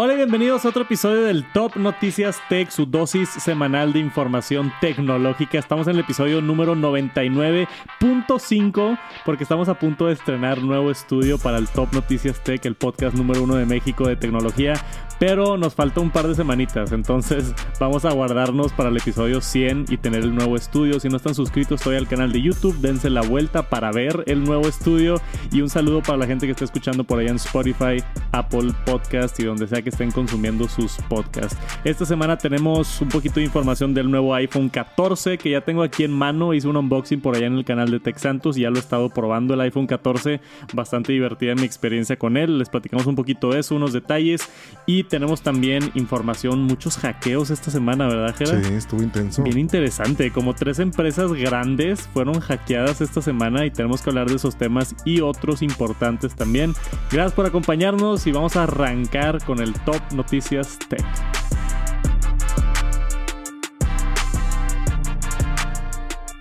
Hola 0.00 0.12
y 0.12 0.16
bienvenidos 0.18 0.64
a 0.64 0.68
otro 0.68 0.82
episodio 0.82 1.22
del 1.22 1.44
Top 1.52 1.74
Noticias 1.74 2.40
Tech, 2.48 2.70
su 2.70 2.86
dosis 2.86 3.28
semanal 3.28 3.92
de 3.92 3.98
información 3.98 4.72
tecnológica. 4.80 5.58
Estamos 5.58 5.88
en 5.88 5.94
el 5.94 6.00
episodio 6.02 6.40
número 6.40 6.76
99.5 6.76 8.96
porque 9.24 9.42
estamos 9.42 9.68
a 9.68 9.76
punto 9.76 10.06
de 10.06 10.12
estrenar 10.12 10.62
nuevo 10.62 10.92
estudio 10.92 11.36
para 11.36 11.58
el 11.58 11.66
Top 11.66 11.92
Noticias 11.92 12.44
Tech, 12.44 12.64
el 12.64 12.76
podcast 12.76 13.16
número 13.16 13.42
uno 13.42 13.56
de 13.56 13.66
México 13.66 14.06
de 14.06 14.14
tecnología. 14.14 14.74
Pero 15.18 15.56
nos 15.56 15.74
falta 15.74 16.00
un 16.00 16.12
par 16.12 16.28
de 16.28 16.36
semanitas, 16.36 16.92
entonces 16.92 17.52
vamos 17.80 18.04
a 18.04 18.12
guardarnos 18.12 18.72
para 18.72 18.90
el 18.90 18.96
episodio 18.96 19.40
100 19.40 19.86
y 19.88 19.96
tener 19.96 20.22
el 20.22 20.32
nuevo 20.32 20.54
estudio. 20.54 21.00
Si 21.00 21.08
no 21.08 21.16
están 21.16 21.34
suscritos 21.34 21.80
todavía 21.80 21.98
al 21.98 22.06
canal 22.06 22.30
de 22.30 22.40
YouTube, 22.40 22.78
dense 22.78 23.10
la 23.10 23.22
vuelta 23.22 23.68
para 23.68 23.90
ver 23.90 24.22
el 24.26 24.44
nuevo 24.44 24.68
estudio. 24.68 25.20
Y 25.50 25.60
un 25.60 25.70
saludo 25.70 26.02
para 26.02 26.18
la 26.18 26.28
gente 26.28 26.46
que 26.46 26.52
está 26.52 26.66
escuchando 26.66 27.02
por 27.02 27.18
allá 27.18 27.30
en 27.30 27.36
Spotify, 27.36 28.00
Apple 28.30 28.72
Podcast 28.86 29.40
y 29.40 29.42
donde 29.42 29.66
sea 29.66 29.82
que 29.82 29.87
estén 29.88 30.10
consumiendo 30.10 30.68
sus 30.68 30.96
podcasts. 31.08 31.56
Esta 31.84 32.04
semana 32.04 32.36
tenemos 32.36 33.00
un 33.00 33.08
poquito 33.08 33.40
de 33.40 33.46
información 33.46 33.94
del 33.94 34.10
nuevo 34.10 34.34
iPhone 34.34 34.68
14 34.68 35.38
que 35.38 35.50
ya 35.50 35.60
tengo 35.60 35.82
aquí 35.82 36.04
en 36.04 36.12
mano. 36.12 36.54
Hice 36.54 36.68
un 36.68 36.76
unboxing 36.76 37.20
por 37.20 37.36
allá 37.36 37.46
en 37.46 37.54
el 37.54 37.64
canal 37.64 37.90
de 37.90 38.00
Tech 38.00 38.18
Santos 38.18 38.56
y 38.56 38.62
ya 38.62 38.70
lo 38.70 38.76
he 38.76 38.80
estado 38.80 39.08
probando 39.10 39.54
el 39.54 39.60
iPhone 39.60 39.86
14. 39.86 40.40
Bastante 40.72 41.12
divertida 41.12 41.54
mi 41.54 41.64
experiencia 41.64 42.16
con 42.16 42.36
él. 42.36 42.58
Les 42.58 42.68
platicamos 42.68 43.06
un 43.06 43.16
poquito 43.16 43.50
de 43.50 43.60
eso, 43.60 43.74
unos 43.74 43.92
detalles 43.92 44.48
y 44.86 45.04
tenemos 45.04 45.42
también 45.42 45.90
información, 45.94 46.62
muchos 46.62 46.96
hackeos 46.98 47.50
esta 47.50 47.70
semana, 47.70 48.06
¿verdad, 48.06 48.34
Gerard? 48.36 48.64
Sí, 48.64 48.74
estuvo 48.74 49.02
intenso. 49.02 49.42
Bien 49.42 49.58
interesante. 49.58 50.30
Como 50.30 50.54
tres 50.54 50.78
empresas 50.78 51.32
grandes 51.32 52.00
fueron 52.12 52.40
hackeadas 52.40 53.00
esta 53.00 53.22
semana 53.22 53.66
y 53.66 53.70
tenemos 53.70 54.02
que 54.02 54.10
hablar 54.10 54.28
de 54.28 54.36
esos 54.36 54.56
temas 54.56 54.94
y 55.04 55.20
otros 55.20 55.62
importantes 55.62 56.34
también. 56.34 56.74
Gracias 57.10 57.32
por 57.32 57.46
acompañarnos 57.46 58.26
y 58.26 58.32
vamos 58.32 58.56
a 58.56 58.64
arrancar 58.64 59.42
con 59.44 59.60
el 59.60 59.72
Top 59.84 60.00
Noticias 60.12 60.78
Tech. 60.88 61.04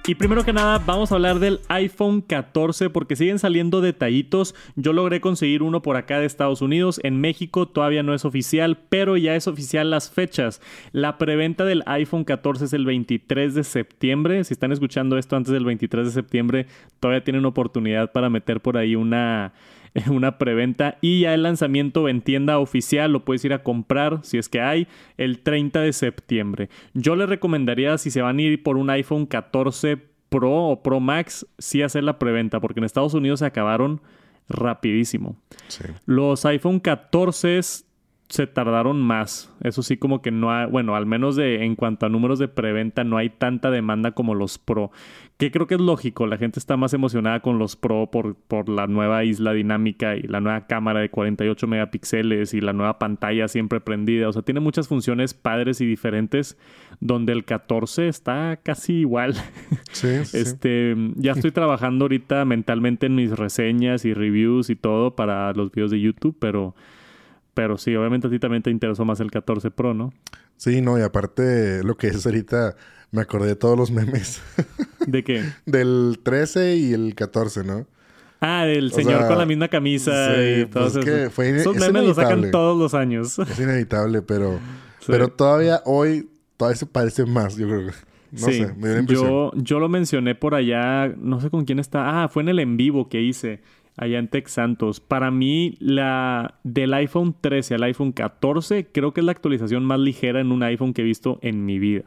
Y 0.08 0.16
primero 0.16 0.46
que 0.46 0.54
nada, 0.54 0.78
vamos 0.86 1.12
a 1.12 1.16
hablar 1.16 1.40
del 1.40 1.60
iPhone 1.68 2.22
14 2.22 2.90
porque 2.90 3.18
siguen 3.18 3.40
saliendo 3.40 3.82
detallitos. 3.82 4.56
Yo 4.78 4.94
logré 4.94 5.20
conseguir 5.20 5.62
uno 5.62 5.82
por 5.82 5.98
acá 5.98 6.18
de 6.18 6.26
Estados 6.26 6.62
Unidos. 6.62 7.02
En 7.04 7.20
México 7.20 7.68
todavía 7.68 8.04
no 8.04 8.14
es 8.14 8.24
oficial, 8.24 8.78
pero 8.88 9.18
ya 9.18 9.36
es 9.36 9.48
oficial 9.48 9.90
las 9.90 10.10
fechas. 10.10 10.62
La 10.94 11.18
preventa 11.18 11.66
del 11.66 11.84
iPhone 11.88 12.24
14 12.24 12.64
es 12.64 12.72
el 12.72 12.86
23 12.86 13.54
de 13.54 13.66
septiembre. 13.66 14.46
Si 14.46 14.54
están 14.54 14.72
escuchando 14.72 15.18
esto 15.18 15.36
antes 15.36 15.52
del 15.52 15.66
23 15.66 16.06
de 16.06 16.14
septiembre, 16.14 16.68
todavía 17.02 17.26
tienen 17.26 17.44
oportunidad 17.44 18.14
para 18.14 18.30
meter 18.30 18.62
por 18.62 18.78
ahí 18.78 18.96
una 18.96 19.52
una 20.10 20.38
preventa 20.38 20.98
y 21.02 21.22
ya 21.22 21.34
el 21.34 21.44
lanzamiento 21.44 22.08
en 22.10 22.22
tienda 22.22 22.60
oficial 22.60 23.12
lo 23.12 23.26
puedes 23.26 23.44
ir 23.46 23.54
a 23.54 23.64
comprar 23.64 24.20
si 24.24 24.38
es 24.38 24.50
que 24.50 24.62
hay 24.62 24.88
el 25.18 25.40
30 25.40 25.82
de 25.82 25.94
septiembre. 25.94 26.70
Yo 26.94 27.16
les 27.16 27.30
recomendaría 27.30 27.98
si 27.98 28.12
se 28.12 28.22
van 28.22 28.38
a 28.38 28.42
ir 28.42 28.64
por 28.64 28.78
un 28.78 28.90
iPhone 28.90 29.26
14 29.26 29.98
Pro 30.30 30.52
o 30.52 30.84
Pro 30.84 31.00
Max, 31.00 31.48
sí 31.58 31.82
hacer 31.82 32.04
la 32.04 32.20
preventa 32.20 32.60
porque 32.60 32.80
en 32.80 32.84
Estados 32.84 33.14
Unidos 33.14 33.40
se 33.40 33.46
acabaron 33.46 34.02
rapidísimo. 34.50 35.38
Los 36.06 36.46
iPhone 36.46 36.80
14 36.80 37.62
se 38.30 38.46
tardaron 38.46 39.02
más. 39.02 39.54
Eso 39.62 39.82
sí, 39.82 39.98
como 39.98 40.22
que 40.22 40.32
no 40.32 40.52
hay, 40.52 40.68
bueno, 40.70 40.96
al 40.96 41.06
menos 41.06 41.36
de, 41.36 41.64
en 41.64 41.76
cuanto 41.76 42.06
a 42.06 42.10
números 42.10 42.40
de 42.40 42.50
preventa, 42.50 43.04
no 43.04 43.18
hay 43.18 43.30
tanta 43.30 43.72
demanda 43.72 44.12
como 44.12 44.36
los 44.36 44.58
Pro. 44.58 44.92
Que 45.38 45.52
creo 45.52 45.68
que 45.68 45.76
es 45.76 45.82
lógico, 45.82 46.28
la 46.28 46.38
gente 46.38 46.60
está 46.60 46.78
más 46.78 46.94
emocionada 46.94 47.40
con 47.42 47.58
los 47.58 47.76
Pro 47.76 48.10
por, 48.12 48.36
por 48.36 48.68
la 48.70 48.88
nueva 48.88 49.24
isla 49.24 49.54
dinámica 49.54 50.16
y 50.16 50.24
la 50.24 50.42
nueva 50.42 50.68
cámara 50.68 51.00
de 51.00 51.10
48 51.10 51.68
megapíxeles 51.68 52.54
y 52.54 52.60
la 52.60 52.74
nueva 52.74 53.00
pantalla 53.00 53.48
siempre 53.48 53.80
prendida. 53.80 54.28
O 54.28 54.34
sea, 54.34 54.42
tiene 54.42 54.60
muchas 54.60 54.90
funciones 54.90 55.34
padres 55.34 55.80
y 55.80 55.86
diferentes, 55.86 56.58
donde 57.00 57.32
el 57.32 57.46
14 57.46 58.10
está 58.10 58.60
casi 58.62 58.94
igual. 58.94 59.36
Sí, 59.92 60.10
este, 60.34 60.96
ya 61.16 61.32
estoy 61.32 61.52
trabajando 61.52 62.06
ahorita 62.06 62.46
mentalmente 62.46 63.08
en 63.08 63.16
mis 63.16 63.32
reseñas 63.32 64.06
y 64.06 64.14
reviews 64.14 64.70
y 64.70 64.76
todo 64.76 65.16
para 65.16 65.54
los 65.54 65.72
videos 65.72 65.90
de 65.90 66.00
YouTube, 66.00 66.38
pero 66.40 66.76
pero 67.58 67.76
sí, 67.80 67.96
obviamente 67.96 68.28
a 68.28 68.30
ti 68.30 68.38
también 68.38 68.62
te 68.62 68.70
interesó 68.70 69.04
más 69.04 69.20
el 69.20 69.32
14 69.32 69.72
Pro, 69.72 69.96
¿no? 69.96 70.14
Sí, 70.58 70.80
no, 70.80 71.00
y 71.00 71.02
aparte 71.02 71.84
lo 71.84 71.98
que 71.98 72.06
es 72.06 72.24
ahorita, 72.24 72.76
me 73.10 73.22
acordé 73.22 73.48
de 73.48 73.56
todos 73.56 73.76
los 73.76 73.90
memes. 73.90 74.44
¿De 75.08 75.24
qué? 75.24 75.44
del 75.66 76.20
13 76.22 76.76
y 76.76 76.94
el 76.94 77.16
14, 77.16 77.64
¿no? 77.64 77.88
Ah, 78.42 78.66
del 78.66 78.92
señor 78.92 79.28
con 79.28 79.40
la 79.40 79.48
misma 79.48 79.70
camisa 79.70 80.40
y 80.40 80.68
todo 80.68 80.84
pues 80.84 81.04
eso. 81.04 81.32
fue 81.32 81.50
Esos 81.50 81.76
memes 81.78 82.04
los 82.04 82.16
sacan 82.16 82.52
todos 82.52 82.78
los 82.78 82.94
años. 82.94 83.40
Es 83.40 83.60
inevitable, 83.60 84.22
pero, 84.22 84.60
pero 85.08 85.30
todavía 85.30 85.82
hoy, 85.86 86.30
todavía 86.58 86.78
se 86.78 86.86
parece 86.86 87.26
más, 87.26 87.58
yo 87.58 87.68
creo. 87.68 87.92
No 88.34 88.40
sé, 88.40 88.72
me 88.78 89.02
dio 89.02 89.02
yo, 89.02 89.52
yo 89.56 89.80
lo 89.80 89.90
mencioné 89.90 90.36
por 90.36 90.54
allá, 90.54 91.08
no 91.18 91.42
sé 91.42 91.50
con 91.50 91.66
quién 91.66 91.80
está. 91.80 92.22
Ah, 92.22 92.28
fue 92.28 92.44
en 92.44 92.50
el 92.50 92.60
en 92.60 92.78
vivo 92.78 93.10
que 93.10 93.20
hice 93.20 93.62
allá 93.98 94.20
en 94.20 94.30
Tech 94.30 94.48
Santos. 94.48 95.00
Para 95.00 95.32
mí, 95.32 95.76
la 95.80 96.60
del 96.64 96.94
iPhone 96.94 97.36
13 97.40 97.76
al 97.76 97.84
iPhone 97.84 98.14
14, 98.14 98.88
creo 98.92 99.14
que 99.14 99.22
es 99.22 99.26
la 99.26 99.32
actualización 99.32 99.84
más 99.84 100.00
ligera 100.00 100.40
en 100.40 100.52
un 100.52 100.64
iPhone 100.64 100.94
que 100.94 101.02
he 101.02 101.06
visto 101.06 101.40
en 101.42 101.66
mi 101.66 101.80
vida. 101.80 102.06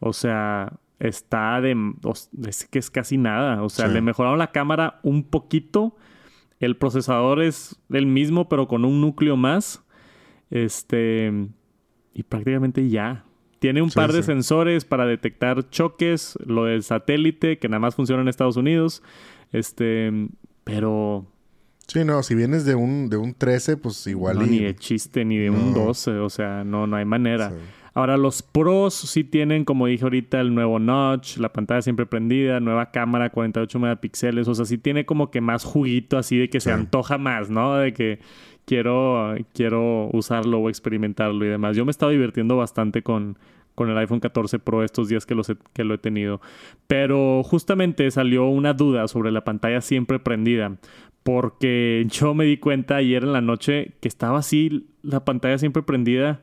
O 0.00 0.12
sea, 0.12 0.72
está 0.98 1.60
de. 1.60 1.76
Es 2.46 2.64
que 2.64 2.78
es 2.78 2.90
casi 2.90 3.18
nada. 3.18 3.62
O 3.62 3.68
sea, 3.68 3.86
le 3.86 4.00
mejoraron 4.00 4.38
la 4.38 4.50
cámara 4.52 4.98
un 5.02 5.22
poquito. 5.22 5.94
El 6.58 6.76
procesador 6.76 7.42
es 7.42 7.78
el 7.90 8.06
mismo, 8.06 8.48
pero 8.48 8.66
con 8.66 8.84
un 8.84 9.00
núcleo 9.00 9.36
más. 9.36 9.84
Este. 10.50 11.30
Y 12.14 12.22
prácticamente 12.22 12.88
ya. 12.88 13.24
Tiene 13.58 13.82
un 13.82 13.90
par 13.90 14.12
de 14.12 14.22
sensores 14.22 14.84
para 14.84 15.06
detectar 15.06 15.70
choques, 15.70 16.38
lo 16.44 16.66
del 16.66 16.82
satélite, 16.82 17.58
que 17.58 17.68
nada 17.68 17.80
más 17.80 17.94
funciona 17.94 18.22
en 18.22 18.28
Estados 18.28 18.56
Unidos. 18.56 19.02
Este, 19.50 20.28
pero. 20.66 21.24
Sí, 21.86 22.04
no, 22.04 22.24
si 22.24 22.34
vienes 22.34 22.64
de 22.64 22.74
un, 22.74 23.08
de 23.08 23.16
un 23.16 23.34
13, 23.34 23.76
pues 23.76 24.04
igual. 24.08 24.40
No, 24.40 24.46
ni 24.46 24.58
de 24.58 24.74
chiste, 24.74 25.24
ni 25.24 25.38
de 25.38 25.50
un 25.50 25.72
12, 25.72 26.18
o 26.18 26.28
sea, 26.28 26.64
no, 26.64 26.88
no 26.88 26.96
hay 26.96 27.04
manera. 27.04 27.52
Ahora, 27.94 28.16
los 28.16 28.42
pros 28.42 28.92
sí 28.92 29.22
tienen, 29.22 29.64
como 29.64 29.86
dije 29.86 30.02
ahorita, 30.02 30.40
el 30.40 30.52
nuevo 30.52 30.80
notch, 30.80 31.36
la 31.38 31.52
pantalla 31.52 31.80
siempre 31.82 32.04
prendida, 32.04 32.58
nueva 32.58 32.90
cámara, 32.90 33.30
48 33.30 33.78
megapíxeles. 33.78 34.48
O 34.48 34.54
sea, 34.56 34.64
sí 34.64 34.76
tiene 34.76 35.06
como 35.06 35.30
que 35.30 35.40
más 35.40 35.62
juguito 35.62 36.18
así 36.18 36.36
de 36.36 36.50
que 36.50 36.60
se 36.60 36.72
antoja 36.72 37.16
más, 37.16 37.48
¿no? 37.48 37.76
De 37.76 37.92
que 37.92 38.18
quiero, 38.64 39.36
quiero 39.54 40.10
usarlo 40.12 40.58
o 40.58 40.68
experimentarlo 40.68 41.44
y 41.44 41.48
demás. 41.48 41.76
Yo 41.76 41.84
me 41.84 41.90
he 41.90 41.92
estado 41.92 42.10
divirtiendo 42.10 42.56
bastante 42.56 43.02
con, 43.02 43.38
con 43.76 43.88
el 43.90 43.98
iPhone 43.98 44.18
14 44.18 44.58
Pro 44.58 44.82
estos 44.82 45.08
días 45.08 45.24
que, 45.24 45.36
que 45.72 45.84
lo 45.84 45.94
he 45.94 45.98
tenido. 45.98 46.40
Pero 46.88 47.44
justamente 47.44 48.10
salió 48.10 48.46
una 48.46 48.72
duda 48.74 49.06
sobre 49.06 49.30
la 49.30 49.44
pantalla 49.44 49.80
siempre 49.80 50.18
prendida. 50.18 50.78
Porque 51.22 52.04
yo 52.08 52.34
me 52.34 52.44
di 52.44 52.56
cuenta 52.56 52.96
ayer 52.96 53.22
en 53.22 53.32
la 53.32 53.40
noche 53.40 53.92
que 54.00 54.08
estaba 54.08 54.38
así 54.38 54.88
la 55.02 55.24
pantalla 55.24 55.58
siempre 55.58 55.82
prendida 55.82 56.40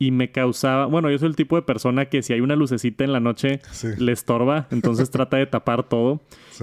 y 0.00 0.12
me 0.12 0.32
causaba, 0.32 0.86
bueno, 0.86 1.10
yo 1.10 1.18
soy 1.18 1.28
el 1.28 1.36
tipo 1.36 1.56
de 1.56 1.62
persona 1.62 2.06
que 2.06 2.22
si 2.22 2.32
hay 2.32 2.40
una 2.40 2.56
lucecita 2.56 3.04
en 3.04 3.12
la 3.12 3.20
noche 3.20 3.60
le 3.98 4.12
estorba, 4.12 4.66
entonces 4.70 5.10
trata 5.12 5.36
de 5.36 5.44
tapar 5.46 5.82
todo. 5.88 6.22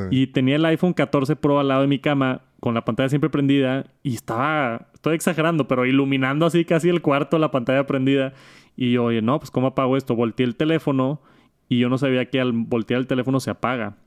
Y 0.10 0.28
tenía 0.28 0.56
el 0.56 0.66
iPhone 0.66 0.94
14 0.94 1.36
Pro 1.36 1.60
al 1.60 1.68
lado 1.68 1.82
de 1.82 1.88
mi 1.88 2.00
cama 2.00 2.42
con 2.60 2.74
la 2.74 2.84
pantalla 2.84 3.10
siempre 3.10 3.30
prendida 3.30 3.86
y 4.02 4.16
estaba, 4.16 4.88
estoy 4.94 5.16
exagerando, 5.16 5.68
pero 5.68 5.86
iluminando 5.86 6.48
así 6.48 6.66
casi 6.66 6.90
el 6.90 7.04
cuarto 7.04 7.38
la 7.38 7.52
pantalla 7.52 7.86
prendida. 7.86 8.34
Y 8.78 8.94
yo, 8.94 9.06
oye, 9.06 9.22
no, 9.22 9.40
pues 9.40 9.52
¿cómo 9.52 9.68
apago 9.68 9.98
esto? 9.98 10.16
Volteé 10.16 10.46
el 10.46 10.56
teléfono 10.56 11.20
y 11.68 11.80
yo 11.80 11.90
no 11.90 11.98
sabía 11.98 12.30
que 12.30 12.40
al 12.40 12.54
voltear 12.54 13.02
el 13.02 13.08
teléfono 13.08 13.42
se 13.42 13.50
apaga. 13.50 13.98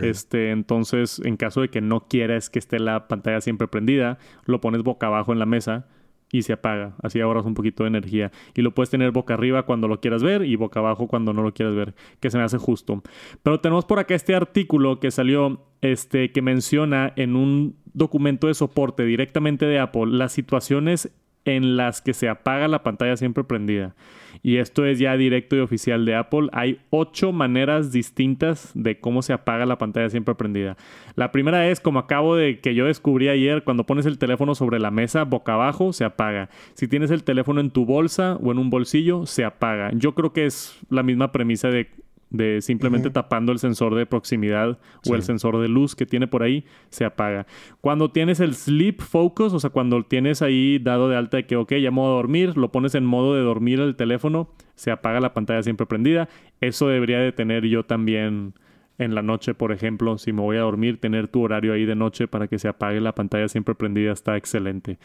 Este, 0.00 0.50
entonces, 0.50 1.20
en 1.24 1.36
caso 1.36 1.60
de 1.60 1.68
que 1.68 1.80
no 1.80 2.08
quieras 2.08 2.50
que 2.50 2.58
esté 2.58 2.80
la 2.80 3.06
pantalla 3.06 3.40
siempre 3.40 3.68
prendida, 3.68 4.18
lo 4.44 4.60
pones 4.60 4.82
boca 4.82 5.06
abajo 5.06 5.32
en 5.32 5.38
la 5.38 5.46
mesa 5.46 5.86
y 6.30 6.42
se 6.42 6.52
apaga. 6.52 6.94
Así 7.02 7.20
ahorras 7.20 7.46
un 7.46 7.54
poquito 7.54 7.84
de 7.84 7.88
energía. 7.88 8.32
Y 8.54 8.62
lo 8.62 8.74
puedes 8.74 8.90
tener 8.90 9.12
boca 9.12 9.34
arriba 9.34 9.64
cuando 9.64 9.88
lo 9.88 10.00
quieras 10.00 10.22
ver 10.22 10.44
y 10.44 10.56
boca 10.56 10.80
abajo 10.80 11.06
cuando 11.06 11.32
no 11.32 11.42
lo 11.42 11.54
quieras 11.54 11.74
ver, 11.74 11.94
que 12.20 12.30
se 12.30 12.38
me 12.38 12.44
hace 12.44 12.58
justo. 12.58 13.02
Pero 13.42 13.60
tenemos 13.60 13.84
por 13.84 13.98
acá 13.98 14.14
este 14.14 14.34
artículo 14.34 15.00
que 15.00 15.10
salió, 15.10 15.64
este, 15.80 16.32
que 16.32 16.42
menciona 16.42 17.12
en 17.16 17.36
un 17.36 17.76
documento 17.94 18.48
de 18.48 18.54
soporte 18.54 19.04
directamente 19.04 19.66
de 19.66 19.78
Apple 19.78 20.06
las 20.06 20.32
situaciones 20.32 21.10
en 21.56 21.76
las 21.76 22.00
que 22.00 22.14
se 22.14 22.28
apaga 22.28 22.68
la 22.68 22.82
pantalla 22.82 23.16
siempre 23.16 23.44
prendida. 23.44 23.94
Y 24.42 24.56
esto 24.58 24.84
es 24.84 24.98
ya 24.98 25.16
directo 25.16 25.56
y 25.56 25.60
oficial 25.60 26.04
de 26.04 26.14
Apple. 26.14 26.48
Hay 26.52 26.80
ocho 26.90 27.32
maneras 27.32 27.92
distintas 27.92 28.70
de 28.74 29.00
cómo 29.00 29.22
se 29.22 29.32
apaga 29.32 29.66
la 29.66 29.78
pantalla 29.78 30.08
siempre 30.10 30.34
prendida. 30.34 30.76
La 31.16 31.32
primera 31.32 31.68
es, 31.68 31.80
como 31.80 31.98
acabo 31.98 32.36
de 32.36 32.60
que 32.60 32.74
yo 32.74 32.86
descubrí 32.86 33.28
ayer, 33.28 33.64
cuando 33.64 33.84
pones 33.84 34.06
el 34.06 34.18
teléfono 34.18 34.54
sobre 34.54 34.78
la 34.78 34.90
mesa, 34.90 35.24
boca 35.24 35.54
abajo, 35.54 35.92
se 35.92 36.04
apaga. 36.04 36.50
Si 36.74 36.88
tienes 36.88 37.10
el 37.10 37.24
teléfono 37.24 37.60
en 37.60 37.70
tu 37.70 37.84
bolsa 37.84 38.38
o 38.42 38.52
en 38.52 38.58
un 38.58 38.70
bolsillo, 38.70 39.26
se 39.26 39.44
apaga. 39.44 39.90
Yo 39.94 40.14
creo 40.14 40.32
que 40.32 40.46
es 40.46 40.78
la 40.88 41.02
misma 41.02 41.32
premisa 41.32 41.68
de 41.68 41.88
de 42.30 42.60
simplemente 42.60 43.10
tapando 43.10 43.52
el 43.52 43.58
sensor 43.58 43.94
de 43.94 44.06
proximidad 44.06 44.78
o 45.08 45.14
el 45.14 45.22
sensor 45.22 45.58
de 45.60 45.68
luz 45.68 45.94
que 45.94 46.06
tiene 46.06 46.26
por 46.26 46.42
ahí, 46.42 46.64
se 46.90 47.04
apaga. 47.04 47.46
Cuando 47.80 48.10
tienes 48.10 48.40
el 48.40 48.54
sleep 48.54 49.00
focus, 49.00 49.52
o 49.52 49.60
sea, 49.60 49.70
cuando 49.70 50.02
tienes 50.04 50.42
ahí 50.42 50.78
dado 50.78 51.08
de 51.08 51.16
alta 51.16 51.38
de 51.38 51.46
que, 51.46 51.56
ok, 51.56 51.74
ya 51.74 51.90
modo 51.90 52.16
dormir, 52.16 52.56
lo 52.56 52.70
pones 52.70 52.94
en 52.94 53.04
modo 53.04 53.34
de 53.34 53.42
dormir 53.42 53.80
el 53.80 53.96
teléfono, 53.96 54.50
se 54.74 54.90
apaga 54.90 55.20
la 55.20 55.34
pantalla 55.34 55.62
siempre 55.62 55.86
prendida. 55.86 56.28
Eso 56.60 56.88
debería 56.88 57.18
de 57.18 57.32
tener 57.32 57.64
yo 57.64 57.84
también 57.84 58.54
en 58.98 59.14
la 59.14 59.22
noche, 59.22 59.54
por 59.54 59.70
ejemplo, 59.72 60.18
si 60.18 60.32
me 60.32 60.42
voy 60.42 60.56
a 60.56 60.62
dormir, 60.62 61.00
tener 61.00 61.28
tu 61.28 61.42
horario 61.42 61.72
ahí 61.72 61.84
de 61.84 61.94
noche 61.94 62.26
para 62.26 62.48
que 62.48 62.58
se 62.58 62.66
apague 62.66 63.00
la 63.00 63.14
pantalla 63.14 63.48
siempre 63.48 63.76
prendida 63.76 64.12
está 64.12 64.36
excelente. 64.36 64.98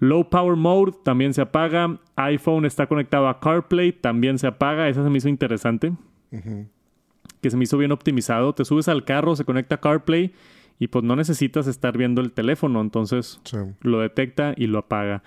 Low 0.00 0.28
Power 0.28 0.56
Mode 0.56 0.92
también 1.04 1.32
se 1.32 1.42
apaga. 1.42 2.00
iPhone 2.16 2.66
está 2.66 2.88
conectado 2.88 3.28
a 3.28 3.38
CarPlay, 3.38 3.92
también 3.92 4.38
se 4.38 4.48
apaga. 4.48 4.88
Esa 4.88 5.04
se 5.04 5.10
me 5.10 5.18
hizo 5.18 5.28
interesante. 5.28 5.92
Que 6.30 7.50
se 7.50 7.56
me 7.56 7.64
hizo 7.64 7.78
bien 7.78 7.92
optimizado. 7.92 8.54
Te 8.54 8.64
subes 8.64 8.88
al 8.88 9.04
carro, 9.04 9.36
se 9.36 9.44
conecta 9.44 9.76
a 9.76 9.80
CarPlay 9.80 10.32
y 10.78 10.88
pues 10.88 11.04
no 11.04 11.16
necesitas 11.16 11.66
estar 11.66 11.96
viendo 11.96 12.20
el 12.20 12.32
teléfono. 12.32 12.80
Entonces 12.80 13.40
lo 13.80 14.00
detecta 14.00 14.54
y 14.56 14.66
lo 14.66 14.78
apaga. 14.78 15.22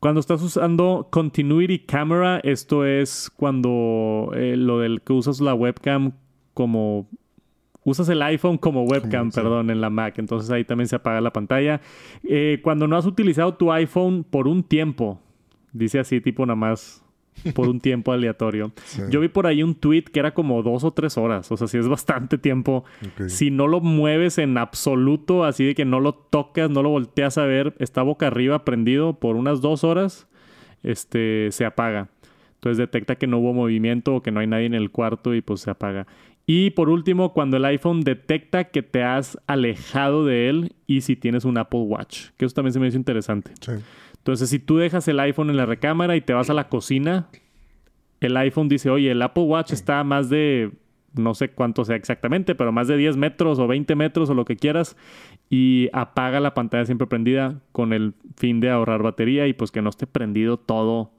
Cuando 0.00 0.20
estás 0.20 0.42
usando 0.42 1.08
Continuity 1.10 1.80
Camera, 1.80 2.38
esto 2.44 2.84
es 2.84 3.30
cuando 3.34 4.30
eh, 4.34 4.56
lo 4.56 4.78
del 4.78 5.02
que 5.02 5.12
usas 5.12 5.40
la 5.40 5.54
webcam 5.54 6.12
como 6.54 7.08
usas 7.82 8.08
el 8.08 8.22
iPhone 8.22 8.58
como 8.58 8.84
webcam, 8.84 9.30
perdón, 9.30 9.70
en 9.70 9.80
la 9.80 9.90
Mac. 9.90 10.18
Entonces 10.18 10.50
ahí 10.50 10.64
también 10.64 10.88
se 10.88 10.96
apaga 10.96 11.20
la 11.20 11.32
pantalla. 11.32 11.80
Eh, 12.22 12.60
cuando 12.62 12.86
no 12.86 12.96
has 12.96 13.06
utilizado 13.06 13.54
tu 13.54 13.72
iPhone 13.72 14.24
por 14.24 14.46
un 14.46 14.62
tiempo, 14.62 15.20
dice 15.72 15.98
así, 15.98 16.20
tipo 16.20 16.46
nada 16.46 16.56
más 16.56 17.04
por 17.54 17.68
un 17.68 17.80
tiempo 17.80 18.12
aleatorio. 18.12 18.72
Yo 19.10 19.20
vi 19.20 19.28
por 19.28 19.46
ahí 19.46 19.62
un 19.62 19.74
tweet 19.74 20.04
que 20.04 20.20
era 20.20 20.34
como 20.34 20.62
dos 20.62 20.84
o 20.84 20.92
tres 20.92 21.16
horas. 21.18 21.50
O 21.50 21.56
sea, 21.56 21.66
si 21.66 21.78
es 21.78 21.88
bastante 21.88 22.38
tiempo. 22.38 22.84
Si 23.26 23.50
no 23.50 23.66
lo 23.66 23.80
mueves 23.80 24.38
en 24.38 24.58
absoluto, 24.58 25.44
así 25.44 25.64
de 25.64 25.74
que 25.74 25.84
no 25.84 26.00
lo 26.00 26.14
tocas, 26.14 26.70
no 26.70 26.82
lo 26.82 26.90
volteas 26.90 27.38
a 27.38 27.44
ver, 27.44 27.74
está 27.78 28.02
boca 28.02 28.26
arriba 28.26 28.64
prendido 28.64 29.18
por 29.18 29.36
unas 29.36 29.60
dos 29.60 29.84
horas, 29.84 30.28
este, 30.82 31.48
se 31.50 31.64
apaga. 31.64 32.08
Entonces 32.54 32.78
detecta 32.78 33.16
que 33.16 33.26
no 33.26 33.38
hubo 33.38 33.52
movimiento 33.52 34.16
o 34.16 34.22
que 34.22 34.32
no 34.32 34.40
hay 34.40 34.46
nadie 34.46 34.66
en 34.66 34.74
el 34.74 34.90
cuarto 34.90 35.34
y 35.34 35.42
pues 35.42 35.60
se 35.60 35.70
apaga. 35.70 36.06
Y 36.50 36.70
por 36.70 36.88
último, 36.88 37.34
cuando 37.34 37.58
el 37.58 37.64
iPhone 37.66 38.00
detecta 38.00 38.64
que 38.64 38.82
te 38.82 39.02
has 39.02 39.38
alejado 39.46 40.24
de 40.24 40.48
él 40.48 40.72
y 40.86 41.02
si 41.02 41.14
tienes 41.14 41.44
un 41.44 41.58
Apple 41.58 41.80
Watch, 41.80 42.28
que 42.38 42.46
eso 42.46 42.54
también 42.54 42.72
se 42.72 42.80
me 42.80 42.88
hizo 42.88 42.96
interesante. 42.96 43.52
Entonces, 44.28 44.50
si 44.50 44.58
tú 44.58 44.76
dejas 44.76 45.08
el 45.08 45.18
iPhone 45.20 45.48
en 45.48 45.56
la 45.56 45.64
recámara 45.64 46.14
y 46.14 46.20
te 46.20 46.34
vas 46.34 46.50
a 46.50 46.52
la 46.52 46.68
cocina, 46.68 47.28
el 48.20 48.36
iPhone 48.36 48.68
dice, 48.68 48.90
oye, 48.90 49.10
el 49.10 49.22
Apple 49.22 49.44
Watch 49.44 49.72
está 49.72 50.00
a 50.00 50.04
más 50.04 50.28
de, 50.28 50.70
no 51.14 51.32
sé 51.32 51.48
cuánto 51.48 51.82
sea 51.86 51.96
exactamente, 51.96 52.54
pero 52.54 52.70
más 52.70 52.88
de 52.88 52.98
10 52.98 53.16
metros 53.16 53.58
o 53.58 53.66
20 53.66 53.94
metros 53.94 54.28
o 54.28 54.34
lo 54.34 54.44
que 54.44 54.56
quieras, 54.56 54.98
y 55.48 55.88
apaga 55.94 56.40
la 56.40 56.52
pantalla 56.52 56.84
siempre 56.84 57.06
prendida 57.06 57.62
con 57.72 57.94
el 57.94 58.12
fin 58.36 58.60
de 58.60 58.68
ahorrar 58.68 59.02
batería 59.02 59.46
y 59.46 59.54
pues 59.54 59.70
que 59.70 59.80
no 59.80 59.88
esté 59.88 60.06
prendido 60.06 60.58
todo, 60.58 61.10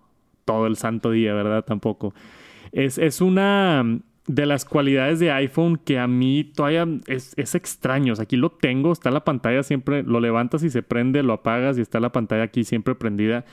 todo 0.45 0.67
el 0.67 0.75
santo 0.75 1.09
día, 1.09 1.33
¿verdad? 1.33 1.65
Tampoco. 1.65 2.13
Es, 2.73 3.00
es 3.00 3.21
una 3.21 4.01
de 4.29 4.45
las 4.45 4.63
cualidades 4.63 5.17
de 5.17 5.31
iPhone 5.31 5.77
que 5.83 5.97
a 5.97 6.05
mí 6.05 6.43
todavía 6.43 6.87
es, 7.07 7.33
extraño. 7.35 8.13
aquí 8.19 8.37
lo 8.37 8.51
tengo, 8.51 8.91
está 8.91 9.09
la 9.09 9.23
pantalla 9.23 9.63
siempre, 9.63 10.03
lo 10.03 10.19
levantas 10.19 10.61
y 10.61 10.69
se 10.69 10.83
prende, 10.83 11.23
lo 11.23 11.33
apagas 11.33 11.79
y 11.79 11.81
está 11.81 11.99
la 11.99 12.11
pantalla 12.11 12.43
aquí 12.43 12.63
siempre 12.63 12.93
prendida. 12.93 13.43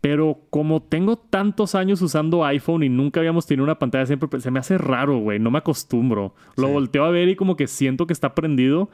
Pero 0.00 0.40
como 0.48 0.80
tengo 0.80 1.16
tantos 1.16 1.74
años 1.74 2.00
usando 2.00 2.46
iPhone 2.46 2.82
y 2.82 2.88
nunca 2.88 3.20
habíamos 3.20 3.46
tenido 3.46 3.64
una 3.64 3.78
pantalla 3.78 4.06
siempre, 4.06 4.40
se 4.40 4.50
me 4.50 4.58
hace 4.58 4.78
raro, 4.78 5.18
güey, 5.18 5.38
no 5.38 5.50
me 5.50 5.58
acostumbro. 5.58 6.34
Lo 6.56 6.68
volteo 6.68 7.04
a 7.04 7.10
ver 7.10 7.28
y 7.28 7.36
como 7.36 7.56
que 7.56 7.66
siento 7.66 8.06
que 8.06 8.14
está 8.14 8.34
prendido. 8.34 8.88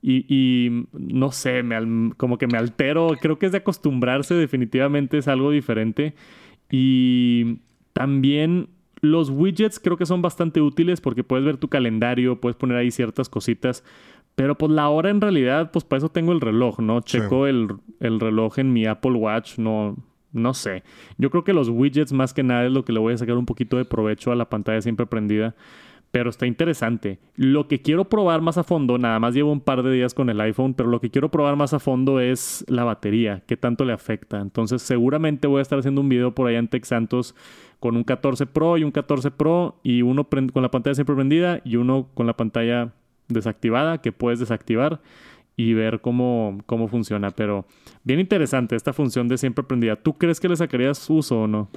Y, 0.00 0.86
no 0.94 1.32
sé, 1.32 1.62
me, 1.62 2.14
como 2.16 2.38
que 2.38 2.46
me 2.46 2.56
altero. 2.56 3.10
Creo 3.20 3.38
que 3.38 3.44
es 3.44 3.52
de 3.52 3.58
acostumbrarse, 3.58 4.34
definitivamente 4.34 5.18
es 5.18 5.28
algo 5.28 5.50
diferente. 5.50 6.14
Y 6.70 7.58
también 7.92 8.68
los 9.02 9.30
widgets 9.30 9.80
creo 9.80 9.96
que 9.96 10.06
son 10.06 10.22
bastante 10.22 10.60
útiles 10.60 11.00
porque 11.00 11.24
puedes 11.24 11.44
ver 11.44 11.58
tu 11.58 11.68
calendario, 11.68 12.40
puedes 12.40 12.56
poner 12.56 12.78
ahí 12.78 12.90
ciertas 12.90 13.28
cositas. 13.28 13.84
Pero 14.34 14.56
pues 14.56 14.72
la 14.72 14.88
hora 14.88 15.10
en 15.10 15.20
realidad, 15.20 15.70
pues 15.72 15.84
para 15.84 15.98
eso 15.98 16.08
tengo 16.08 16.32
el 16.32 16.40
reloj, 16.40 16.78
¿no? 16.78 17.00
Checo 17.02 17.46
el, 17.46 17.68
reloj 18.00 18.58
en 18.58 18.72
mi 18.72 18.86
Apple 18.86 19.12
Watch, 19.12 19.58
no, 19.58 19.96
no 20.32 20.54
sé. 20.54 20.84
Yo 21.18 21.30
creo 21.30 21.44
que 21.44 21.52
los 21.52 21.68
widgets 21.68 22.12
más 22.12 22.32
que 22.32 22.42
nada 22.42 22.64
es 22.64 22.72
lo 22.72 22.84
que 22.84 22.92
le 22.92 23.00
voy 23.00 23.12
a 23.12 23.18
sacar 23.18 23.36
un 23.36 23.44
poquito 23.44 23.76
de 23.76 23.84
provecho 23.84 24.32
a 24.32 24.36
la 24.36 24.48
pantalla 24.48 24.80
siempre 24.80 25.04
prendida. 25.04 25.54
Pero 26.12 26.30
está 26.30 26.46
interesante. 26.46 27.18
Lo 27.34 27.66
que 27.66 27.82
quiero 27.82 28.08
probar 28.08 28.42
más 28.42 28.58
a 28.58 28.62
fondo, 28.62 28.98
nada 28.98 29.18
más 29.18 29.34
llevo 29.34 29.50
un 29.50 29.60
par 29.60 29.82
de 29.82 29.90
días 29.90 30.14
con 30.14 30.30
el 30.30 30.40
iPhone, 30.40 30.74
pero 30.74 30.88
lo 30.88 31.00
que 31.00 31.10
quiero 31.10 31.30
probar 31.30 31.56
más 31.56 31.74
a 31.74 31.80
fondo 31.80 32.20
es 32.20 32.64
la 32.68 32.84
batería, 32.84 33.42
qué 33.46 33.56
tanto 33.56 33.84
le 33.84 33.94
afecta. 33.94 34.40
Entonces 34.40 34.82
seguramente 34.82 35.48
voy 35.48 35.58
a 35.58 35.62
estar 35.62 35.78
haciendo 35.78 36.02
un 36.02 36.08
video 36.08 36.34
por 36.34 36.46
allá 36.46 36.58
en 36.58 36.68
Tech 36.68 36.84
Santos 36.84 37.34
con 37.80 37.96
un 37.96 38.04
14 38.04 38.46
Pro 38.46 38.78
y 38.78 38.84
un 38.84 38.92
14 38.92 39.32
Pro 39.32 39.80
y 39.82 40.02
uno 40.02 40.28
con 40.28 40.62
la 40.62 40.70
pantalla 40.70 40.94
siempre 40.94 41.16
prendida 41.16 41.60
y 41.64 41.76
uno 41.76 42.06
con 42.14 42.26
la 42.26 42.36
pantalla 42.36 42.92
desactivada 43.28 43.98
que 43.98 44.12
puedes 44.12 44.38
desactivar 44.38 45.00
y 45.56 45.74
ver 45.74 46.00
cómo, 46.00 46.58
cómo 46.66 46.88
funciona. 46.88 47.30
Pero 47.30 47.66
bien 48.04 48.20
interesante 48.20 48.76
esta 48.76 48.92
función 48.92 49.28
de 49.28 49.38
siempre 49.38 49.64
prendida. 49.64 49.96
¿Tú 49.96 50.14
crees 50.14 50.40
que 50.40 50.48
le 50.48 50.56
sacarías 50.56 51.08
uso 51.08 51.42
o 51.42 51.46
no? 51.46 51.70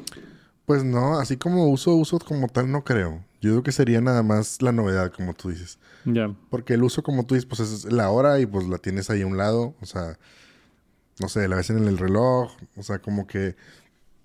Pues 0.65 0.83
no, 0.83 1.19
así 1.19 1.38
como 1.38 1.67
uso, 1.69 1.95
uso 1.95 2.19
como 2.19 2.47
tal 2.47 2.71
no 2.71 2.83
creo. 2.83 3.23
Yo 3.41 3.51
creo 3.51 3.63
que 3.63 3.71
sería 3.71 4.01
nada 4.01 4.23
más 4.23 4.62
la 4.62 4.71
novedad, 4.71 5.12
como 5.12 5.33
tú 5.33 5.50
dices. 5.50 5.77
Ya. 6.06 6.33
Porque 6.50 6.73
el 6.73 6.83
uso, 6.83 7.03
como 7.03 7.25
tú 7.25 7.35
dices, 7.35 7.45
pues 7.47 7.59
es 7.59 7.85
la 7.91 8.09
hora 8.09 8.39
y 8.39 8.45
pues 8.45 8.67
la 8.67 8.79
tienes 8.79 9.09
ahí 9.09 9.21
a 9.21 9.27
un 9.27 9.38
lado. 9.38 9.75
O 9.81 9.85
sea, 9.85 10.17
no 11.19 11.29
sé, 11.29 11.47
la 11.47 11.56
ves 11.57 11.69
en 11.69 11.88
el 11.88 11.97
reloj. 11.97 12.51
O 12.75 12.83
sea, 12.83 13.00
como 13.00 13.27
que 13.27 13.56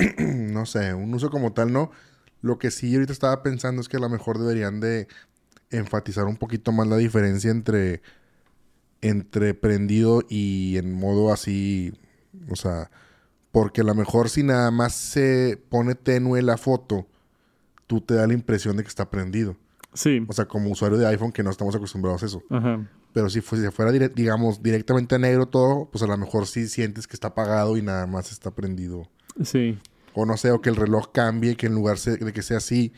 no 0.18 0.66
sé, 0.66 0.94
un 0.94 1.12
uso 1.14 1.30
como 1.30 1.52
tal 1.52 1.72
no. 1.72 1.90
Lo 2.42 2.58
que 2.58 2.70
sí 2.70 2.94
ahorita 2.94 3.12
estaba 3.12 3.42
pensando 3.42 3.80
es 3.80 3.88
que 3.88 3.98
a 3.98 4.00
lo 4.00 4.08
mejor 4.08 4.38
deberían 4.38 4.80
de 4.80 5.08
enfatizar 5.70 6.26
un 6.26 6.36
poquito 6.36 6.72
más 6.72 6.88
la 6.88 6.96
diferencia 6.96 7.50
entre 7.50 8.02
entre 9.02 9.54
prendido 9.54 10.22
y 10.28 10.76
en 10.76 10.92
modo 10.92 11.32
así, 11.32 11.94
o 12.50 12.56
sea, 12.56 12.90
porque 13.52 13.80
a 13.80 13.84
lo 13.84 13.94
mejor 13.94 14.28
si 14.28 14.42
nada 14.42 14.70
más 14.70 14.94
se 14.94 15.60
pone 15.68 15.94
tenue 15.94 16.42
la 16.42 16.56
foto, 16.56 17.06
tú 17.86 18.00
te 18.00 18.14
da 18.14 18.26
la 18.26 18.34
impresión 18.34 18.76
de 18.76 18.82
que 18.82 18.88
está 18.88 19.10
prendido. 19.10 19.56
Sí. 19.92 20.24
O 20.28 20.32
sea, 20.32 20.46
como 20.46 20.70
usuario 20.70 20.98
de 20.98 21.06
iPhone 21.06 21.32
que 21.32 21.42
no 21.42 21.50
estamos 21.50 21.74
acostumbrados 21.74 22.22
a 22.22 22.26
eso. 22.26 22.42
Ajá. 22.48 22.86
Pero 23.12 23.28
si, 23.28 23.40
fuera, 23.40 23.90
digamos, 23.90 24.62
directamente 24.62 25.18
negro 25.18 25.46
todo, 25.46 25.88
pues 25.90 26.02
a 26.02 26.06
lo 26.06 26.16
mejor 26.16 26.46
sí 26.46 26.68
sientes 26.68 27.08
que 27.08 27.14
está 27.14 27.28
apagado 27.28 27.76
y 27.76 27.82
nada 27.82 28.06
más 28.06 28.30
está 28.30 28.52
prendido. 28.52 29.08
Sí. 29.42 29.78
O 30.14 30.26
no 30.26 30.36
sé, 30.36 30.52
o 30.52 30.60
que 30.60 30.70
el 30.70 30.76
reloj 30.76 31.10
cambie, 31.12 31.56
que 31.56 31.66
en 31.66 31.74
lugar 31.74 31.98
de 31.98 32.32
que 32.32 32.42
sea 32.42 32.58
así, 32.58 32.92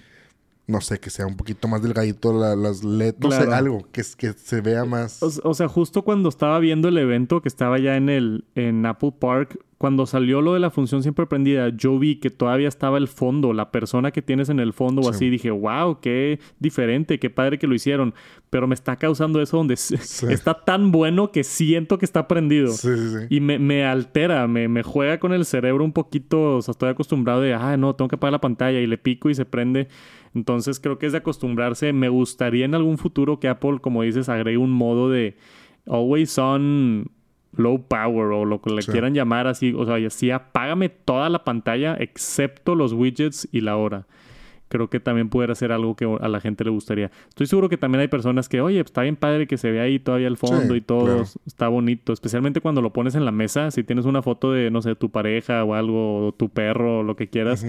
no 0.67 0.81
sé, 0.81 1.01
que 1.01 1.11
sea 1.11 1.27
un 1.27 1.37
poquito 1.37 1.67
más 1.67 1.83
delgadito 1.83 2.33
las 2.33 2.85
LED, 2.85 3.17
no 3.21 3.31
sé, 3.31 3.43
algo 3.53 3.87
que, 3.91 4.03
que 4.17 4.33
se 4.33 4.61
vea 4.61 4.85
más. 4.85 5.23
O, 5.23 5.55
sea, 5.55 5.69
justo 5.69 6.03
cuando 6.03 6.29
estaba 6.29 6.59
viendo 6.59 6.89
el 6.89 6.99
evento 6.99 7.41
que 7.41 7.49
estaba 7.49 7.79
ya 7.79 7.97
en 7.97 8.09
el 8.09 8.45
en 8.55 8.85
Apple 8.85 9.15
Park, 9.19 9.59
cuando 9.83 10.07
salió 10.07 10.43
lo 10.43 10.55
de 10.55 10.61
la 10.61 10.71
función 10.71 11.03
siempre 11.03 11.27
prendida, 11.27 11.69
yo 11.71 11.99
vi 11.99 12.21
que 12.21 12.31
todavía 12.31 12.69
estaba 12.69 12.99
el 12.99 13.09
fondo, 13.09 13.53
la 13.53 13.73
persona 13.73 14.13
que 14.13 14.23
tienes 14.23 14.49
en 14.49 14.61
el 14.61 14.73
fondo 14.73 15.03
o 15.03 15.11
así, 15.11 15.29
dije, 15.29 15.51
wow, 15.51 15.99
qué 16.01 16.39
diferente, 16.61 17.19
qué 17.19 17.31
padre 17.31 17.59
que 17.59 17.67
lo 17.67 17.75
hicieron. 17.75 18.15
Pero 18.49 18.69
me 18.69 18.75
está 18.77 18.95
causando 18.95 19.43
eso 19.43 19.57
donde 19.57 19.75
está 20.31 20.63
tan 20.65 20.93
bueno 20.93 21.33
que 21.33 21.43
siento 21.43 21.99
que 21.99 22.05
está 22.05 22.29
prendido. 22.29 22.69
Sí, 22.69 22.91
y 23.29 23.41
me, 23.41 23.59
me 23.59 23.85
altera, 23.85 24.47
me, 24.47 24.69
me, 24.69 24.85
juega 24.85 25.19
con 25.19 25.33
el 25.33 25.45
cerebro 25.45 25.85
un 25.85 25.93
poquito, 25.93 26.59
o 26.59 26.63
sea, 26.63 26.71
estoy 26.71 26.91
acostumbrado 26.91 27.41
de, 27.41 27.53
ah, 27.53 27.77
no, 27.77 27.97
tengo 27.97 28.09
que 28.09 28.15
apagar 28.15 28.35
la 28.35 28.41
pantalla 28.41 28.79
y 28.79 28.87
le 28.87 28.99
pico 28.99 29.31
y 29.31 29.35
se 29.35 29.47
prende. 29.47 29.89
Entonces 30.33 30.79
creo 30.79 31.01
que 31.01 31.07
es 31.07 31.13
de 31.13 31.19
acostumbrarse. 31.19 31.93
Me 31.93 32.09
gustaría 32.09 32.67
en 32.67 32.77
algún 32.77 32.99
futuro 32.99 33.41
que 33.41 33.49
Apple, 33.49 33.81
como 33.81 34.03
dices, 34.03 34.29
agregue 34.29 34.59
un 34.59 34.71
modo 34.71 35.11
de 35.11 35.37
always 35.89 36.39
on 36.39 37.11
low 37.55 37.83
power 37.87 38.33
o 38.33 38.45
lo 38.45 38.61
que 38.61 38.71
le 38.71 38.83
quieran 38.83 39.15
llamar 39.15 39.47
así. 39.47 39.75
O 39.77 39.85
sea, 39.85 39.97
así 40.07 40.31
apágame 40.31 40.89
toda 40.89 41.29
la 41.29 41.45
pantalla 41.45 41.97
excepto 41.99 42.75
los 42.75 42.93
widgets 42.93 43.49
y 43.53 43.61
la 43.61 43.77
hora 43.77 44.07
creo 44.73 44.89
que 44.89 45.01
también 45.01 45.29
pudiera 45.29 45.55
ser 45.55 45.71
algo 45.71 45.95
que 45.95 46.07
a 46.19 46.29
la 46.29 46.41
gente 46.41 46.65
le 46.65 46.71
gustaría. 46.71 47.11
Estoy 47.29 47.47
seguro 47.47 47.69
que 47.69 47.77
también 47.77 48.01
hay 48.01 48.09
personas 48.09 48.49
que, 48.49 48.63
oye, 48.63 48.81
está 48.81 49.03
bien 49.03 49.17
padre 49.17 49.47
que 49.47 49.59
se 49.59 49.71
vea 49.71 49.83
ahí 49.83 49.99
todavía 49.99 50.29
el 50.29 50.39
fondo 50.39 50.75
y 50.75 50.81
todo, 50.81 51.25
está 51.45 51.69
bonito, 51.69 52.15
especialmente 52.15 52.63
cuando 52.63 52.81
lo 52.81 52.91
pones 52.91 53.15
en 53.15 53.27
la 53.27 53.33
mesa, 53.33 53.71
si 53.71 53.85
tienes 53.85 54.07
una 54.07 54.23
foto 54.23 54.51
de, 54.51 54.71
no 54.71 54.81
sé, 54.81 54.95
tu 54.95 55.11
pareja 55.11 55.63
o 55.63 55.75
algo, 55.75 56.29
o 56.29 56.33
tu 56.33 56.49
perro 56.49 57.01
o 57.01 57.03
lo 57.03 57.17
que 57.17 57.29
quieras, 57.29 57.67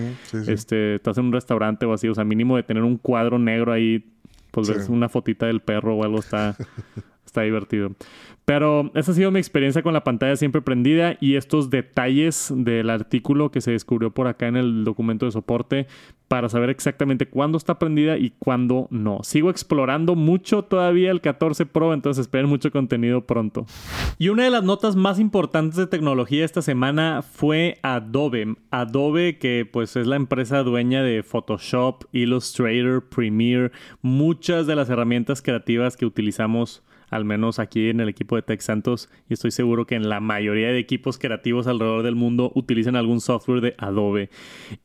este, 0.48 0.96
estás 0.96 1.18
en 1.18 1.26
un 1.26 1.34
restaurante 1.34 1.86
o 1.86 1.92
así, 1.92 2.08
o 2.08 2.16
sea, 2.16 2.24
mínimo 2.24 2.56
de 2.56 2.64
tener 2.64 2.84
un 2.84 2.96
cuadro 2.96 3.38
negro 3.38 3.74
ahí, 3.74 4.06
pues 4.52 4.70
ves 4.70 4.88
una 4.88 5.10
fotita 5.10 5.46
del 5.46 5.60
perro 5.60 5.98
o 5.98 6.04
algo 6.06 6.20
está... 6.20 6.56
está 7.26 7.42
divertido. 7.42 7.92
Pero 8.46 8.92
esa 8.94 9.12
ha 9.12 9.16
sido 9.16 9.32
mi 9.32 9.40
experiencia 9.40 9.84
con 9.84 9.94
la 9.94 10.04
pantalla 10.04 10.36
siempre 10.36 10.62
prendida 10.62 11.16
y 11.22 11.36
estos 11.36 11.70
detalles 11.70 12.52
del 12.54 12.90
artículo 12.90 13.52
que 13.52 13.62
se 13.62 13.72
descubrió 13.72 14.12
por 14.12 14.28
acá 14.28 14.48
en 14.48 14.58
el 14.58 14.84
documento 14.84 15.26
de 15.26 15.32
soporte 15.32 15.88
para 16.28 16.50
saber 16.50 16.70
exactamente 16.70 17.28
cuándo 17.28 17.58
está 17.58 17.80
prendida 17.80 18.18
y 18.18 18.32
cuándo 18.40 18.88
no. 18.90 19.20
Sigo 19.24 19.50
explorando 19.50 20.16
mucho 20.16 20.64
todavía 20.64 21.12
el 21.12 21.22
14 21.22 21.66
Pro, 21.68 21.94
entonces 21.94 22.22
esperen 22.22 22.50
mucho 22.50 22.72
contenido 22.72 23.26
pronto. 23.26 23.66
Y 24.18 24.30
una 24.30 24.44
de 24.44 24.50
las 24.50 24.64
notas 24.64 24.96
más 24.96 25.20
importantes 25.20 25.78
de 25.78 25.88
tecnología 25.88 26.44
esta 26.44 26.62
semana 26.62 27.22
fue 27.22 27.78
Adobe. 27.82 28.56
Adobe 28.72 29.38
que 29.38 29.70
pues 29.72 29.96
es 29.96 30.08
la 30.08 30.16
empresa 30.16 30.64
dueña 30.64 31.04
de 31.04 31.24
Photoshop, 31.24 32.06
Illustrator, 32.12 33.08
Premiere, 33.08 33.72
muchas 34.02 34.68
de 34.68 34.76
las 34.76 34.90
herramientas 34.90 35.42
creativas 35.42 35.96
que 35.96 36.06
utilizamos 36.06 36.84
al 37.14 37.26
menos 37.26 37.60
aquí 37.60 37.90
en 37.90 38.00
el 38.00 38.10
equipo 38.10 38.36
de 38.36 38.42
Tech 38.42 38.60
Santos, 38.62 39.10
y 39.30 39.34
estoy 39.34 39.52
seguro 39.52 39.86
que 39.86 39.96
en 39.96 40.10
la 40.10 40.20
mayoría 40.20 40.70
de 40.70 40.80
equipos 40.80 41.18
creativos 41.18 41.68
alrededor 41.68 42.04
del 42.04 42.16
mundo 42.16 42.52
utilizan 42.56 42.96
algún 42.96 43.22
software 43.22 43.62
de 43.62 43.76
Adobe. 43.78 44.30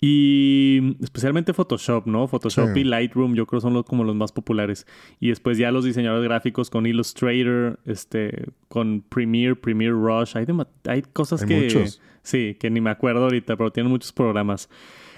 Y 0.00 0.97
especialmente 1.02 1.54
Photoshop, 1.54 2.06
¿no? 2.06 2.28
Photoshop 2.28 2.76
y 2.76 2.85
Lightroom 2.85 3.35
yo 3.35 3.47
creo 3.47 3.61
son 3.61 3.75
los, 3.75 3.85
como 3.85 4.04
los 4.04 4.14
más 4.14 4.32
populares. 4.32 4.87
Y 5.20 5.28
después 5.28 5.56
ya 5.58 5.70
los 5.70 5.85
diseñadores 5.85 6.25
gráficos 6.25 6.70
con 6.70 6.87
Illustrator, 6.87 7.78
este, 7.87 8.47
con 8.68 9.02
Premiere, 9.08 9.56
Premiere 9.56 9.94
Rush. 9.94 10.37
Hay, 10.37 10.47
hay 10.87 11.02
cosas 11.02 11.44
que... 11.44 11.87
Sí, 12.23 12.57
que 12.59 12.71
ni 12.71 12.81
me 12.81 12.91
acuerdo 12.91 13.25
ahorita, 13.25 13.57
pero 13.57 13.71
tienen 13.71 13.91
muchos 13.91 14.13
programas. 14.13 14.69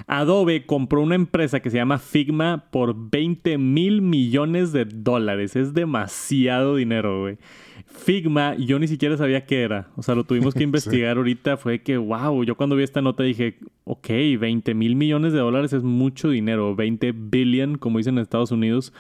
Adobe 0.07 0.67
compró 0.67 1.01
una 1.03 1.15
empresa 1.15 1.61
que 1.61 1.71
se 1.71 1.77
llama 1.77 1.99
Figma 1.99 2.65
por 2.71 3.11
20 3.11 3.59
mil 3.59 4.03
millones 4.03 4.73
de 4.73 4.85
dólares. 4.85 5.57
Es 5.57 5.75
demasiado 5.75 6.77
dinero, 6.77 7.21
güey. 7.21 7.39
Figma, 7.87 8.55
yo 8.57 8.79
ni 8.79 8.87
siquiera 8.89 9.17
sabía 9.17 9.47
qué 9.47 9.63
era. 9.63 9.89
O 9.97 10.03
sea, 10.03 10.15
lo 10.15 10.25
tuvimos 10.25 10.55
que 10.55 10.63
investigar 10.65 11.17
ahorita. 11.17 11.57
Fue 11.57 11.83
que, 11.83 11.97
wow, 11.97 12.45
yo 12.45 12.57
cuando 12.57 12.77
vi 12.77 12.85
esta 12.85 13.03
nota 13.03 13.23
dije, 13.23 13.59
ok, 13.85 14.09
20 14.39 14.75
mil 14.75 14.97
millones 14.97 15.33
de 15.33 15.41
dólares 15.41 15.73
es 15.73 15.83
mucho 15.83 16.31
dinero. 16.31 16.75
20 16.75 17.13
billion, 17.13 17.79
como 17.79 17.99
dicen 17.99 18.17
en 18.17 18.23
Estados 18.23 18.53
Unidos. 18.53 18.93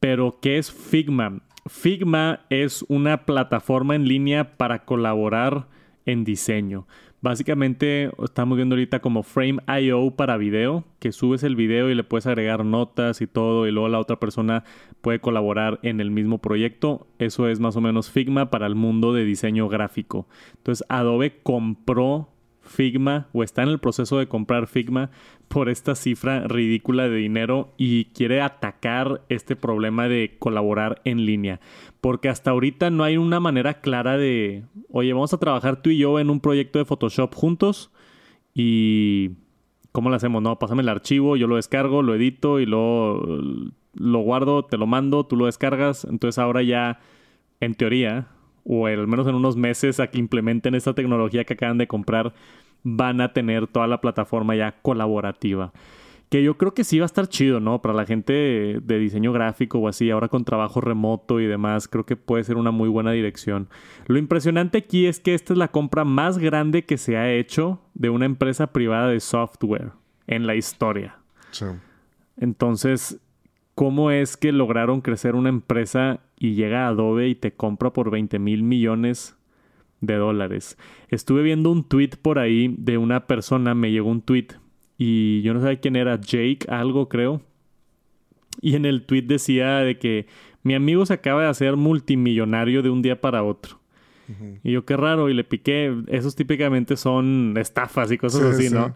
Pero, 0.00 0.38
¿qué 0.40 0.58
es 0.58 0.72
Figma? 0.72 1.42
Figma 1.66 2.40
es 2.50 2.84
una 2.88 3.26
plataforma 3.26 3.94
en 3.94 4.08
línea 4.08 4.56
para 4.56 4.84
colaborar 4.84 5.66
en 6.06 6.24
diseño. 6.24 6.86
Básicamente 7.20 8.12
estamos 8.22 8.54
viendo 8.54 8.76
ahorita 8.76 9.00
como 9.00 9.24
Frame.io 9.24 10.12
para 10.12 10.36
video, 10.36 10.84
que 11.00 11.10
subes 11.10 11.42
el 11.42 11.56
video 11.56 11.90
y 11.90 11.96
le 11.96 12.04
puedes 12.04 12.28
agregar 12.28 12.64
notas 12.64 13.20
y 13.20 13.26
todo 13.26 13.66
y 13.66 13.72
luego 13.72 13.88
la 13.88 13.98
otra 13.98 14.20
persona 14.20 14.62
puede 15.00 15.20
colaborar 15.20 15.80
en 15.82 16.00
el 16.00 16.12
mismo 16.12 16.38
proyecto. 16.38 17.08
Eso 17.18 17.48
es 17.48 17.58
más 17.58 17.74
o 17.74 17.80
menos 17.80 18.08
Figma 18.12 18.50
para 18.50 18.68
el 18.68 18.76
mundo 18.76 19.12
de 19.12 19.24
diseño 19.24 19.68
gráfico. 19.68 20.28
Entonces 20.58 20.86
Adobe 20.88 21.40
compró 21.42 22.28
Figma 22.68 23.28
o 23.32 23.42
está 23.42 23.62
en 23.62 23.70
el 23.70 23.78
proceso 23.78 24.18
de 24.18 24.28
comprar 24.28 24.66
Figma 24.66 25.10
por 25.48 25.68
esta 25.68 25.94
cifra 25.94 26.46
ridícula 26.46 27.08
de 27.08 27.16
dinero 27.16 27.72
y 27.76 28.06
quiere 28.06 28.40
atacar 28.40 29.22
este 29.28 29.56
problema 29.56 30.08
de 30.08 30.36
colaborar 30.38 31.00
en 31.04 31.26
línea. 31.26 31.60
Porque 32.00 32.28
hasta 32.28 32.50
ahorita 32.50 32.90
no 32.90 33.04
hay 33.04 33.16
una 33.16 33.40
manera 33.40 33.80
clara 33.80 34.16
de, 34.16 34.64
oye, 34.90 35.12
vamos 35.12 35.34
a 35.34 35.38
trabajar 35.38 35.82
tú 35.82 35.90
y 35.90 35.98
yo 35.98 36.20
en 36.20 36.30
un 36.30 36.40
proyecto 36.40 36.78
de 36.78 36.84
Photoshop 36.84 37.34
juntos 37.34 37.90
y... 38.54 39.32
¿Cómo 39.90 40.10
lo 40.10 40.16
hacemos? 40.16 40.42
No, 40.42 40.58
pásame 40.58 40.82
el 40.82 40.90
archivo, 40.90 41.36
yo 41.36 41.46
lo 41.46 41.56
descargo, 41.56 42.02
lo 42.02 42.14
edito 42.14 42.60
y 42.60 42.66
luego 42.66 43.40
lo 43.94 44.18
guardo, 44.20 44.64
te 44.64 44.76
lo 44.76 44.86
mando, 44.86 45.24
tú 45.24 45.34
lo 45.34 45.46
descargas. 45.46 46.04
Entonces 46.04 46.38
ahora 46.38 46.62
ya, 46.62 47.00
en 47.60 47.74
teoría, 47.74 48.28
o 48.68 48.86
al 48.86 49.08
menos 49.08 49.26
en 49.26 49.34
unos 49.34 49.56
meses 49.56 49.98
a 49.98 50.08
que 50.08 50.18
implementen 50.18 50.74
esta 50.74 50.94
tecnología 50.94 51.44
que 51.44 51.54
acaban 51.54 51.78
de 51.78 51.88
comprar, 51.88 52.34
van 52.82 53.22
a 53.22 53.32
tener 53.32 53.66
toda 53.66 53.86
la 53.86 54.00
plataforma 54.00 54.54
ya 54.54 54.72
colaborativa. 54.82 55.72
Que 56.28 56.42
yo 56.42 56.58
creo 56.58 56.74
que 56.74 56.84
sí 56.84 56.98
va 56.98 57.06
a 57.06 57.06
estar 57.06 57.26
chido, 57.28 57.60
¿no? 57.60 57.80
Para 57.80 57.94
la 57.94 58.04
gente 58.04 58.78
de, 58.82 58.98
diseño 58.98 59.32
gráfico 59.32 59.78
o 59.78 59.88
así, 59.88 60.10
ahora 60.10 60.28
con 60.28 60.44
trabajo 60.44 60.82
remoto 60.82 61.40
y 61.40 61.46
demás, 61.46 61.88
creo 61.88 62.04
que 62.04 62.16
puede 62.16 62.44
ser 62.44 62.58
una 62.58 62.70
muy 62.70 62.90
buena 62.90 63.12
dirección. 63.12 63.70
Lo 64.06 64.18
impresionante 64.18 64.76
aquí 64.76 65.06
es 65.06 65.18
que 65.18 65.32
esta 65.32 65.54
es 65.54 65.58
la 65.58 65.68
compra 65.68 66.04
más 66.04 66.36
grande 66.36 66.84
que 66.84 66.98
se 66.98 67.16
ha 67.16 67.32
hecho 67.32 67.80
de 67.94 68.10
una 68.10 68.26
empresa 68.26 68.66
privada 68.66 69.08
de 69.08 69.20
software 69.20 69.92
en 70.26 70.46
la 70.46 70.54
historia. 70.54 71.16
Sí. 71.52 71.64
Entonces, 72.36 73.18
¿cómo 73.78 74.10
es 74.10 74.36
que 74.36 74.50
lograron 74.50 75.02
crecer 75.02 75.36
una 75.36 75.50
empresa 75.50 76.18
y 76.36 76.54
llega 76.54 76.88
Adobe 76.88 77.28
y 77.28 77.36
te 77.36 77.52
compra 77.52 77.92
por 77.92 78.10
20 78.10 78.40
mil 78.40 78.64
millones 78.64 79.36
de 80.00 80.16
dólares. 80.16 80.76
Estuve 81.10 81.42
viendo 81.42 81.70
un 81.70 81.84
tweet 81.84 82.10
por 82.20 82.40
ahí 82.40 82.74
de 82.76 82.98
una 82.98 83.28
persona, 83.28 83.76
me 83.76 83.92
llegó 83.92 84.10
un 84.10 84.20
tweet 84.20 84.48
y 84.98 85.42
yo 85.42 85.54
no 85.54 85.62
sé 85.62 85.78
quién 85.78 85.94
era, 85.94 86.20
Jake, 86.20 86.66
algo 86.68 87.08
creo. 87.08 87.40
Y 88.60 88.74
en 88.74 88.84
el 88.84 89.06
tweet 89.06 89.22
decía 89.22 89.76
de 89.76 89.96
que 89.96 90.26
mi 90.64 90.74
amigo 90.74 91.06
se 91.06 91.14
acaba 91.14 91.42
de 91.42 91.48
hacer 91.48 91.76
multimillonario 91.76 92.82
de 92.82 92.90
un 92.90 93.00
día 93.00 93.20
para 93.20 93.44
otro. 93.44 93.78
Y 94.62 94.72
yo, 94.72 94.84
qué 94.84 94.96
raro, 94.96 95.28
y 95.28 95.34
le 95.34 95.44
piqué. 95.44 95.94
Esos 96.08 96.34
típicamente 96.34 96.96
son 96.96 97.54
estafas 97.58 98.12
y 98.12 98.18
cosas 98.18 98.42
así, 98.42 98.70
¿no? 98.70 98.94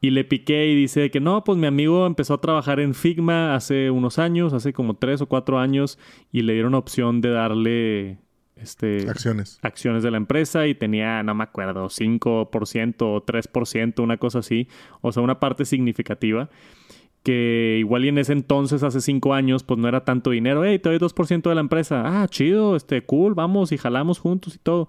y 0.00 0.10
le 0.10 0.24
piqué 0.24 0.68
y 0.68 0.74
dice 0.74 1.10
que 1.10 1.20
no, 1.20 1.44
pues 1.44 1.58
mi 1.58 1.66
amigo 1.66 2.06
empezó 2.06 2.34
a 2.34 2.40
trabajar 2.40 2.80
en 2.80 2.94
Figma 2.94 3.54
hace 3.54 3.90
unos 3.90 4.18
años, 4.18 4.52
hace 4.52 4.72
como 4.72 4.96
tres 4.96 5.20
o 5.20 5.26
cuatro 5.26 5.58
años, 5.58 5.98
y 6.32 6.42
le 6.42 6.54
dieron 6.54 6.74
opción 6.74 7.20
de 7.20 7.30
darle 7.30 8.18
este, 8.56 9.08
acciones. 9.10 9.58
acciones 9.62 10.02
de 10.02 10.10
la 10.10 10.16
empresa 10.16 10.66
y 10.66 10.74
tenía, 10.74 11.22
no 11.22 11.34
me 11.34 11.44
acuerdo, 11.44 11.86
5% 11.86 12.94
o 13.00 13.24
3%, 13.24 14.02
una 14.02 14.16
cosa 14.16 14.38
así, 14.38 14.68
o 15.00 15.12
sea, 15.12 15.22
una 15.22 15.40
parte 15.40 15.64
significativa 15.64 16.48
que 17.24 17.78
igual 17.80 18.04
y 18.04 18.08
en 18.08 18.18
ese 18.18 18.32
entonces, 18.32 18.84
hace 18.84 19.00
5 19.00 19.34
años, 19.34 19.64
pues 19.64 19.80
no 19.80 19.88
era 19.88 20.04
tanto 20.04 20.30
dinero, 20.30 20.64
hey, 20.64 20.78
te 20.78 20.90
doy 20.90 20.98
2% 20.98 21.48
de 21.48 21.54
la 21.54 21.60
empresa, 21.60 22.02
ah, 22.04 22.28
chido, 22.28 22.76
este, 22.76 23.02
cool, 23.02 23.34
vamos 23.34 23.72
y 23.72 23.78
jalamos 23.78 24.20
juntos 24.20 24.54
y 24.54 24.58
todo. 24.58 24.88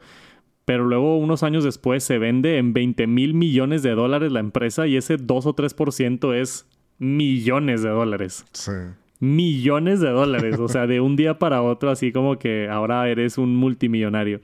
Pero 0.65 0.85
luego, 0.85 1.17
unos 1.17 1.41
años 1.43 1.63
después, 1.63 2.03
se 2.03 2.19
vende 2.19 2.57
en 2.57 2.73
20 2.73 3.07
mil 3.07 3.33
millones 3.33 3.81
de 3.81 3.95
dólares 3.95 4.31
la 4.31 4.39
empresa 4.41 4.85
y 4.85 4.97
ese 4.97 5.17
2 5.17 5.45
o 5.45 5.55
3% 5.55 6.35
es 6.35 6.67
millones 6.99 7.81
de 7.81 7.89
dólares. 7.89 8.45
Sí 8.51 8.71
millones 9.19 9.99
de 10.01 10.09
dólares. 10.09 10.59
O 10.59 10.67
sea, 10.67 10.87
de 10.87 10.99
un 10.99 11.15
día 11.15 11.39
para 11.39 11.61
otro, 11.61 11.89
así 11.89 12.11
como 12.11 12.37
que 12.37 12.67
ahora 12.69 13.07
eres 13.09 13.37
un 13.37 13.55
multimillonario. 13.55 14.41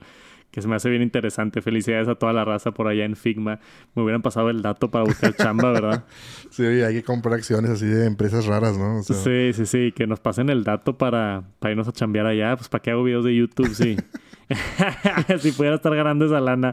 Que 0.52 0.62
se 0.62 0.68
me 0.68 0.76
hace 0.76 0.88
bien 0.90 1.02
interesante. 1.02 1.62
Felicidades 1.62 2.06
a 2.08 2.14
toda 2.14 2.32
la 2.32 2.44
raza 2.44 2.70
por 2.72 2.86
allá 2.86 3.04
en 3.04 3.16
Figma. 3.16 3.58
Me 3.94 4.02
hubieran 4.02 4.22
pasado 4.22 4.50
el 4.50 4.62
dato 4.62 4.90
para 4.90 5.04
buscar 5.04 5.34
chamba, 5.34 5.72
¿verdad? 5.72 6.04
sí, 6.50 6.62
hay 6.64 6.94
que 6.94 7.02
comprar 7.02 7.34
acciones 7.34 7.70
así 7.70 7.86
de 7.86 8.06
empresas 8.06 8.46
raras, 8.46 8.76
¿no? 8.78 9.02
Sí, 9.02 9.52
sí, 9.54 9.66
sí. 9.66 9.92
Que 9.92 10.06
nos 10.06 10.20
pasen 10.20 10.50
el 10.50 10.62
dato 10.62 10.98
para, 10.98 11.42
para 11.58 11.72
irnos 11.72 11.88
a 11.88 11.92
chambear 11.92 12.26
allá. 12.26 12.54
Pues 12.54 12.68
para 12.68 12.82
qué 12.82 12.90
hago 12.90 13.02
videos 13.02 13.24
de 13.24 13.34
YouTube, 13.34 13.74
sí. 13.74 13.96
si 15.38 15.52
pudiera 15.52 15.76
estar 15.76 15.94
ganando 15.94 16.26
esa 16.26 16.40
lana. 16.40 16.72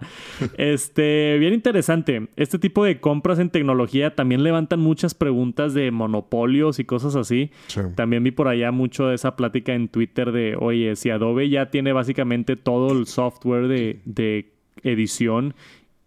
Este, 0.58 1.38
bien 1.40 1.54
interesante. 1.54 2.28
Este 2.36 2.60
tipo 2.60 2.84
de 2.84 3.00
compras 3.00 3.40
en 3.40 3.50
tecnología 3.50 4.16
también 4.16 4.44
levantan 4.44 4.80
muchas 4.80 5.14
preguntas 5.14 5.74
de 5.74 5.92
monopolios 5.92 6.80
y 6.80 6.86
cosas 6.86 7.16
así. 7.16 7.52
También 7.96 8.24
vi 8.24 8.32
por 8.32 8.48
allá 8.48 8.72
mucho 8.72 9.08
de 9.08 9.16
esa 9.16 9.36
plática 9.36 9.74
en 9.74 9.88
Twitter 9.88 10.32
de, 10.32 10.56
oye, 10.60 10.96
si 10.96 11.10
Adobe 11.10 11.50
ya 11.50 11.70
tiene 11.70 11.94
básicamente 11.94 12.56
todo 12.56 12.92
el 12.92 13.08
software 13.08 13.68
de, 13.68 14.02
de 14.06 14.52
edición 14.84 15.54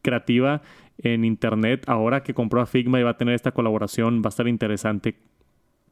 creativa 0.03 0.63
en 0.99 1.25
Internet, 1.25 1.85
ahora 1.89 2.23
que 2.23 2.35
compró 2.35 2.61
a 2.61 2.67
Figma 2.67 3.01
y 3.01 3.03
va 3.03 3.11
a 3.11 3.17
tener 3.17 3.35
esta 3.35 3.53
colaboración, 3.53 4.23
va 4.23 4.27
a 4.27 4.29
estar 4.29 4.47
interesante 4.47 5.17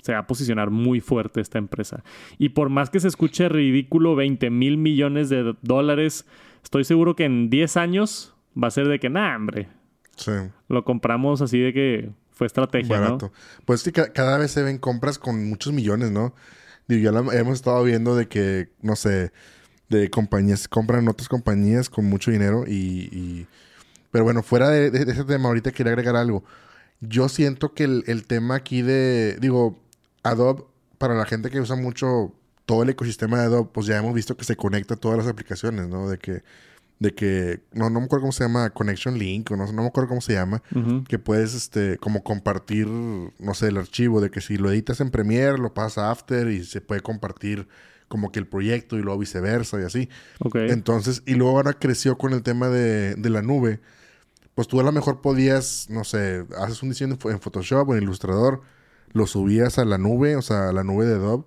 se 0.03 0.13
va 0.13 0.21
a 0.21 0.27
posicionar 0.27 0.71
muy 0.71 1.01
fuerte 1.01 1.41
esta 1.41 1.59
empresa. 1.59 2.03
Y 2.39 2.51
por 2.51 2.69
más 2.69 2.91
que 2.91 3.01
se 3.01 3.09
escuche 3.09 3.49
ridículo 3.49 4.17
20 4.17 4.51
mil 4.51 4.77
millones 4.77 5.29
de 5.29 5.55
dólares, 5.63 6.27
estoy 6.63 6.85
seguro 6.85 7.17
que 7.17 7.25
en 7.25 7.51
10 7.51 7.77
años 7.77 8.35
va 8.61 8.69
a 8.69 8.71
ser 8.71 8.89
de 8.89 8.99
que, 8.99 9.11
nah, 9.11 9.37
hombre. 9.37 9.69
Sí. 10.17 10.33
Lo 10.69 10.85
compramos 10.85 11.41
así 11.41 11.59
de 11.59 11.73
que 11.73 12.11
fue 12.31 12.47
estrategia, 12.47 13.01
¿no? 13.01 13.19
Pues 13.65 13.83
sí, 13.83 13.93
cada 13.93 14.39
vez 14.39 14.51
se 14.51 14.63
ven 14.63 14.79
compras 14.79 15.19
con 15.19 15.49
muchos 15.49 15.73
millones, 15.73 16.11
¿no? 16.11 16.35
Digo, 16.89 17.11
ya 17.11 17.39
hemos 17.39 17.55
estado 17.55 17.83
viendo 17.85 18.17
de 18.17 18.29
que, 18.29 18.71
no 18.83 18.97
sé, 18.97 19.33
de 19.89 20.09
compañías, 20.11 20.67
compran 20.67 21.07
otras 21.09 21.29
compañías 21.29 21.91
con 21.91 22.07
mucho 22.07 22.31
dinero 22.31 22.65
y... 22.67 23.47
Pero 24.11 24.25
bueno, 24.25 24.43
fuera 24.43 24.71
de, 24.71 24.89
ese 24.89 25.25
tema, 25.25 25.49
ahorita 25.49 25.71
quería 25.71 25.93
agregar 25.93 26.17
algo. 26.17 26.43
Yo 27.01 27.29
siento 27.29 27.75
que 27.75 27.85
el, 27.85 28.03
el 28.09 28.27
tema 28.27 28.57
aquí 28.57 28.83
de, 28.83 29.37
digo, 29.41 29.79
Adobe, 30.23 30.65
para 30.99 31.15
la 31.15 31.25
gente 31.25 31.51
que 31.51 31.61
usa 31.61 31.77
mucho 31.77 32.35
todo 32.67 32.83
el 32.83 32.91
ecosistema 32.91 33.39
de 33.39 33.45
Adobe, 33.45 33.71
pues 33.73 33.87
ya 33.87 33.99
hemos 33.99 34.15
visto 34.15 34.37
que 34.37 34.45
se 34.45 34.57
conecta 34.57 34.95
a 34.95 34.97
todas 34.97 35.19
las 35.19 35.27
aplicaciones, 35.27 35.89
¿no? 35.89 36.09
De 36.09 36.19
que, 36.19 36.43
de 36.99 37.15
que, 37.15 37.63
no, 37.73 37.91
no 37.91 38.01
me 38.01 38.07
acuerdo 38.07 38.23
cómo 38.23 38.33
se 38.33 38.45
llama, 38.45 38.71
Connection 38.71 39.19
Link, 39.19 39.51
o 39.51 39.57
no, 39.57 39.67
no 39.73 39.83
me 39.83 39.89
acuerdo 39.89 40.09
cómo 40.09 40.21
se 40.21 40.35
llama, 40.35 40.63
que 41.09 41.19
puedes, 41.19 41.55
este, 41.55 41.97
como 41.99 42.23
compartir, 42.23 42.87
no 42.87 43.55
sé, 43.55 43.69
el 43.69 43.79
archivo, 43.79 44.21
de 44.21 44.31
que 44.31 44.41
si 44.41 44.57
lo 44.57 44.71
editas 44.71 45.01
en 45.01 45.11
Premiere, 45.11 45.59
lo 45.59 45.73
pasas 45.73 45.99
a 45.99 46.11
After 46.11 46.49
y 46.49 46.65
se 46.65 46.81
puede 46.81 47.01
compartir 47.01 47.67
como 48.09 48.33
que 48.33 48.41
el 48.41 48.47
proyecto 48.47 48.99
y 48.99 49.03
luego 49.03 49.19
viceversa 49.21 49.81
y 49.81 49.85
así. 49.85 50.09
Entonces, 50.71 51.23
y 51.27 51.35
luego 51.35 51.57
ahora 51.57 51.75
creció 51.75 52.19
con 52.19 52.33
el 52.33 52.43
tema 52.43 52.69
de, 52.69 53.15
de 53.15 53.31
la 53.31 53.41
nube. 53.41 53.81
Pues 54.55 54.67
tú 54.69 54.81
a 54.81 54.83
lo 54.83 54.93
mejor 54.93 55.21
podías, 55.23 55.87
no 55.89 56.05
sé, 56.05 56.45
haces 56.59 56.83
un 56.83 56.91
diseño 56.91 57.17
en 57.25 57.41
Photoshop 57.41 57.89
o 57.89 57.95
en 57.95 58.03
Illustrator, 58.03 58.63
lo 59.13 59.27
subías 59.27 59.79
a 59.79 59.85
la 59.85 59.99
nube, 59.99 60.37
o 60.37 60.43
sea, 60.43 60.69
a 60.69 60.73
la 60.73 60.85
nube 60.85 61.07
de 61.07 61.15
Adobe. 61.15 61.45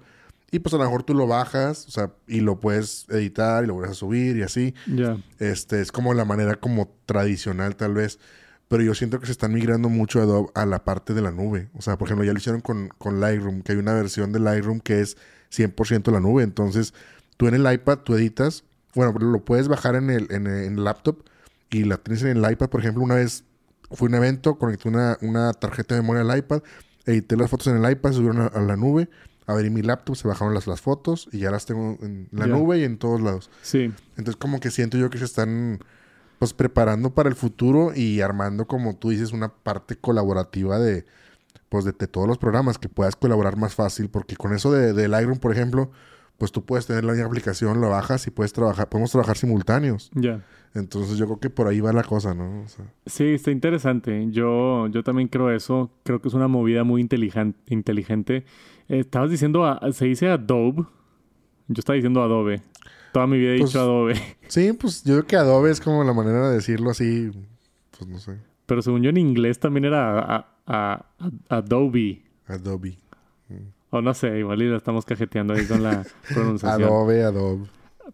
Y 0.51 0.59
pues 0.59 0.73
a 0.75 0.77
lo 0.77 0.83
mejor 0.83 1.03
tú 1.03 1.15
lo 1.15 1.25
bajas, 1.25 1.87
o 1.87 1.91
sea, 1.91 2.11
y 2.27 2.41
lo 2.41 2.59
puedes 2.59 3.07
editar 3.09 3.63
y 3.63 3.67
lo 3.67 3.73
vuelves 3.73 3.91
a 3.91 3.99
subir 3.99 4.37
y 4.37 4.43
así. 4.43 4.75
Ya. 4.85 5.17
Este, 5.39 5.81
es 5.81 5.91
como 5.91 6.13
la 6.13 6.25
manera 6.25 6.55
como 6.55 6.95
tradicional 7.05 7.75
tal 7.75 7.95
vez. 7.95 8.19
Pero 8.67 8.83
yo 8.83 8.95
siento 8.95 9.19
que 9.19 9.25
se 9.25 9.31
están 9.31 9.53
migrando 9.53 9.89
mucho 9.89 10.21
Adobe 10.21 10.49
a 10.53 10.65
la 10.65 10.83
parte 10.83 11.13
de 11.13 11.21
la 11.21 11.31
nube. 11.31 11.69
O 11.73 11.81
sea, 11.81 11.97
por 11.97 12.07
ejemplo, 12.07 12.25
ya 12.25 12.33
lo 12.33 12.37
hicieron 12.37 12.61
con, 12.61 12.89
con 12.97 13.19
Lightroom, 13.19 13.61
que 13.61 13.73
hay 13.73 13.77
una 13.77 13.93
versión 13.93 14.31
de 14.31 14.39
Lightroom 14.39 14.79
que 14.79 15.01
es 15.01 15.17
100% 15.51 16.11
la 16.11 16.19
nube. 16.19 16.43
Entonces, 16.43 16.93
tú 17.37 17.47
en 17.47 17.55
el 17.55 17.71
iPad, 17.71 17.99
tú 17.99 18.15
editas. 18.15 18.63
Bueno, 18.95 19.13
lo 19.19 19.43
puedes 19.43 19.67
bajar 19.67 19.95
en 19.95 20.09
el, 20.09 20.27
en 20.31 20.47
el 20.47 20.83
laptop 20.83 21.23
y 21.71 21.83
la 21.83 21.97
tienes 21.97 22.23
en 22.23 22.37
el 22.37 22.51
iPad. 22.51 22.69
Por 22.69 22.79
ejemplo, 22.79 23.03
una 23.03 23.15
vez 23.15 23.43
fue 23.91 24.07
un 24.07 24.15
evento, 24.15 24.57
conecté 24.57 24.89
una, 24.89 25.17
una 25.21 25.53
tarjeta 25.53 25.95
de 25.95 26.01
memoria 26.01 26.21
al 26.21 26.37
iPad, 26.37 26.61
edité 27.05 27.35
las 27.35 27.49
fotos 27.49 27.67
en 27.67 27.83
el 27.83 27.91
iPad, 27.91 28.13
subieron 28.13 28.41
a, 28.41 28.61
la 28.61 28.75
nube 28.75 29.09
abrí 29.45 29.69
mi 29.69 29.81
laptop, 29.81 30.15
se 30.15 30.27
bajaron 30.27 30.53
las, 30.53 30.67
las 30.67 30.81
fotos 30.81 31.27
y 31.31 31.39
ya 31.39 31.51
las 31.51 31.65
tengo 31.65 31.97
en 32.01 32.27
la 32.31 32.47
nube 32.47 32.79
y 32.79 32.83
en 32.83 32.97
todos 32.97 33.21
lados. 33.21 33.49
Sí. 33.61 33.91
Entonces 34.17 34.37
como 34.37 34.59
que 34.59 34.71
siento 34.71 34.97
yo 34.97 35.09
que 35.09 35.17
se 35.17 35.25
están 35.25 35.79
pues 36.39 36.53
preparando 36.53 37.13
para 37.13 37.29
el 37.29 37.35
futuro 37.35 37.93
y 37.95 38.21
armando, 38.21 38.67
como 38.67 38.95
tú 38.95 39.09
dices, 39.09 39.31
una 39.31 39.49
parte 39.49 39.95
colaborativa 39.95 40.77
de, 40.79 41.05
pues, 41.69 41.85
de, 41.85 41.93
todos 41.93 42.27
los 42.27 42.37
programas, 42.37 42.77
que 42.77 42.89
puedas 42.89 43.15
colaborar 43.15 43.55
más 43.55 43.75
fácil, 43.75 44.09
porque 44.09 44.35
con 44.35 44.53
eso 44.53 44.71
de, 44.71 44.91
de 44.91 45.07
Lightroom, 45.07 45.39
por 45.39 45.53
ejemplo, 45.53 45.89
pues 46.37 46.51
tú 46.51 46.65
puedes 46.65 46.87
tener 46.87 47.03
la 47.03 47.13
aplicación, 47.25 47.79
lo 47.79 47.89
bajas 47.89 48.27
y 48.27 48.31
puedes 48.31 48.53
trabajar, 48.53 48.89
podemos 48.89 49.11
trabajar 49.11 49.37
simultáneos. 49.37 50.11
Ya. 50.13 50.43
Entonces 50.73 51.17
yo 51.17 51.25
creo 51.25 51.39
que 51.39 51.49
por 51.49 51.67
ahí 51.67 51.79
va 51.79 51.93
la 51.93 52.03
cosa, 52.03 52.33
¿no? 52.33 52.65
Sí, 53.05 53.25
está 53.25 53.51
interesante. 53.51 54.27
Yo, 54.31 54.87
yo 54.87 55.03
también 55.03 55.27
creo 55.27 55.51
eso. 55.51 55.91
Creo 56.03 56.19
que 56.19 56.27
es 56.27 56.33
una 56.33 56.47
movida 56.47 56.83
muy 56.83 56.99
inteligente. 57.01 57.59
inteligente. 57.67 58.45
Eh, 58.89 58.99
estabas 58.99 59.29
diciendo, 59.29 59.79
se 59.91 60.05
dice 60.05 60.29
Adobe. 60.29 60.83
Yo 61.67 61.79
estaba 61.79 61.95
diciendo 61.95 62.23
Adobe. 62.23 62.61
Toda 63.13 63.27
mi 63.27 63.37
vida 63.37 63.53
he 63.53 63.59
pues, 63.59 63.69
dicho 63.69 63.79
Adobe. 63.81 64.15
Sí, 64.47 64.73
pues 64.73 65.03
yo 65.03 65.13
creo 65.13 65.27
que 65.27 65.35
Adobe 65.35 65.71
es 65.71 65.79
como 65.79 66.03
la 66.03 66.13
manera 66.13 66.49
de 66.49 66.55
decirlo 66.55 66.89
así, 66.89 67.31
pues 67.97 68.09
no 68.09 68.17
sé. 68.17 68.37
Pero 68.65 68.81
según 68.81 69.03
yo 69.03 69.09
en 69.11 69.17
inglés 69.17 69.59
también 69.59 69.85
era 69.85 70.47
Adobe. 71.49 72.23
Adobe. 72.47 72.97
O 73.93 74.01
no 74.01 74.15
sé, 74.15 74.39
igual 74.39 74.59
y 74.59 74.67
la 74.67 74.77
estamos 74.77 75.05
cajeteando 75.05 75.53
ahí 75.53 75.67
con 75.67 75.83
la 75.83 76.03
pronunciación. 76.33 76.89
Adobe, 76.89 77.23
Adobe. 77.23 77.65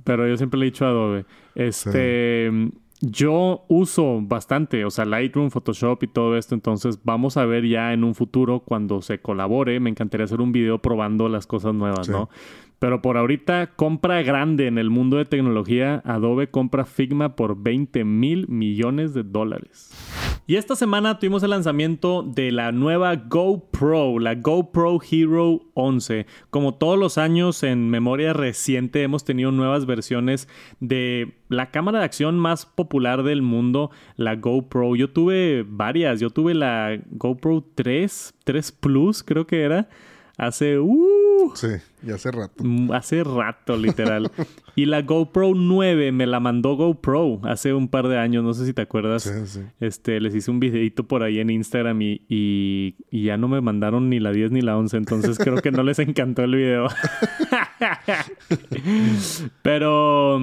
Pero 0.04 0.28
yo 0.28 0.36
siempre 0.36 0.60
le 0.60 0.66
he 0.66 0.72
dicho 0.72 0.86
Adobe. 0.86 1.26
Este, 1.56 2.52
yo 3.00 3.64
uso 3.70 4.20
bastante, 4.22 4.84
o 4.84 4.92
sea, 4.92 5.06
Lightroom, 5.06 5.52
Photoshop 5.52 6.04
y 6.04 6.08
todo 6.08 6.36
esto. 6.36 6.54
Entonces, 6.54 7.00
vamos 7.06 7.38
a 7.38 7.46
ver 7.46 7.66
ya 7.66 7.94
en 7.94 8.04
un 8.04 8.14
futuro 8.14 8.60
cuando 8.60 9.02
se 9.02 9.20
colabore. 9.20 9.80
Me 9.80 9.90
encantaría 9.90 10.26
hacer 10.26 10.42
un 10.42 10.52
video 10.52 10.80
probando 10.80 11.30
las 11.30 11.48
cosas 11.48 11.74
nuevas, 11.74 12.10
¿no? 12.10 12.30
Pero 12.80 13.02
por 13.02 13.18
ahorita, 13.18 13.76
compra 13.76 14.22
grande 14.24 14.68
en 14.68 14.78
el 14.78 14.90
mundo 14.90 15.18
de 15.18 15.26
tecnología. 15.26 16.02
Adobe 16.06 16.50
compra 16.50 16.86
Figma 16.86 17.36
por 17.36 17.62
20 17.62 18.06
mil 18.06 18.48
millones 18.48 19.14
de 19.14 19.24
dólares. 19.24 19.92
Y 20.50 20.56
esta 20.56 20.76
semana 20.76 21.20
tuvimos 21.20 21.44
el 21.44 21.52
lanzamiento 21.52 22.24
de 22.24 22.52
la 22.52 22.72
nueva 22.72 23.16
GoPro, 23.16 24.18
la 24.18 24.34
GoPro 24.34 25.00
Hero 25.00 25.62
11. 25.76 26.26
Como 26.50 26.74
todos 26.74 26.98
los 26.98 27.20
años 27.20 27.62
en 27.62 27.88
memoria 27.92 28.34
reciente 28.34 29.04
hemos 29.04 29.24
tenido 29.26 29.52
nuevas 29.52 29.86
versiones 29.86 30.48
de 30.80 31.36
la 31.50 31.70
cámara 31.70 32.00
de 32.00 32.06
acción 32.06 32.40
más 32.40 32.66
popular 32.66 33.22
del 33.22 33.44
mundo, 33.44 33.92
la 34.16 34.38
GoPro. 34.38 34.96
Yo 34.96 35.12
tuve 35.12 35.66
varias, 35.68 36.20
yo 36.20 36.32
tuve 36.32 36.56
la 36.56 37.00
GoPro 37.12 37.64
3, 37.76 38.34
3 38.44 38.72
Plus 38.72 39.22
creo 39.22 39.46
que 39.46 39.62
era 39.62 39.88
hace... 40.40 40.80
Uh, 40.80 41.52
sí, 41.54 41.68
y 42.06 42.12
hace 42.12 42.32
rato. 42.32 42.64
Mm, 42.64 42.92
hace 42.92 43.24
rato, 43.24 43.78
literal. 43.78 44.32
y 44.76 44.86
la 44.86 45.02
GoPro 45.02 45.54
9 45.54 46.12
me 46.12 46.26
la 46.26 46.40
mandó 46.40 46.76
GoPro 46.76 47.42
hace 47.44 47.74
un 47.74 47.90
par 47.90 48.08
de 48.08 48.18
años, 48.18 48.44
no 48.44 48.54
sé 48.54 48.66
si 48.66 48.74
te 48.74 48.82
acuerdas. 48.82 49.24
Sí, 49.24 49.46
sí. 49.46 49.62
Este, 49.80 50.20
les 50.20 50.34
hice 50.34 50.50
un 50.50 50.60
videito 50.60 51.04
por 51.08 51.24
ahí 51.24 51.40
en 51.40 51.50
Instagram 51.50 52.02
y, 52.02 52.22
y, 52.30 52.96
y, 53.12 53.24
ya 53.24 53.38
no 53.38 53.48
me 53.48 53.62
mandaron 53.62 54.10
ni 54.10 54.20
la 54.20 54.32
10 54.32 54.52
ni 54.52 54.62
la 54.62 54.78
11, 54.78 54.98
entonces 54.98 55.38
creo 55.38 55.58
que 55.58 55.72
no 55.72 55.84
les 55.84 56.00
encantó 56.00 56.44
el 56.44 56.56
video. 56.56 56.88
Pero... 59.62 60.40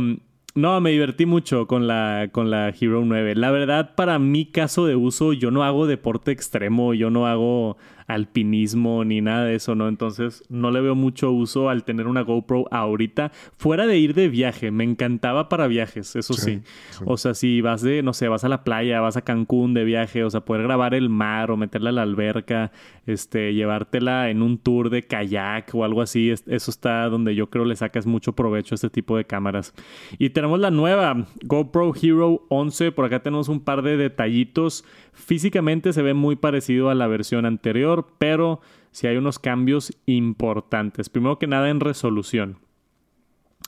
No, 0.56 0.80
me 0.80 0.90
divertí 0.90 1.26
mucho 1.26 1.66
con 1.66 1.86
la, 1.86 2.30
con 2.32 2.50
la 2.50 2.70
Hero 2.70 3.02
9. 3.04 3.34
La 3.34 3.50
verdad, 3.50 3.94
para 3.94 4.18
mi 4.18 4.46
caso 4.46 4.86
de 4.86 4.96
uso, 4.96 5.34
yo 5.34 5.50
no 5.50 5.64
hago 5.64 5.86
deporte 5.86 6.32
extremo, 6.32 6.94
yo 6.94 7.10
no 7.10 7.26
hago 7.26 7.76
alpinismo 8.06 9.04
ni 9.04 9.20
nada 9.20 9.44
de 9.44 9.56
eso, 9.56 9.74
¿no? 9.74 9.88
Entonces 9.88 10.44
no 10.48 10.70
le 10.70 10.80
veo 10.80 10.94
mucho 10.94 11.30
uso 11.32 11.68
al 11.68 11.84
tener 11.84 12.06
una 12.06 12.22
GoPro 12.22 12.66
ahorita, 12.70 13.32
fuera 13.56 13.86
de 13.86 13.98
ir 13.98 14.14
de 14.14 14.28
viaje, 14.28 14.70
me 14.70 14.84
encantaba 14.84 15.48
para 15.48 15.66
viajes, 15.66 16.16
eso 16.16 16.34
sí, 16.34 16.62
O 17.04 17.16
sea, 17.16 17.34
si 17.34 17.60
vas 17.60 17.82
de, 17.82 18.02
no 18.02 18.12
sé, 18.12 18.28
vas 18.28 18.44
a 18.44 18.48
la 18.48 18.64
playa, 18.64 19.00
vas 19.00 19.16
a 19.16 19.22
Cancún 19.22 19.74
de 19.74 19.84
viaje, 19.84 20.24
o 20.24 20.30
sea, 20.30 20.40
poder 20.40 20.62
grabar 20.62 20.94
el 20.94 21.08
mar 21.08 21.50
o 21.50 21.56
meterla 21.56 21.90
a 21.90 21.92
la 21.92 22.02
alberca, 22.02 22.72
este, 23.06 23.54
llevártela 23.54 24.30
en 24.30 24.42
un 24.42 24.58
tour 24.58 24.90
de 24.90 25.02
kayak 25.02 25.74
o 25.74 25.84
algo 25.84 26.02
así, 26.02 26.30
eso 26.30 26.70
está 26.70 27.08
donde 27.08 27.34
yo 27.34 27.50
creo 27.50 27.64
le 27.64 27.76
sacas 27.76 28.06
mucho 28.06 28.32
provecho 28.32 28.74
a 28.74 28.76
este 28.76 28.90
tipo 28.90 29.16
de 29.16 29.24
cámaras. 29.24 29.74
Y 30.18 30.30
tenemos 30.30 30.60
la 30.60 30.70
nueva 30.70 31.26
GoPro 31.44 31.92
Hero 32.00 32.46
11, 32.48 32.92
por 32.92 33.04
acá 33.04 33.20
tenemos 33.20 33.48
un 33.48 33.60
par 33.60 33.82
de 33.82 33.96
detallitos. 33.96 34.84
Físicamente 35.12 35.92
se 35.92 36.02
ve 36.02 36.14
muy 36.14 36.36
parecido 36.36 36.90
a 36.90 36.94
la 36.94 37.06
versión 37.06 37.46
anterior 37.46 37.95
pero 38.04 38.60
si 38.90 39.06
hay 39.06 39.16
unos 39.16 39.38
cambios 39.38 39.92
importantes. 40.06 41.08
Primero 41.08 41.38
que 41.38 41.46
nada 41.46 41.68
en 41.70 41.80
resolución. 41.80 42.58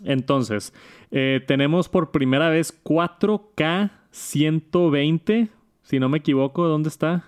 Entonces, 0.04 0.72
eh, 1.10 1.42
tenemos 1.46 1.88
por 1.88 2.10
primera 2.10 2.48
vez 2.48 2.72
4K 2.84 3.90
120. 4.10 5.48
Si 5.82 5.98
no 5.98 6.08
me 6.08 6.18
equivoco, 6.18 6.66
¿dónde 6.66 6.88
está? 6.88 7.24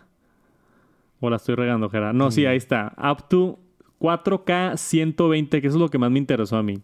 O 1.20 1.28
la 1.28 1.36
estoy 1.36 1.54
regando, 1.54 1.90
Gerard. 1.90 2.14
No, 2.14 2.30
sí, 2.30 2.46
ahí 2.46 2.56
está. 2.56 2.94
Up 2.96 3.28
to 3.28 3.58
4K 4.00 4.76
120, 4.76 5.60
que 5.60 5.66
eso 5.66 5.76
es 5.76 5.80
lo 5.80 5.90
que 5.90 5.98
más 5.98 6.10
me 6.10 6.18
interesó 6.18 6.56
a 6.56 6.62
mí. 6.62 6.80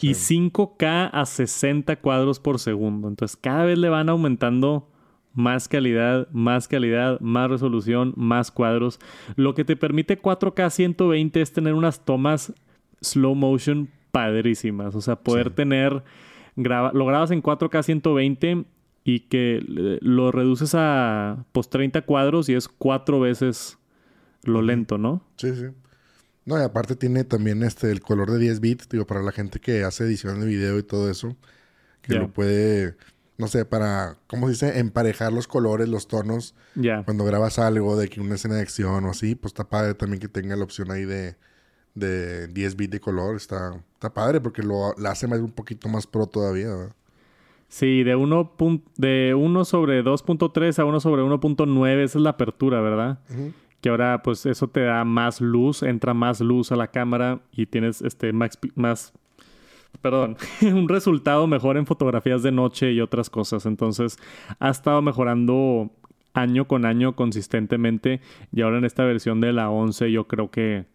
Y 0.00 0.10
5K 0.10 1.10
a 1.12 1.24
60 1.24 1.96
cuadros 1.96 2.40
por 2.40 2.58
segundo. 2.58 3.08
Entonces, 3.08 3.36
cada 3.36 3.64
vez 3.64 3.78
le 3.78 3.88
van 3.88 4.08
aumentando 4.08 4.88
más 5.38 5.68
calidad, 5.68 6.26
más 6.32 6.66
calidad, 6.66 7.20
más 7.20 7.48
resolución, 7.48 8.12
más 8.16 8.50
cuadros. 8.50 8.98
Lo 9.36 9.54
que 9.54 9.64
te 9.64 9.76
permite 9.76 10.20
4K 10.20 10.68
120 10.68 11.40
es 11.40 11.52
tener 11.52 11.74
unas 11.74 12.04
tomas 12.04 12.52
slow 13.00 13.36
motion 13.36 13.88
padrísimas. 14.10 14.96
O 14.96 15.00
sea, 15.00 15.14
poder 15.14 15.50
tener, 15.50 16.02
lo 16.56 17.06
grabas 17.06 17.30
en 17.30 17.40
4K 17.40 17.84
120 17.84 18.64
y 19.04 19.20
que 19.20 19.62
lo 20.00 20.32
reduces 20.32 20.74
a 20.74 21.46
pues 21.52 21.70
30 21.70 22.02
cuadros 22.02 22.48
y 22.48 22.54
es 22.54 22.66
cuatro 22.66 23.20
veces 23.20 23.78
lo 24.42 24.60
lento, 24.60 24.98
¿no? 24.98 25.22
Sí, 25.36 25.54
sí. 25.54 25.66
No, 26.46 26.58
y 26.58 26.64
aparte 26.64 26.96
tiene 26.96 27.22
también 27.22 27.62
este 27.62 27.92
el 27.92 28.00
color 28.00 28.32
de 28.32 28.38
10 28.38 28.58
bits, 28.58 28.88
digo, 28.88 29.06
para 29.06 29.22
la 29.22 29.30
gente 29.30 29.60
que 29.60 29.84
hace 29.84 30.02
edición 30.02 30.40
de 30.40 30.46
video 30.46 30.78
y 30.78 30.82
todo 30.82 31.08
eso, 31.08 31.36
que 32.02 32.14
lo 32.14 32.28
puede 32.32 32.96
no 33.38 33.46
sé, 33.46 33.64
para, 33.64 34.16
¿cómo 34.26 34.46
se 34.46 34.52
dice? 34.52 34.80
Emparejar 34.80 35.32
los 35.32 35.46
colores, 35.46 35.88
los 35.88 36.08
tonos. 36.08 36.56
Ya. 36.74 37.04
Cuando 37.04 37.24
grabas 37.24 37.60
algo 37.60 37.96
de 37.96 38.08
que 38.08 38.20
una 38.20 38.34
escena 38.34 38.56
de 38.56 38.62
acción 38.62 39.04
o 39.04 39.10
así, 39.10 39.36
pues 39.36 39.52
está 39.52 39.68
padre 39.68 39.94
también 39.94 40.20
que 40.20 40.28
tenga 40.28 40.56
la 40.56 40.64
opción 40.64 40.90
ahí 40.90 41.04
de, 41.04 41.36
de 41.94 42.48
10 42.48 42.76
bits 42.76 42.90
de 42.90 43.00
color. 43.00 43.36
Está, 43.36 43.80
está 43.94 44.12
padre 44.12 44.40
porque 44.40 44.64
lo 44.64 44.92
la 44.98 45.12
hace 45.12 45.28
más, 45.28 45.38
un 45.38 45.52
poquito 45.52 45.88
más 45.88 46.06
pro 46.06 46.26
todavía, 46.26 46.68
¿verdad? 46.68 46.96
Sí, 47.68 48.02
de 48.02 48.16
1 48.16 48.52
de 48.96 49.34
uno 49.34 49.64
sobre 49.64 50.02
2.3 50.02 50.78
a 50.78 50.84
1 50.84 51.00
sobre 51.00 51.22
1.9, 51.22 52.02
esa 52.02 52.18
es 52.18 52.22
la 52.22 52.30
apertura, 52.30 52.80
¿verdad? 52.80 53.20
Que 53.80 53.90
ahora, 53.90 54.22
pues, 54.22 54.46
eso 54.46 54.68
te 54.68 54.80
da 54.80 55.04
más 55.04 55.40
luz, 55.40 55.82
entra 55.82 56.12
más 56.12 56.40
luz 56.40 56.72
a 56.72 56.76
la 56.76 56.88
cámara 56.88 57.40
y 57.52 57.66
tienes 57.66 58.02
este 58.02 58.32
más, 58.32 58.58
más 58.74 59.12
perdón, 60.00 60.36
un 60.62 60.88
resultado 60.88 61.46
mejor 61.46 61.76
en 61.76 61.86
fotografías 61.86 62.42
de 62.42 62.52
noche 62.52 62.92
y 62.92 63.00
otras 63.00 63.30
cosas. 63.30 63.66
Entonces, 63.66 64.18
ha 64.58 64.70
estado 64.70 65.02
mejorando 65.02 65.90
año 66.34 66.66
con 66.66 66.84
año 66.84 67.14
consistentemente. 67.14 68.20
Y 68.52 68.62
ahora 68.62 68.78
en 68.78 68.84
esta 68.84 69.04
versión 69.04 69.40
de 69.40 69.52
la 69.52 69.70
11 69.70 70.10
yo 70.12 70.26
creo 70.26 70.50
que, 70.50 70.86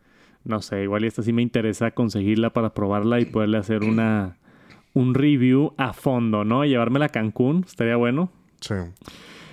no 0.44 0.62
sé, 0.62 0.84
igual 0.84 1.04
esta 1.04 1.22
sí 1.22 1.34
me 1.34 1.42
interesa 1.42 1.92
conseguirla 1.92 2.52
para 2.52 2.74
probarla 2.74 3.20
y 3.20 3.26
poderle 3.26 3.58
hacer 3.58 3.84
una, 3.84 4.38
un 4.94 5.14
review 5.14 5.74
a 5.78 5.94
fondo, 5.94 6.44
¿no? 6.44 6.66
Llevármela 6.66 7.06
a 7.06 7.10
Cancún, 7.10 7.66
estaría 7.68 7.96
bueno. 7.96 8.32
Sí. 8.60 8.76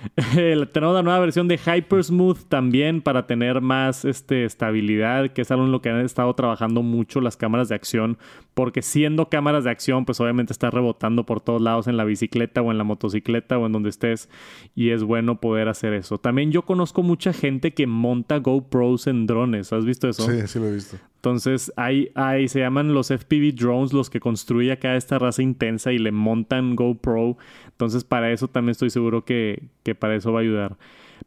tenemos 0.71 0.95
la 0.95 1.03
nueva 1.03 1.19
versión 1.19 1.47
de 1.47 1.57
Hypersmooth 1.57 2.47
también 2.47 3.01
para 3.01 3.27
tener 3.27 3.61
más 3.61 4.05
este, 4.05 4.45
estabilidad, 4.45 5.31
que 5.31 5.41
es 5.41 5.51
algo 5.51 5.65
en 5.65 5.71
lo 5.71 5.81
que 5.81 5.89
han 5.89 6.01
estado 6.01 6.33
trabajando 6.33 6.81
mucho 6.81 7.21
las 7.21 7.37
cámaras 7.37 7.69
de 7.69 7.75
acción, 7.75 8.17
porque 8.53 8.81
siendo 8.81 9.29
cámaras 9.29 9.63
de 9.63 9.71
acción, 9.71 10.05
pues 10.05 10.19
obviamente 10.19 10.53
está 10.53 10.69
rebotando 10.69 11.25
por 11.25 11.41
todos 11.41 11.61
lados 11.61 11.87
en 11.87 11.97
la 11.97 12.03
bicicleta 12.03 12.61
o 12.61 12.71
en 12.71 12.77
la 12.77 12.83
motocicleta 12.83 13.57
o 13.57 13.65
en 13.65 13.71
donde 13.71 13.89
estés 13.89 14.29
y 14.75 14.89
es 14.89 15.03
bueno 15.03 15.39
poder 15.39 15.67
hacer 15.67 15.93
eso. 15.93 16.17
También 16.17 16.51
yo 16.51 16.63
conozco 16.63 17.03
mucha 17.03 17.33
gente 17.33 17.73
que 17.73 17.87
monta 17.87 18.37
GoPros 18.37 19.07
en 19.07 19.27
drones, 19.27 19.73
¿has 19.73 19.85
visto 19.85 20.09
eso? 20.09 20.29
Sí, 20.29 20.47
sí 20.47 20.59
lo 20.59 20.67
he 20.67 20.73
visto. 20.73 20.97
Entonces, 21.21 21.71
hay, 21.75 22.09
hay, 22.15 22.47
se 22.47 22.61
llaman 22.61 22.95
los 22.95 23.09
FPV 23.09 23.53
drones 23.53 23.93
los 23.93 24.09
que 24.09 24.19
construye 24.19 24.71
acá 24.71 24.95
esta 24.95 25.19
raza 25.19 25.43
intensa 25.43 25.91
y 25.91 25.99
le 25.99 26.11
montan 26.11 26.75
GoPro. 26.75 27.37
Entonces, 27.81 28.03
para 28.03 28.31
eso 28.31 28.47
también 28.47 28.73
estoy 28.73 28.91
seguro 28.91 29.25
que, 29.25 29.63
que 29.81 29.95
para 29.95 30.15
eso 30.15 30.31
va 30.31 30.41
a 30.41 30.43
ayudar. 30.43 30.77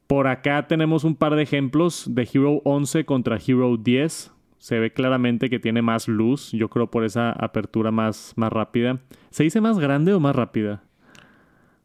Por 0.06 0.28
acá 0.28 0.68
tenemos 0.68 1.02
un 1.02 1.16
par 1.16 1.34
de 1.34 1.42
ejemplos 1.42 2.04
de 2.08 2.28
Hero 2.32 2.62
11 2.64 3.04
contra 3.04 3.40
Hero 3.44 3.76
10. 3.76 4.30
Se 4.58 4.78
ve 4.78 4.92
claramente 4.92 5.50
que 5.50 5.58
tiene 5.58 5.82
más 5.82 6.06
luz, 6.06 6.52
yo 6.52 6.70
creo 6.70 6.88
por 6.88 7.04
esa 7.04 7.32
apertura 7.32 7.90
más, 7.90 8.34
más 8.36 8.52
rápida. 8.52 9.00
¿Se 9.30 9.42
dice 9.42 9.60
más 9.60 9.80
grande 9.80 10.14
o 10.14 10.20
más 10.20 10.36
rápida? 10.36 10.84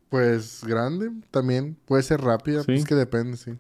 Pues 0.09 0.63
grande 0.63 1.09
también, 1.31 1.75
puede 1.85 2.03
ser 2.03 2.21
rápida, 2.21 2.61
¿Sí? 2.61 2.73
es 2.73 2.85
que 2.85 2.93
depende, 2.93 3.37
sí. 3.37 3.53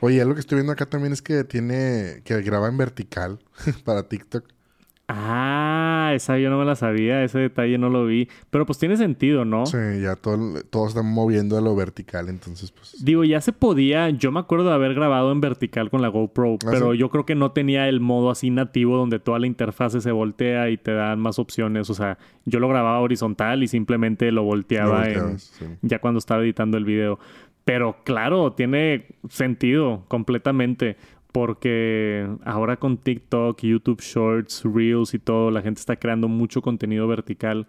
Oye, 0.00 0.22
lo 0.26 0.34
que 0.34 0.40
estoy 0.40 0.56
viendo 0.56 0.72
acá 0.72 0.84
también 0.84 1.14
es 1.14 1.22
que 1.22 1.44
tiene, 1.44 2.20
que 2.22 2.42
graba 2.42 2.68
en 2.68 2.76
vertical 2.76 3.38
para 3.84 4.10
TikTok. 4.10 4.44
Ah, 5.06 6.12
esa 6.14 6.38
yo 6.38 6.48
no 6.48 6.58
me 6.58 6.64
la 6.64 6.76
sabía, 6.76 7.22
ese 7.24 7.38
detalle 7.38 7.76
no 7.76 7.90
lo 7.90 8.06
vi. 8.06 8.28
Pero 8.50 8.64
pues 8.64 8.78
tiene 8.78 8.96
sentido, 8.96 9.44
¿no? 9.44 9.66
Sí, 9.66 9.76
ya 10.02 10.16
todo, 10.16 10.62
todos 10.70 10.88
están 10.88 11.06
moviendo 11.06 11.58
a 11.58 11.60
lo 11.60 11.76
vertical, 11.76 12.28
entonces 12.28 12.70
pues... 12.70 13.04
Digo, 13.04 13.22
ya 13.24 13.40
se 13.40 13.52
podía, 13.52 14.08
yo 14.10 14.32
me 14.32 14.40
acuerdo 14.40 14.68
de 14.68 14.74
haber 14.74 14.94
grabado 14.94 15.30
en 15.32 15.40
vertical 15.40 15.90
con 15.90 16.00
la 16.00 16.08
GoPro, 16.08 16.54
¿Ah, 16.54 16.68
pero 16.70 16.94
yo 16.94 17.10
creo 17.10 17.26
que 17.26 17.34
no 17.34 17.52
tenía 17.52 17.88
el 17.88 18.00
modo 18.00 18.30
así 18.30 18.50
nativo 18.50 18.96
donde 18.96 19.18
toda 19.18 19.38
la 19.38 19.46
interfase 19.46 20.00
se 20.00 20.12
voltea 20.12 20.70
y 20.70 20.78
te 20.78 20.92
dan 20.92 21.20
más 21.20 21.38
opciones. 21.38 21.90
O 21.90 21.94
sea, 21.94 22.18
yo 22.44 22.58
lo 22.58 22.68
grababa 22.68 23.00
horizontal 23.00 23.62
y 23.62 23.68
simplemente 23.68 24.32
lo 24.32 24.44
volteaba 24.44 25.06
ya 25.82 25.98
cuando 25.98 26.18
estaba 26.18 26.42
editando 26.42 26.78
el 26.78 26.84
video. 26.84 27.18
Pero 27.64 27.96
claro, 28.04 28.52
tiene 28.52 29.06
sentido 29.28 30.04
completamente. 30.08 30.96
Porque 31.34 32.28
ahora 32.44 32.76
con 32.76 32.96
TikTok, 32.96 33.60
YouTube 33.60 34.00
Shorts, 34.00 34.62
Reels 34.62 35.14
y 35.14 35.18
todo, 35.18 35.50
la 35.50 35.62
gente 35.62 35.80
está 35.80 35.96
creando 35.96 36.28
mucho 36.28 36.62
contenido 36.62 37.08
vertical. 37.08 37.66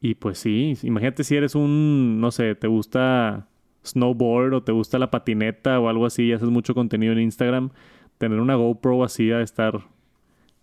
Y 0.00 0.16
pues 0.16 0.38
sí, 0.38 0.76
imagínate 0.82 1.22
si 1.22 1.36
eres 1.36 1.54
un, 1.54 2.20
no 2.20 2.32
sé, 2.32 2.56
te 2.56 2.66
gusta 2.66 3.46
snowboard 3.84 4.54
o 4.54 4.62
te 4.64 4.72
gusta 4.72 4.98
la 4.98 5.12
patineta 5.12 5.78
o 5.78 5.88
algo 5.88 6.04
así 6.04 6.24
y 6.24 6.32
haces 6.32 6.48
mucho 6.48 6.74
contenido 6.74 7.12
en 7.12 7.20
Instagram, 7.20 7.70
tener 8.18 8.40
una 8.40 8.56
GoPro 8.56 9.04
así 9.04 9.30
a 9.30 9.40
estar 9.40 9.86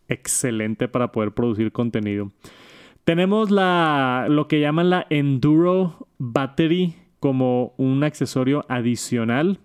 excelente 0.10 0.90
para 0.90 1.14
poder 1.14 1.32
producir 1.32 1.72
contenido. 1.72 2.34
Tenemos 3.06 3.52
la, 3.52 4.28
lo 4.28 4.50
que 4.50 4.60
llaman 4.60 4.90
la 4.90 5.08
Enduro 5.10 6.10
Battery 6.18 6.96
como 7.22 7.74
un 7.78 8.04
accesorio 8.04 8.66
adicional. 8.68 9.60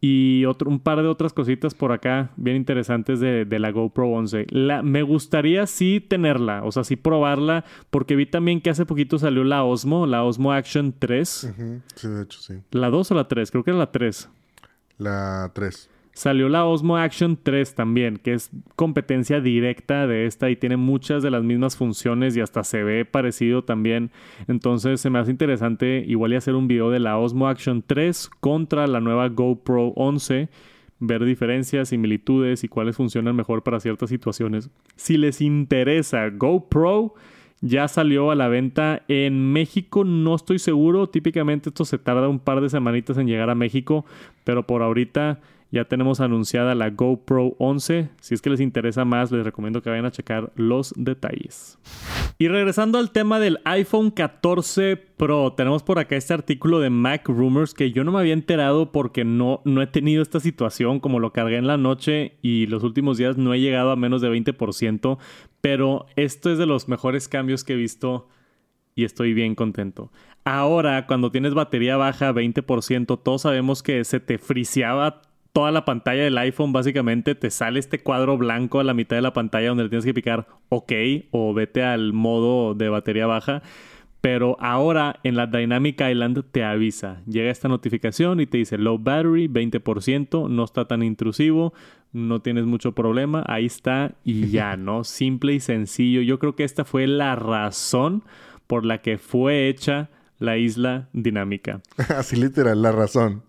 Y 0.00 0.44
otro, 0.44 0.70
un 0.70 0.78
par 0.78 1.02
de 1.02 1.08
otras 1.08 1.32
cositas 1.32 1.74
por 1.74 1.90
acá 1.90 2.30
bien 2.36 2.56
interesantes 2.56 3.18
de, 3.18 3.46
la 3.58 3.72
GoPro 3.72 4.08
11. 4.08 4.46
La, 4.50 4.82
me 4.82 5.02
gustaría 5.02 5.66
sí 5.66 6.00
tenerla, 6.00 6.62
o 6.62 6.70
sea, 6.70 6.84
sí 6.84 6.94
probarla, 6.94 7.64
porque 7.90 8.14
vi 8.14 8.26
también 8.26 8.60
que 8.60 8.70
hace 8.70 8.86
poquito 8.86 9.18
salió 9.18 9.42
la 9.42 9.64
Osmo, 9.64 10.06
la 10.06 10.22
Osmo 10.22 10.52
Action 10.52 10.94
3. 10.96 11.28
Sí, 11.96 12.08
de 12.08 12.22
hecho, 12.22 12.40
sí. 12.40 12.54
¿La 12.70 12.90
2 12.90 13.10
o 13.10 13.14
la 13.14 13.26
3? 13.26 13.50
Creo 13.50 13.64
que 13.64 13.70
era 13.70 13.78
la 13.78 13.90
3. 13.90 14.28
La 14.98 15.50
3. 15.52 15.90
Salió 16.18 16.48
la 16.48 16.64
Osmo 16.64 16.96
Action 16.96 17.38
3 17.40 17.76
también, 17.76 18.16
que 18.16 18.32
es 18.32 18.50
competencia 18.74 19.40
directa 19.40 20.08
de 20.08 20.26
esta 20.26 20.50
y 20.50 20.56
tiene 20.56 20.76
muchas 20.76 21.22
de 21.22 21.30
las 21.30 21.44
mismas 21.44 21.76
funciones 21.76 22.36
y 22.36 22.40
hasta 22.40 22.64
se 22.64 22.82
ve 22.82 23.04
parecido 23.04 23.62
también. 23.62 24.10
Entonces 24.48 25.00
se 25.00 25.10
me 25.10 25.20
hace 25.20 25.30
interesante 25.30 26.02
igual 26.04 26.32
y 26.32 26.34
hacer 26.34 26.56
un 26.56 26.66
video 26.66 26.90
de 26.90 26.98
la 26.98 27.16
Osmo 27.18 27.46
Action 27.46 27.84
3 27.86 28.30
contra 28.40 28.88
la 28.88 28.98
nueva 28.98 29.28
GoPro 29.28 29.90
11 29.94 30.48
ver 30.98 31.24
diferencias, 31.24 31.90
similitudes 31.90 32.64
y 32.64 32.68
cuáles 32.68 32.96
funcionan 32.96 33.36
mejor 33.36 33.62
para 33.62 33.78
ciertas 33.78 34.10
situaciones. 34.10 34.70
Si 34.96 35.18
les 35.18 35.40
interesa 35.40 36.30
GoPro, 36.30 37.14
ya 37.60 37.86
salió 37.86 38.32
a 38.32 38.34
la 38.34 38.48
venta 38.48 39.04
en 39.06 39.52
México, 39.52 40.02
no 40.02 40.34
estoy 40.34 40.58
seguro, 40.58 41.08
típicamente 41.08 41.68
esto 41.68 41.84
se 41.84 41.96
tarda 41.96 42.28
un 42.28 42.40
par 42.40 42.60
de 42.60 42.70
semanitas 42.70 43.18
en 43.18 43.28
llegar 43.28 43.50
a 43.50 43.54
México, 43.54 44.04
pero 44.42 44.66
por 44.66 44.82
ahorita 44.82 45.38
ya 45.70 45.84
tenemos 45.84 46.20
anunciada 46.20 46.74
la 46.74 46.90
GoPro 46.90 47.54
11. 47.58 48.08
Si 48.20 48.34
es 48.34 48.40
que 48.40 48.50
les 48.50 48.60
interesa 48.60 49.04
más, 49.04 49.30
les 49.30 49.44
recomiendo 49.44 49.82
que 49.82 49.90
vayan 49.90 50.06
a 50.06 50.10
checar 50.10 50.50
los 50.56 50.94
detalles. 50.96 51.78
Y 52.38 52.48
regresando 52.48 52.98
al 52.98 53.10
tema 53.10 53.38
del 53.38 53.58
iPhone 53.64 54.10
14 54.10 54.96
Pro, 54.96 55.52
tenemos 55.52 55.82
por 55.82 55.98
acá 55.98 56.16
este 56.16 56.32
artículo 56.32 56.80
de 56.80 56.90
Mac 56.90 57.28
Rumors 57.28 57.74
que 57.74 57.90
yo 57.90 58.04
no 58.04 58.12
me 58.12 58.20
había 58.20 58.32
enterado 58.32 58.92
porque 58.92 59.24
no, 59.24 59.60
no 59.64 59.82
he 59.82 59.86
tenido 59.86 60.22
esta 60.22 60.40
situación, 60.40 61.00
como 61.00 61.18
lo 61.18 61.32
cargué 61.32 61.56
en 61.56 61.66
la 61.66 61.76
noche 61.76 62.38
y 62.40 62.66
los 62.66 62.82
últimos 62.82 63.18
días 63.18 63.36
no 63.36 63.52
he 63.52 63.60
llegado 63.60 63.90
a 63.90 63.96
menos 63.96 64.22
de 64.22 64.30
20%, 64.30 65.18
pero 65.60 66.06
esto 66.16 66.50
es 66.50 66.58
de 66.58 66.66
los 66.66 66.88
mejores 66.88 67.28
cambios 67.28 67.64
que 67.64 67.74
he 67.74 67.76
visto 67.76 68.28
y 68.94 69.04
estoy 69.04 69.34
bien 69.34 69.54
contento. 69.54 70.10
Ahora, 70.44 71.06
cuando 71.06 71.30
tienes 71.30 71.54
batería 71.54 71.96
baja 71.96 72.32
20%, 72.32 73.20
todos 73.22 73.42
sabemos 73.42 73.82
que 73.82 74.02
se 74.04 74.18
te 74.18 74.38
friseaba 74.38 75.20
toda 75.52 75.70
la 75.70 75.84
pantalla 75.84 76.22
del 76.22 76.38
iPhone, 76.38 76.72
básicamente 76.72 77.34
te 77.34 77.50
sale 77.50 77.80
este 77.80 78.00
cuadro 78.00 78.38
blanco 78.38 78.80
a 78.80 78.84
la 78.84 78.94
mitad 78.94 79.16
de 79.16 79.22
la 79.22 79.32
pantalla 79.32 79.68
donde 79.68 79.84
le 79.84 79.88
tienes 79.88 80.04
que 80.04 80.14
picar 80.14 80.46
OK 80.68 80.92
o 81.30 81.54
vete 81.54 81.82
al 81.82 82.12
modo 82.12 82.74
de 82.74 82.88
batería 82.88 83.26
baja. 83.26 83.62
Pero 84.20 84.56
ahora 84.60 85.20
en 85.22 85.36
la 85.36 85.46
Dynamic 85.46 86.00
Island 86.00 86.42
te 86.50 86.64
avisa. 86.64 87.22
Llega 87.26 87.50
esta 87.50 87.68
notificación 87.68 88.40
y 88.40 88.46
te 88.46 88.58
dice 88.58 88.76
low 88.76 88.98
battery, 88.98 89.48
20%, 89.48 90.48
no 90.48 90.64
está 90.64 90.86
tan 90.86 91.04
intrusivo, 91.04 91.72
no 92.12 92.40
tienes 92.40 92.64
mucho 92.64 92.92
problema, 92.92 93.44
ahí 93.46 93.66
está 93.66 94.16
y 94.24 94.48
ya, 94.50 94.76
¿no? 94.76 95.04
Simple 95.04 95.54
y 95.54 95.60
sencillo. 95.60 96.20
Yo 96.22 96.38
creo 96.38 96.56
que 96.56 96.64
esta 96.64 96.84
fue 96.84 97.06
la 97.06 97.36
razón 97.36 98.24
por 98.66 98.84
la 98.84 98.98
que 98.98 99.18
fue 99.18 99.68
hecha 99.68 100.10
la 100.38 100.56
isla 100.56 101.08
dinámica. 101.12 101.80
Así 102.16 102.36
literal, 102.36 102.80
la 102.80 102.92
razón. 102.92 103.42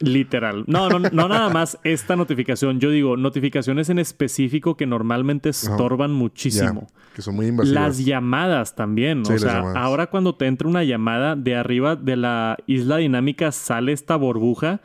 literal. 0.00 0.64
No, 0.66 0.88
no, 0.88 0.98
no 0.98 1.28
nada 1.28 1.48
más 1.48 1.78
esta 1.84 2.16
notificación. 2.16 2.80
Yo 2.80 2.90
digo, 2.90 3.16
notificaciones 3.16 3.88
en 3.88 3.98
específico 3.98 4.76
que 4.76 4.86
normalmente 4.86 5.48
estorban 5.48 6.12
muchísimo. 6.12 6.86
que 7.14 7.22
son 7.22 7.34
muy 7.36 7.46
invasivas. 7.46 7.74
Las 7.74 8.04
llamadas 8.04 8.74
también. 8.74 9.22
o 9.22 9.38
sea, 9.38 9.72
ahora 9.74 10.06
cuando 10.08 10.34
te 10.36 10.46
entra 10.46 10.68
una 10.68 10.84
llamada, 10.84 11.36
de 11.36 11.56
arriba 11.56 11.96
de 11.96 12.16
la 12.16 12.56
isla 12.66 12.98
dinámica 12.98 13.52
sale 13.52 13.92
esta 13.92 14.16
burbuja 14.16 14.80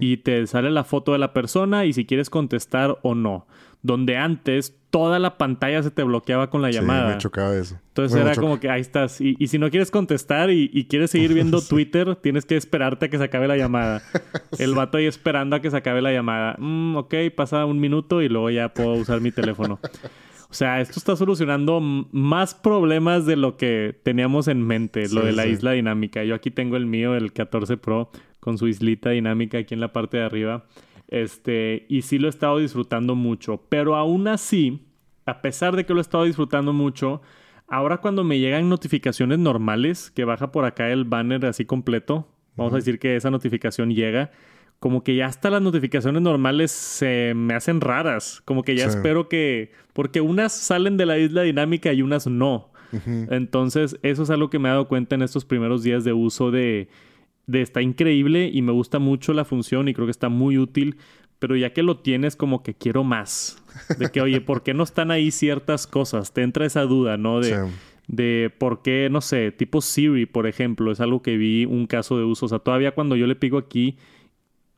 y 0.00 0.18
te 0.18 0.46
sale 0.46 0.70
la 0.70 0.84
foto 0.84 1.12
de 1.12 1.18
la 1.18 1.32
persona 1.32 1.84
y 1.84 1.92
si 1.92 2.06
quieres 2.06 2.30
contestar 2.30 2.98
o 3.02 3.14
no 3.14 3.46
donde 3.84 4.16
antes 4.16 4.74
toda 4.94 5.18
la 5.18 5.38
pantalla 5.38 5.82
se 5.82 5.90
te 5.90 6.04
bloqueaba 6.04 6.50
con 6.50 6.62
la 6.62 6.70
llamada. 6.70 7.14
Me 7.14 7.18
chocaba 7.18 7.52
eso. 7.56 7.76
Entonces 7.88 8.16
era 8.16 8.36
como 8.36 8.60
que 8.60 8.70
ahí 8.70 8.80
estás. 8.80 9.20
Y, 9.20 9.34
si 9.48 9.58
no 9.58 9.68
quieres 9.68 9.90
contestar 9.90 10.52
y, 10.52 10.86
quieres 10.88 11.10
seguir 11.10 11.34
viendo 11.34 11.60
Twitter, 11.68 12.14
tienes 12.14 12.44
que 12.44 12.56
esperarte 12.56 13.06
a 13.06 13.08
que 13.08 13.18
se 13.18 13.24
acabe 13.24 13.48
la 13.48 13.56
llamada. 13.56 14.02
El 14.60 14.72
vato 14.76 14.98
ahí 14.98 15.06
esperando 15.06 15.56
a 15.56 15.60
que 15.60 15.68
se 15.68 15.76
acabe 15.76 16.00
la 16.00 16.12
llamada. 16.12 16.54
Mm, 16.60 16.94
ok, 16.94 17.12
pasa 17.34 17.64
un 17.64 17.80
minuto 17.80 18.22
y 18.22 18.28
luego 18.28 18.50
ya 18.50 18.68
puedo 18.68 18.92
usar 18.92 19.20
mi 19.20 19.32
teléfono. 19.32 19.80
O 20.48 20.56
sea, 20.56 20.80
esto 20.80 21.00
está 21.00 21.16
solucionando 21.16 21.80
más 21.80 22.54
problemas 22.54 23.26
de 23.26 23.34
lo 23.34 23.56
que 23.56 23.98
teníamos 24.04 24.46
en 24.46 24.64
mente, 24.64 25.08
lo 25.08 25.22
de 25.22 25.32
la 25.32 25.46
isla 25.46 25.72
dinámica. 25.72 26.22
Yo 26.22 26.32
aquí 26.36 26.52
tengo 26.52 26.76
el 26.76 26.86
mío, 26.86 27.16
el 27.16 27.32
14 27.32 27.76
Pro, 27.76 28.08
con 28.38 28.56
su 28.56 28.68
islita 28.68 29.10
dinámica 29.10 29.58
aquí 29.58 29.74
en 29.74 29.80
la 29.80 29.92
parte 29.92 30.18
de 30.18 30.22
arriba. 30.22 30.64
Este, 31.14 31.86
y 31.88 32.02
sí 32.02 32.18
lo 32.18 32.26
he 32.26 32.30
estado 32.30 32.58
disfrutando 32.58 33.14
mucho. 33.14 33.62
Pero 33.68 33.94
aún 33.94 34.26
así, 34.26 34.88
a 35.26 35.42
pesar 35.42 35.76
de 35.76 35.86
que 35.86 35.92
lo 35.92 36.00
he 36.00 36.02
estado 36.02 36.24
disfrutando 36.24 36.72
mucho, 36.72 37.22
ahora 37.68 37.98
cuando 37.98 38.24
me 38.24 38.40
llegan 38.40 38.68
notificaciones 38.68 39.38
normales, 39.38 40.10
que 40.10 40.24
baja 40.24 40.50
por 40.50 40.64
acá 40.64 40.90
el 40.90 41.04
banner 41.04 41.46
así 41.46 41.66
completo, 41.66 42.26
vamos 42.56 42.72
a 42.72 42.76
decir 42.76 42.98
que 42.98 43.14
esa 43.14 43.30
notificación 43.30 43.94
llega, 43.94 44.32
como 44.80 45.04
que 45.04 45.14
ya 45.14 45.26
hasta 45.26 45.50
las 45.50 45.62
notificaciones 45.62 46.20
normales 46.20 46.72
se 46.72 47.32
me 47.36 47.54
hacen 47.54 47.80
raras. 47.80 48.42
Como 48.44 48.64
que 48.64 48.74
ya 48.74 48.86
espero 48.86 49.28
que. 49.28 49.70
Porque 49.92 50.20
unas 50.20 50.52
salen 50.52 50.96
de 50.96 51.06
la 51.06 51.16
isla 51.16 51.42
dinámica 51.42 51.92
y 51.92 52.02
unas 52.02 52.26
no. 52.26 52.72
Entonces, 53.30 53.98
eso 54.02 54.24
es 54.24 54.30
algo 54.30 54.50
que 54.50 54.58
me 54.58 54.68
he 54.68 54.72
dado 54.72 54.88
cuenta 54.88 55.14
en 55.14 55.22
estos 55.22 55.44
primeros 55.44 55.84
días 55.84 56.02
de 56.02 56.12
uso 56.12 56.50
de 56.50 56.88
de 57.46 57.62
está 57.62 57.82
increíble 57.82 58.50
y 58.52 58.62
me 58.62 58.72
gusta 58.72 58.98
mucho 58.98 59.32
la 59.32 59.44
función 59.44 59.88
y 59.88 59.94
creo 59.94 60.06
que 60.06 60.12
está 60.12 60.28
muy 60.28 60.58
útil, 60.58 60.96
pero 61.38 61.56
ya 61.56 61.72
que 61.72 61.82
lo 61.82 61.98
tienes 61.98 62.36
como 62.36 62.62
que 62.62 62.74
quiero 62.74 63.04
más. 63.04 63.62
De 63.98 64.10
que, 64.10 64.20
oye, 64.20 64.40
¿por 64.40 64.62
qué 64.62 64.72
no 64.72 64.82
están 64.82 65.10
ahí 65.10 65.30
ciertas 65.30 65.86
cosas? 65.86 66.32
Te 66.32 66.42
entra 66.42 66.64
esa 66.64 66.82
duda, 66.82 67.16
¿no? 67.16 67.40
De, 67.40 67.68
de 68.06 68.52
por 68.56 68.82
qué, 68.82 69.08
no 69.10 69.20
sé, 69.20 69.50
tipo 69.52 69.80
Siri, 69.80 70.26
por 70.26 70.46
ejemplo, 70.46 70.92
es 70.92 71.00
algo 71.00 71.22
que 71.22 71.36
vi 71.36 71.64
un 71.64 71.86
caso 71.86 72.16
de 72.18 72.24
uso. 72.24 72.46
O 72.46 72.48
sea, 72.48 72.60
todavía 72.60 72.94
cuando 72.94 73.16
yo 73.16 73.26
le 73.26 73.36
pico 73.36 73.58
aquí 73.58 73.98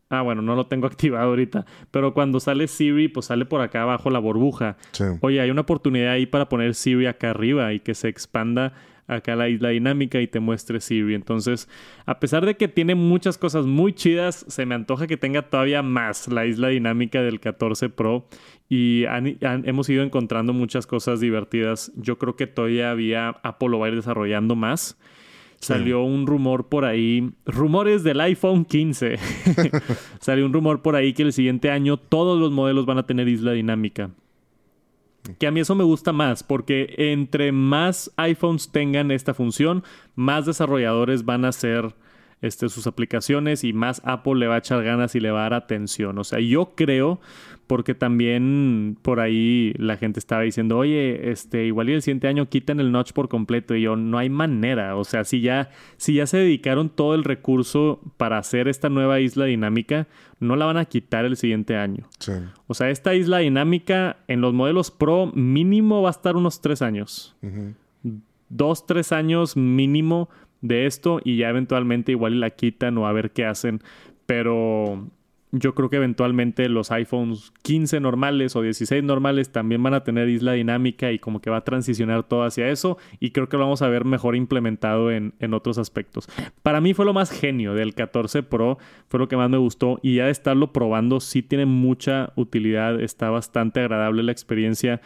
Ah, 0.09 0.23
bueno, 0.23 0.41
no 0.43 0.55
lo 0.55 0.67
tengo 0.67 0.87
activado 0.87 1.29
ahorita. 1.29 1.67
Pero 1.91 2.15
cuando 2.15 2.41
sale 2.41 2.69
Siri, 2.69 3.09
pues 3.09 3.27
sale 3.27 3.45
por 3.45 3.61
acá 3.61 3.83
abajo 3.83 4.11
la 4.11 4.19
burbuja. 4.19 4.77
Oye, 5.21 5.41
hay 5.41 5.51
una 5.51 5.63
oportunidad 5.63 6.13
ahí 6.13 6.27
para 6.27 6.49
poner 6.49 6.75
Siri 6.75 7.07
acá 7.07 7.31
arriba 7.31 7.73
y 7.73 7.81
que 7.81 7.95
se 7.95 8.09
expanda 8.09 8.73
acá 9.07 9.37
la 9.37 9.49
isla 9.49 9.71
dinámica 9.71 10.21
y 10.21 10.27
te 10.27 10.41
muestre 10.41 10.81
Siri. 10.81 11.15
Entonces, 11.15 11.69
a 12.05 12.19
pesar 12.19 12.45
de 12.47 12.57
que 12.57 12.69
tiene 12.69 12.95
muchas 12.95 13.39
cosas 13.39 13.67
muy 13.67 13.93
chidas, 13.93 14.45
se 14.49 14.67
me 14.67 14.75
antoja 14.75 15.07
que 15.07 15.17
tenga 15.17 15.43
todavía 15.43 15.83
más 15.83 16.29
la 16.29 16.47
isla 16.47 16.69
dinámica 16.69 17.23
del 17.23 17.41
14 17.41 17.89
Pro. 17.91 18.27
Y 18.69 19.05
hemos 19.41 19.89
ido 19.89 20.03
encontrando 20.03 20.53
muchas 20.53 20.87
cosas 20.87 21.21
divertidas. 21.21 21.93
Yo 21.97 22.19
creo 22.19 22.35
que 22.35 22.47
todavía 22.47 23.29
Apple 23.29 23.69
lo 23.69 23.79
va 23.79 23.87
a 23.87 23.91
ir 23.91 23.97
desarrollando 23.97 24.57
más. 24.57 24.99
Salió 25.61 26.03
un 26.03 26.27
rumor 26.27 26.69
por 26.69 26.85
ahí, 26.85 27.31
rumores 27.47 28.05
del 28.05 28.21
iPhone 28.21 28.65
15. 28.65 29.19
Salió 30.21 30.45
un 30.47 30.53
rumor 30.53 30.83
por 30.83 30.97
ahí 30.97 31.13
que 31.13 31.23
el 31.23 31.33
siguiente 31.33 31.71
año 31.71 31.97
todos 31.97 32.39
los 32.39 32.53
modelos 32.53 32.87
van 32.87 32.99
a 32.99 33.07
tener 33.07 33.29
isla 33.29 33.53
dinámica. 33.53 34.11
Que 35.39 35.47
a 35.47 35.51
mí 35.51 35.61
eso 35.61 35.75
me 35.75 35.85
gusta 35.85 36.13
más, 36.13 36.43
porque 36.43 36.95
entre 36.97 37.53
más 37.53 38.13
iPhones 38.17 38.71
tengan 38.71 39.11
esta 39.11 39.35
función, 39.35 39.85
más 40.15 40.47
desarrolladores 40.47 41.25
van 41.25 41.45
a 41.45 41.49
hacer 41.49 41.95
este, 42.43 42.69
sus 42.69 42.87
aplicaciones 42.87 43.65
y 43.65 43.73
más 43.73 44.03
Apple 44.05 44.35
le 44.37 44.47
va 44.47 44.57
a 44.57 44.59
echar 44.59 44.83
ganas 44.83 45.15
y 45.15 45.21
le 45.21 45.31
va 45.31 45.41
a 45.41 45.43
dar 45.45 45.55
atención. 45.55 46.19
O 46.19 46.25
sea, 46.25 46.39
yo 46.39 46.75
creo, 46.75 47.21
porque 47.67 47.95
también 47.95 48.99
por 49.03 49.21
ahí 49.21 49.73
la 49.79 49.97
gente 49.97 50.21
estaba 50.21 50.43
diciendo, 50.43 50.77
oye, 50.77 51.31
este, 51.31 51.65
igual 51.67 51.89
y 51.89 51.95
el 51.95 52.03
siguiente 52.03 52.29
año 52.29 52.49
quitan 52.49 52.79
el 52.79 52.93
notch 52.93 53.13
por 53.13 53.29
completo. 53.29 53.75
Y 53.75 53.83
yo, 53.83 53.97
no 53.97 54.19
hay 54.19 54.29
manera. 54.29 54.97
O 54.97 55.05
sea, 55.05 55.25
si 55.25 55.41
ya, 55.41 55.71
si 55.97 56.15
ya 56.15 56.27
se 56.27 56.39
dedicaron 56.39 56.91
todo 56.91 57.15
el 57.15 57.25
recurso 57.25 58.01
para 58.17 58.39
hacer 58.39 58.69
esta 58.69 58.89
nueva 58.89 59.21
isla 59.21 59.47
dinámica, 59.47 60.07
no 60.39 60.57
la 60.57 60.67
van 60.67 60.77
a 60.77 60.85
quitar 60.85 61.25
el 61.25 61.37
siguiente 61.37 61.77
año. 61.77 62.05
O 62.67 62.75
sea, 62.75 62.91
esta 62.91 63.15
isla 63.15 63.39
dinámica 63.39 64.19
en 64.29 64.41
los 64.41 64.53
modelos 64.53 64.91
Pro 64.91 65.33
mínimo 65.35 66.03
va 66.03 66.11
a 66.11 66.13
estar 66.13 66.37
unos 66.37 66.61
tres 66.61 66.83
años. 66.83 67.35
Dos, 68.49 68.87
tres 68.87 69.11
años 69.11 69.57
mínimo 69.57 70.29
de 70.69 70.87
esto 70.87 71.21
y 71.25 71.39
ya 71.39 71.49
eventualmente 71.49 72.13
igual 72.13 72.41
la 72.41 72.51
quitan 72.51 72.99
o 72.99 73.07
a 73.07 73.13
ver 73.13 73.31
qué 73.31 73.45
hacen. 73.45 73.81
Pero 74.27 75.09
yo 75.53 75.75
creo 75.75 75.89
que 75.89 75.97
eventualmente 75.97 76.69
los 76.69 76.91
iPhones 76.91 77.53
15 77.63 78.01
normales 78.01 78.57
o 78.57 78.63
16 78.63 79.03
normales 79.03 79.51
también 79.51 79.83
van 79.83 79.95
a 79.95 80.05
tener 80.05 80.29
isla 80.29 80.53
dinámica 80.53 81.13
y 81.13 81.19
como 81.19 81.41
que 81.41 81.51
va 81.51 81.59
a 81.59 81.65
transicionar 81.65 82.25
todo 82.25 82.43
hacia 82.43 82.69
eso 82.69 82.99
y 83.21 83.31
creo 83.31 83.49
que 83.49 83.57
lo 83.57 83.65
vamos 83.65 83.83
a 83.83 83.89
ver 83.89 84.05
mejor 84.05 84.37
implementado 84.37 85.11
en, 85.11 85.35
en 85.39 85.55
otros 85.55 85.79
aspectos. 85.79 86.29
Para 86.63 86.81
mí 86.81 86.95
fue 86.95 87.05
lo 87.05 87.13
más 87.13 87.31
genio 87.31 87.75
del 87.75 87.95
14 87.95 88.43
Pro, 88.43 88.79
fue 89.09 89.21
lo 89.21 89.29
que 89.29 89.37
más 89.37 89.49
me 89.49 89.59
gustó 89.59 89.99
y 90.03 90.17
ya 90.17 90.27
de 90.27 90.33
estarlo 90.33 90.73
probando 90.73 91.21
sí 91.21 91.43
tiene 91.43 91.67
mucha 91.67 92.33
utilidad, 92.37 93.01
está 93.01 93.31
bastante 93.31 93.81
agradable 93.81 94.23
la 94.23 94.33
experiencia. 94.33 95.01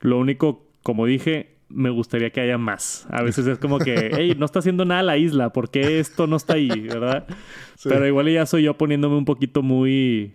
Lo 0.00 0.18
único, 0.18 0.66
como 0.82 1.06
dije, 1.06 1.55
me 1.68 1.90
gustaría 1.90 2.30
que 2.30 2.40
haya 2.40 2.58
más. 2.58 3.06
A 3.10 3.22
veces 3.22 3.46
es 3.46 3.58
como 3.58 3.78
que, 3.78 4.10
hey, 4.16 4.34
no 4.38 4.46
está 4.46 4.60
haciendo 4.60 4.84
nada 4.84 5.02
la 5.02 5.16
isla, 5.16 5.52
¿por 5.52 5.70
qué 5.70 5.98
esto 5.98 6.26
no 6.26 6.36
está 6.36 6.54
ahí? 6.54 6.68
¿Verdad? 6.68 7.26
Pero 7.82 8.06
igual 8.06 8.30
ya 8.30 8.46
soy 8.46 8.64
yo 8.64 8.76
poniéndome 8.76 9.16
un 9.16 9.24
poquito 9.24 9.62
muy. 9.62 10.34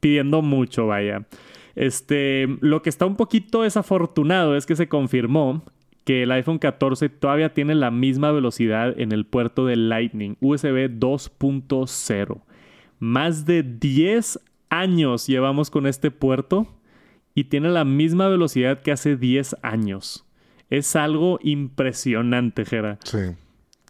pidiendo 0.00 0.42
mucho, 0.42 0.86
vaya. 0.86 1.26
Este, 1.74 2.48
lo 2.60 2.82
que 2.82 2.88
está 2.88 3.06
un 3.06 3.16
poquito 3.16 3.62
desafortunado 3.62 4.56
es 4.56 4.66
que 4.66 4.76
se 4.76 4.88
confirmó 4.88 5.62
que 6.04 6.22
el 6.22 6.30
iPhone 6.30 6.58
14 6.58 7.08
todavía 7.08 7.52
tiene 7.52 7.74
la 7.74 7.90
misma 7.90 8.30
velocidad 8.30 8.98
en 8.98 9.12
el 9.12 9.26
puerto 9.26 9.66
de 9.66 9.76
Lightning, 9.76 10.36
USB 10.40 10.88
2.0. 10.88 12.42
Más 12.98 13.44
de 13.44 13.62
10 13.62 14.40
años 14.70 15.26
llevamos 15.26 15.68
con 15.70 15.86
este 15.86 16.10
puerto 16.10 16.68
y 17.34 17.44
tiene 17.44 17.68
la 17.68 17.84
misma 17.84 18.28
velocidad 18.28 18.80
que 18.80 18.92
hace 18.92 19.16
10 19.16 19.56
años. 19.62 20.25
Es 20.70 20.96
algo 20.96 21.38
impresionante, 21.42 22.64
Jera. 22.64 22.98
Sí. 23.04 23.18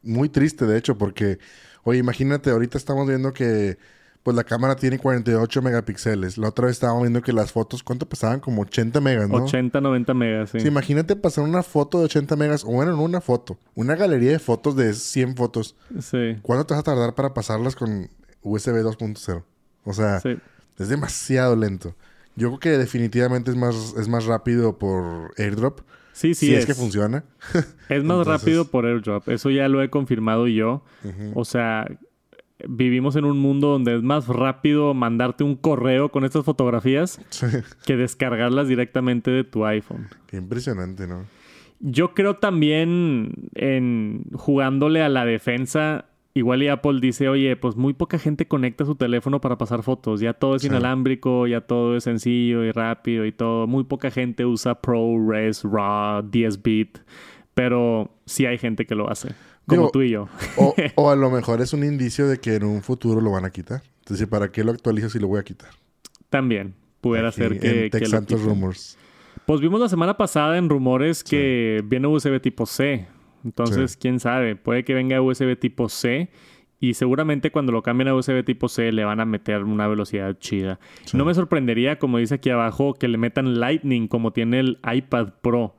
Muy 0.02 0.28
triste, 0.28 0.66
de 0.66 0.78
hecho, 0.78 0.96
porque, 0.98 1.38
oye, 1.82 1.98
imagínate, 1.98 2.50
ahorita 2.50 2.78
estamos 2.78 3.06
viendo 3.08 3.32
que 3.32 3.78
pues 4.26 4.34
la 4.34 4.42
cámara 4.42 4.74
tiene 4.74 4.98
48 4.98 5.62
megapíxeles. 5.62 6.36
La 6.36 6.48
otra 6.48 6.66
vez 6.66 6.72
estábamos 6.72 7.02
viendo 7.04 7.22
que 7.22 7.32
las 7.32 7.52
fotos, 7.52 7.84
¿cuánto 7.84 8.08
pesaban? 8.08 8.40
Como 8.40 8.62
80 8.62 9.00
megas, 9.00 9.28
¿no? 9.28 9.36
80, 9.36 9.80
90 9.80 10.14
megas, 10.14 10.50
sí. 10.50 10.58
sí. 10.58 10.66
Imagínate 10.66 11.14
pasar 11.14 11.44
una 11.44 11.62
foto 11.62 12.00
de 12.00 12.06
80 12.06 12.34
megas, 12.34 12.64
o 12.64 12.72
bueno, 12.72 12.90
no 12.90 13.02
una 13.02 13.20
foto, 13.20 13.56
una 13.76 13.94
galería 13.94 14.32
de 14.32 14.40
fotos 14.40 14.74
de 14.74 14.94
100 14.94 15.36
fotos. 15.36 15.76
Sí. 16.00 16.38
¿Cuánto 16.42 16.66
te 16.66 16.74
vas 16.74 16.80
a 16.80 16.82
tardar 16.82 17.14
para 17.14 17.34
pasarlas 17.34 17.76
con 17.76 18.10
USB 18.42 18.82
2.0? 18.82 19.44
O 19.84 19.92
sea, 19.92 20.20
es 20.76 20.88
demasiado 20.88 21.54
lento. 21.54 21.94
Yo 22.34 22.48
creo 22.48 22.58
que 22.58 22.78
definitivamente 22.78 23.52
es 23.52 23.56
más, 23.56 23.94
es 23.96 24.08
más 24.08 24.24
rápido 24.24 24.76
por 24.76 25.34
airdrop. 25.38 25.82
Sí, 26.16 26.32
sí. 26.32 26.46
Si 26.46 26.54
es, 26.54 26.64
que 26.64 26.74
funciona. 26.74 27.24
Es 27.90 28.02
más 28.02 28.26
rápido 28.26 28.64
por 28.64 28.86
airdrop. 28.86 29.28
Eso 29.28 29.50
ya 29.50 29.68
lo 29.68 29.82
he 29.82 29.90
confirmado 29.90 30.48
yo. 30.48 30.82
O 31.34 31.44
sea, 31.44 31.86
vivimos 32.66 33.16
en 33.16 33.26
un 33.26 33.38
mundo 33.38 33.68
donde 33.68 33.94
es 33.96 34.02
más 34.02 34.26
rápido 34.26 34.94
mandarte 34.94 35.44
un 35.44 35.56
correo 35.56 36.10
con 36.10 36.24
estas 36.24 36.42
fotografías 36.46 37.20
que 37.84 37.96
descargarlas 37.98 38.66
directamente 38.66 39.30
de 39.30 39.44
tu 39.44 39.66
iPhone. 39.66 40.08
Qué 40.26 40.38
impresionante, 40.38 41.06
¿no? 41.06 41.26
Yo 41.80 42.14
creo 42.14 42.36
también 42.36 43.50
en 43.54 44.24
jugándole 44.32 45.02
a 45.02 45.10
la 45.10 45.26
defensa 45.26 46.06
Igual 46.36 46.62
y 46.62 46.68
Apple 46.68 46.98
dice, 47.00 47.30
oye, 47.30 47.56
pues 47.56 47.76
muy 47.76 47.94
poca 47.94 48.18
gente 48.18 48.46
conecta 48.46 48.84
su 48.84 48.94
teléfono 48.94 49.40
para 49.40 49.56
pasar 49.56 49.82
fotos. 49.82 50.20
Ya 50.20 50.34
todo 50.34 50.56
es 50.56 50.64
inalámbrico, 50.64 51.46
ya 51.46 51.62
todo 51.62 51.96
es 51.96 52.04
sencillo 52.04 52.62
y 52.62 52.72
rápido 52.72 53.24
y 53.24 53.32
todo. 53.32 53.66
Muy 53.66 53.84
poca 53.84 54.10
gente 54.10 54.44
usa 54.44 54.82
ProRes, 54.82 55.62
RAW, 55.64 56.30
10-bit. 56.30 56.98
Pero 57.54 58.10
sí 58.26 58.44
hay 58.44 58.58
gente 58.58 58.84
que 58.84 58.94
lo 58.94 59.08
hace. 59.08 59.30
Como 59.64 59.88
tú 59.88 60.02
y 60.02 60.10
yo. 60.10 60.28
o, 60.96 61.10
a 61.10 61.16
lo 61.16 61.30
mejor 61.30 61.62
es 61.62 61.72
un 61.72 61.82
indicio 61.84 62.28
de 62.28 62.36
que 62.36 62.56
en 62.56 62.64
un 62.64 62.82
futuro 62.82 63.22
lo 63.22 63.30
van 63.30 63.46
a 63.46 63.50
quitar. 63.50 63.82
Entonces, 64.00 64.28
¿para 64.28 64.52
qué 64.52 64.62
lo 64.62 64.72
actualizo 64.72 65.08
si 65.08 65.18
lo 65.18 65.28
voy 65.28 65.40
a 65.40 65.42
quitar? 65.42 65.70
También. 66.28 66.74
Pudiera 67.00 67.32
ser 67.32 67.58
que, 67.58 67.88
que 67.88 68.08
lo 68.08 68.20
Rumors. 68.20 68.98
Pues 69.46 69.62
vimos 69.62 69.80
la 69.80 69.88
semana 69.88 70.18
pasada 70.18 70.58
en 70.58 70.68
rumores 70.68 71.24
que 71.24 71.82
viene 71.86 72.08
USB 72.08 72.42
tipo 72.42 72.66
C. 72.66 73.06
Entonces, 73.46 73.96
quién 73.96 74.18
sabe, 74.18 74.56
puede 74.56 74.84
que 74.84 74.92
venga 74.92 75.22
USB 75.22 75.56
tipo 75.56 75.88
C 75.88 76.30
y 76.78 76.94
seguramente 76.94 77.50
cuando 77.50 77.72
lo 77.72 77.82
cambien 77.82 78.08
a 78.08 78.14
USB 78.14 78.44
tipo 78.44 78.68
C 78.68 78.92
le 78.92 79.04
van 79.04 79.20
a 79.20 79.24
meter 79.24 79.62
una 79.62 79.86
velocidad 79.86 80.36
chida. 80.38 80.78
No 81.14 81.24
me 81.24 81.32
sorprendería, 81.32 81.98
como 81.98 82.18
dice 82.18 82.34
aquí 82.34 82.50
abajo, 82.50 82.94
que 82.94 83.08
le 83.08 83.18
metan 83.18 83.60
Lightning 83.60 84.08
como 84.08 84.32
tiene 84.32 84.60
el 84.60 84.78
iPad 84.92 85.34
Pro. 85.40 85.76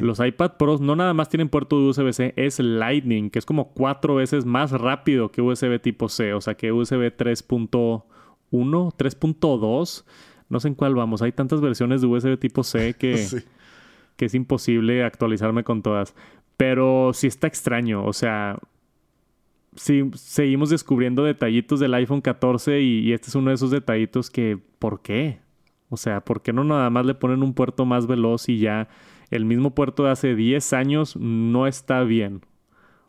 Los 0.00 0.18
iPad 0.18 0.56
Pros 0.58 0.80
no 0.80 0.96
nada 0.96 1.14
más 1.14 1.28
tienen 1.28 1.48
puerto 1.48 1.78
de 1.80 1.88
USB-C, 1.90 2.34
es 2.34 2.58
Lightning, 2.58 3.30
que 3.30 3.38
es 3.38 3.46
como 3.46 3.72
cuatro 3.72 4.16
veces 4.16 4.44
más 4.44 4.72
rápido 4.72 5.30
que 5.30 5.40
USB 5.40 5.80
tipo 5.80 6.08
C, 6.08 6.34
o 6.34 6.40
sea 6.40 6.54
que 6.54 6.72
USB 6.72 7.16
3.1, 7.16 8.02
3.2, 8.50 10.04
no 10.48 10.58
sé 10.58 10.66
en 10.66 10.74
cuál 10.74 10.96
vamos, 10.96 11.22
hay 11.22 11.30
tantas 11.30 11.60
versiones 11.60 12.00
de 12.00 12.08
USB 12.08 12.36
tipo 12.40 12.64
C 12.64 12.94
que, 12.94 13.24
que 14.16 14.24
es 14.24 14.34
imposible 14.34 15.04
actualizarme 15.04 15.62
con 15.62 15.82
todas. 15.82 16.16
Pero 16.58 17.12
sí 17.14 17.28
está 17.28 17.46
extraño, 17.46 18.04
o 18.04 18.12
sea, 18.12 18.58
sí, 19.78 20.10
seguimos 20.14 20.70
descubriendo 20.70 21.24
detallitos 21.24 21.80
del 21.80 21.94
iPhone 21.94 22.20
14 22.20 22.80
y, 22.80 23.12
este 23.12 23.28
es 23.28 23.34
uno 23.34 23.50
de 23.50 23.54
esos 23.54 23.70
detallitos 23.70 24.28
que, 24.28 24.58
¿por 24.78 25.00
qué? 25.00 25.38
O 25.88 25.96
sea, 25.96 26.20
¿por 26.20 26.42
qué 26.42 26.52
no 26.52 26.64
nada 26.64 26.90
más 26.90 27.06
le 27.06 27.14
ponen 27.14 27.42
un 27.42 27.54
puerto 27.54 27.86
más 27.86 28.06
veloz 28.06 28.48
y 28.48 28.58
ya 28.58 28.88
el 29.30 29.44
mismo 29.44 29.74
puerto 29.74 30.04
de 30.04 30.10
hace 30.10 30.34
10 30.34 30.72
años 30.74 31.16
no 31.16 31.66
está 31.66 32.02
bien? 32.02 32.42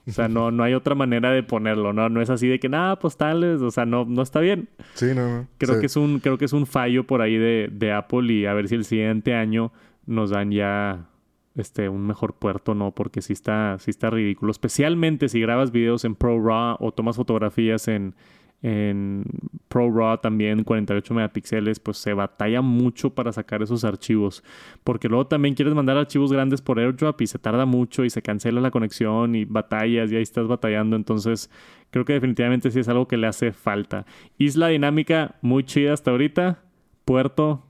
O 0.07 0.11
sea, 0.11 0.27
no, 0.27 0.49
no 0.49 0.63
hay 0.63 0.73
otra 0.73 0.95
manera 0.95 1.31
de 1.31 1.43
ponerlo, 1.43 1.93
¿no? 1.93 2.09
No 2.09 2.21
es 2.21 2.31
así 2.31 2.47
de 2.47 2.59
que, 2.59 2.67
nada, 2.67 2.97
pues 2.97 3.15
tales, 3.15 3.61
o 3.61 3.69
sea, 3.69 3.85
no, 3.85 4.05
no 4.05 4.23
está 4.23 4.39
bien. 4.39 4.69
Sí, 4.93 5.07
no, 5.13 5.47
Creo, 5.59 5.79
que 5.79 5.85
es 5.85 5.95
un, 5.97 6.19
creo 6.19 6.37
que 6.37 6.45
es 6.45 6.53
un 6.53 6.65
fallo 6.65 7.05
por 7.05 7.21
ahí 7.21 7.37
de, 7.37 7.69
de 7.71 7.91
Apple 7.91 8.31
y 8.33 8.45
a 8.45 8.53
ver 8.53 8.67
si 8.67 8.75
el 8.75 8.85
siguiente 8.85 9.35
año 9.35 9.71
nos 10.07 10.31
dan 10.31 10.51
ya 10.51 11.09
este, 11.55 11.89
un 11.89 12.05
mejor 12.05 12.35
puerto, 12.35 12.75
no, 12.75 12.91
porque 12.91 13.21
sí 13.21 13.33
está, 13.33 13.77
sí 13.79 13.91
está 13.91 14.09
ridículo. 14.09 14.51
Especialmente 14.51 15.29
si 15.29 15.41
grabas 15.41 15.71
videos 15.71 16.05
en 16.05 16.15
ProRAW 16.15 16.77
o 16.79 16.91
tomas 16.91 17.15
fotografías 17.15 17.87
en, 17.87 18.15
en 18.61 19.23
ProRAW 19.67 20.19
también 20.19 20.63
48 20.63 21.13
megapíxeles, 21.13 21.79
pues 21.79 21.97
se 21.97 22.13
batalla 22.13 22.61
mucho 22.61 23.11
para 23.11 23.31
sacar 23.31 23.61
esos 23.61 23.83
archivos. 23.83 24.43
Porque 24.83 25.09
luego 25.09 25.27
también 25.27 25.55
quieres 25.55 25.73
mandar 25.73 25.97
archivos 25.97 26.31
grandes 26.31 26.61
por 26.61 26.79
AirDrop 26.79 27.21
y 27.21 27.27
se 27.27 27.39
tarda 27.39 27.65
mucho 27.65 28.03
y 28.05 28.09
se 28.09 28.21
cancela 28.21 28.61
la 28.61 28.71
conexión 28.71 29.35
y 29.35 29.45
batallas 29.45 30.11
y 30.11 30.15
ahí 30.15 30.21
estás 30.21 30.47
batallando. 30.47 30.95
Entonces 30.95 31.49
creo 31.89 32.05
que 32.05 32.13
definitivamente 32.13 32.71
sí 32.71 32.79
es 32.79 32.89
algo 32.89 33.07
que 33.07 33.17
le 33.17 33.27
hace 33.27 33.51
falta. 33.51 34.05
Isla 34.37 34.67
dinámica 34.67 35.35
muy 35.41 35.63
chida 35.63 35.93
hasta 35.93 36.11
ahorita. 36.11 36.63
Puerto 37.05 37.65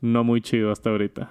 no 0.00 0.22
muy 0.22 0.40
chido 0.40 0.70
hasta 0.70 0.90
ahorita. 0.90 1.30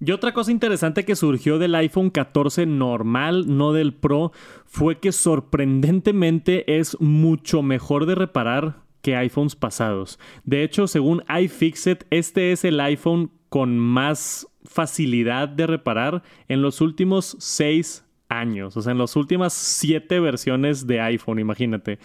Y 0.00 0.10
otra 0.12 0.32
cosa 0.32 0.50
interesante 0.50 1.04
que 1.04 1.16
surgió 1.16 1.58
del 1.58 1.74
iPhone 1.74 2.10
14 2.10 2.66
normal, 2.66 3.56
no 3.56 3.72
del 3.72 3.94
Pro, 3.94 4.32
fue 4.66 4.98
que 4.98 5.12
sorprendentemente 5.12 6.78
es 6.78 7.00
mucho 7.00 7.62
mejor 7.62 8.06
de 8.06 8.14
reparar 8.14 8.82
que 9.02 9.16
iPhones 9.16 9.54
pasados. 9.54 10.18
De 10.44 10.62
hecho, 10.62 10.86
según 10.86 11.22
iFixit, 11.28 12.04
este 12.10 12.52
es 12.52 12.64
el 12.64 12.80
iPhone 12.80 13.30
con 13.48 13.78
más 13.78 14.48
facilidad 14.64 15.48
de 15.48 15.66
reparar 15.66 16.22
en 16.48 16.62
los 16.62 16.80
últimos 16.80 17.36
seis 17.38 18.04
años. 18.28 18.76
O 18.76 18.82
sea, 18.82 18.92
en 18.92 18.98
las 18.98 19.14
últimas 19.16 19.52
siete 19.52 20.20
versiones 20.20 20.86
de 20.86 21.00
iPhone, 21.00 21.38
imagínate. 21.38 21.98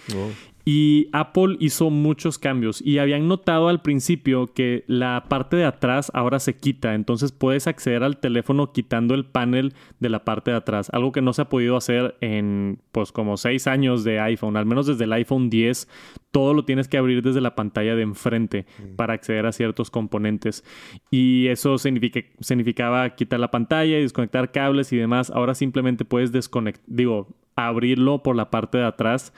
Y 0.72 1.10
Apple 1.14 1.58
hizo 1.60 1.90
muchos 1.90 2.38
cambios 2.38 2.80
y 2.80 3.00
habían 3.00 3.28
notado 3.28 3.70
al 3.70 3.82
principio 3.82 4.54
que 4.54 4.84
la 4.86 5.26
parte 5.28 5.58
de 5.58 5.66
atrás 5.66 6.12
ahora 6.14 6.38
se 6.38 6.58
quita, 6.58 6.94
entonces 6.94 7.32
puedes 7.32 7.66
acceder 7.66 8.04
al 8.04 8.20
teléfono 8.20 8.72
quitando 8.72 9.16
el 9.16 9.26
panel 9.26 9.74
de 10.00 10.10
la 10.10 10.26
parte 10.26 10.52
de 10.52 10.58
atrás, 10.58 10.92
algo 10.94 11.12
que 11.12 11.24
no 11.24 11.34
se 11.34 11.42
ha 11.42 11.50
podido 11.50 11.76
hacer 11.76 12.18
en 12.22 12.78
pues 12.92 13.12
como 13.12 13.38
seis 13.38 13.66
años 13.66 14.04
de 14.04 14.20
iPhone, 14.20 14.58
al 14.58 14.68
menos 14.68 14.86
desde 14.86 15.06
el 15.06 15.14
iPhone 15.14 15.50
10, 15.50 15.88
todo 16.30 16.54
lo 16.54 16.66
tienes 16.66 16.88
que 16.88 17.00
abrir 17.00 17.24
desde 17.24 17.42
la 17.42 17.56
pantalla 17.56 17.96
de 17.96 18.04
enfrente 18.04 18.68
mm. 18.78 18.96
para 18.96 19.16
acceder 19.16 19.48
a 19.48 19.52
ciertos 19.52 19.90
componentes 19.90 20.64
y 21.10 21.48
eso 21.48 21.80
significaba 21.80 23.10
quitar 23.16 23.40
la 23.40 23.50
pantalla 23.50 23.98
y 23.98 24.04
desconectar 24.04 24.52
cables 24.52 24.94
y 24.94 24.98
demás, 24.98 25.32
ahora 25.32 25.56
simplemente 25.56 26.06
puedes 26.06 26.32
desconectar, 26.32 26.86
digo, 26.86 27.28
abrirlo 27.56 28.24
por 28.24 28.36
la 28.36 28.52
parte 28.52 28.78
de 28.78 28.86
atrás 28.86 29.34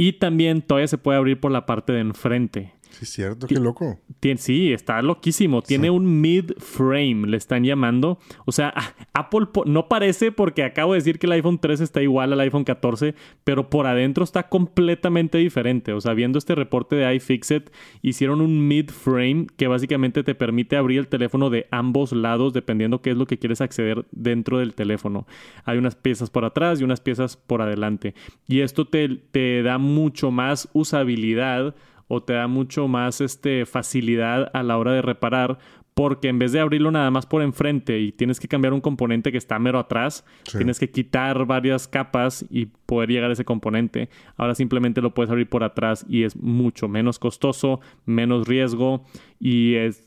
y 0.00 0.14
también 0.14 0.62
todavía 0.62 0.88
se 0.88 0.96
puede 0.96 1.18
abrir 1.18 1.38
por 1.40 1.52
la 1.52 1.66
parte 1.66 1.92
de 1.92 2.00
enfrente. 2.00 2.72
Sí, 2.90 2.98
es 3.02 3.10
cierto, 3.10 3.46
qué 3.46 3.56
loco. 3.56 3.98
sí, 4.36 4.72
está 4.72 5.00
loquísimo. 5.02 5.62
Tiene 5.62 5.90
un 5.90 6.20
mid-frame, 6.20 7.26
le 7.26 7.36
están 7.36 7.64
llamando. 7.64 8.18
O 8.44 8.52
sea, 8.52 8.74
Apple 9.12 9.46
no 9.66 9.88
parece 9.88 10.32
porque 10.32 10.64
acabo 10.64 10.92
de 10.92 10.98
decir 10.98 11.18
que 11.18 11.26
el 11.26 11.32
iPhone 11.32 11.58
3 11.58 11.80
está 11.80 12.02
igual 12.02 12.32
al 12.32 12.40
iPhone 12.40 12.64
14, 12.64 13.14
pero 13.44 13.70
por 13.70 13.86
adentro 13.86 14.24
está 14.24 14.48
completamente 14.48 15.38
diferente. 15.38 15.92
O 15.92 16.00
sea, 16.00 16.14
viendo 16.14 16.38
este 16.38 16.54
reporte 16.54 16.96
de 16.96 17.14
iFixit, 17.14 17.70
hicieron 18.02 18.40
un 18.40 18.66
mid-frame 18.68 19.46
que 19.56 19.68
básicamente 19.68 20.22
te 20.22 20.34
permite 20.34 20.76
abrir 20.76 20.98
el 20.98 21.08
teléfono 21.08 21.50
de 21.50 21.66
ambos 21.70 22.12
lados 22.12 22.52
dependiendo 22.52 23.02
qué 23.02 23.10
es 23.10 23.16
lo 23.16 23.26
que 23.26 23.38
quieres 23.38 23.60
acceder 23.60 24.04
dentro 24.10 24.58
del 24.58 24.74
teléfono. 24.74 25.26
Hay 25.64 25.78
unas 25.78 25.94
piezas 25.94 26.30
por 26.30 26.44
atrás 26.44 26.80
y 26.80 26.84
unas 26.84 27.00
piezas 27.00 27.36
por 27.36 27.62
adelante. 27.62 28.14
Y 28.46 28.60
esto 28.60 28.86
te, 28.86 29.08
te 29.08 29.62
da 29.62 29.78
mucho 29.78 30.30
más 30.30 30.68
usabilidad 30.72 31.74
o 32.12 32.22
te 32.22 32.32
da 32.32 32.48
mucho 32.48 32.88
más 32.88 33.20
este, 33.20 33.64
facilidad 33.66 34.50
a 34.52 34.64
la 34.64 34.76
hora 34.76 34.92
de 34.92 35.00
reparar 35.00 35.58
porque 35.94 36.28
en 36.28 36.38
vez 36.38 36.52
de 36.52 36.60
abrirlo 36.60 36.90
nada 36.90 37.10
más 37.10 37.26
por 37.26 37.42
enfrente 37.42 38.00
y 38.00 38.10
tienes 38.10 38.40
que 38.40 38.48
cambiar 38.48 38.72
un 38.72 38.80
componente 38.80 39.30
que 39.30 39.38
está 39.38 39.58
mero 39.58 39.78
atrás, 39.78 40.24
tienes 40.50 40.78
que 40.80 40.90
quitar 40.90 41.44
varias 41.44 41.86
capas 41.86 42.44
y 42.50 42.66
poder 42.86 43.10
llegar 43.10 43.30
a 43.30 43.34
ese 43.34 43.44
componente. 43.44 44.08
Ahora 44.36 44.54
simplemente 44.54 45.02
lo 45.02 45.14
puedes 45.14 45.30
abrir 45.30 45.48
por 45.48 45.62
atrás 45.62 46.04
y 46.08 46.24
es 46.24 46.36
mucho 46.36 46.88
menos 46.88 47.18
costoso, 47.18 47.80
menos 48.06 48.48
riesgo 48.48 49.04
y 49.38 49.74
es 49.74 50.02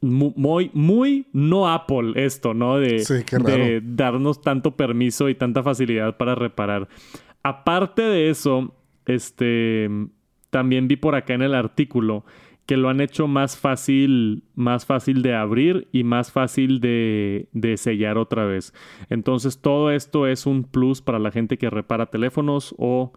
muy, 0.00 0.70
muy 0.74 1.26
no 1.32 1.72
Apple 1.72 2.12
esto, 2.16 2.52
¿no? 2.52 2.78
De, 2.78 3.04
de 3.44 3.80
darnos 3.80 4.42
tanto 4.42 4.76
permiso 4.76 5.28
y 5.28 5.34
tanta 5.34 5.62
facilidad 5.62 6.16
para 6.16 6.34
reparar. 6.34 6.88
Aparte 7.42 8.02
de 8.02 8.28
eso, 8.28 8.74
este 9.06 9.88
también 10.52 10.86
vi 10.86 10.96
por 10.96 11.14
acá 11.14 11.32
en 11.32 11.40
el 11.40 11.54
artículo 11.54 12.26
que 12.66 12.76
lo 12.76 12.90
han 12.90 13.00
hecho 13.00 13.26
más 13.26 13.56
fácil, 13.56 14.44
más 14.54 14.84
fácil 14.84 15.22
de 15.22 15.34
abrir 15.34 15.88
y 15.92 16.04
más 16.04 16.30
fácil 16.30 16.78
de, 16.78 17.48
de, 17.52 17.76
sellar 17.78 18.18
otra 18.18 18.44
vez. 18.44 18.74
Entonces 19.08 19.60
todo 19.60 19.90
esto 19.90 20.26
es 20.26 20.44
un 20.46 20.62
plus 20.62 21.00
para 21.00 21.18
la 21.18 21.32
gente 21.32 21.56
que 21.56 21.70
repara 21.70 22.06
teléfonos 22.06 22.74
o 22.76 23.12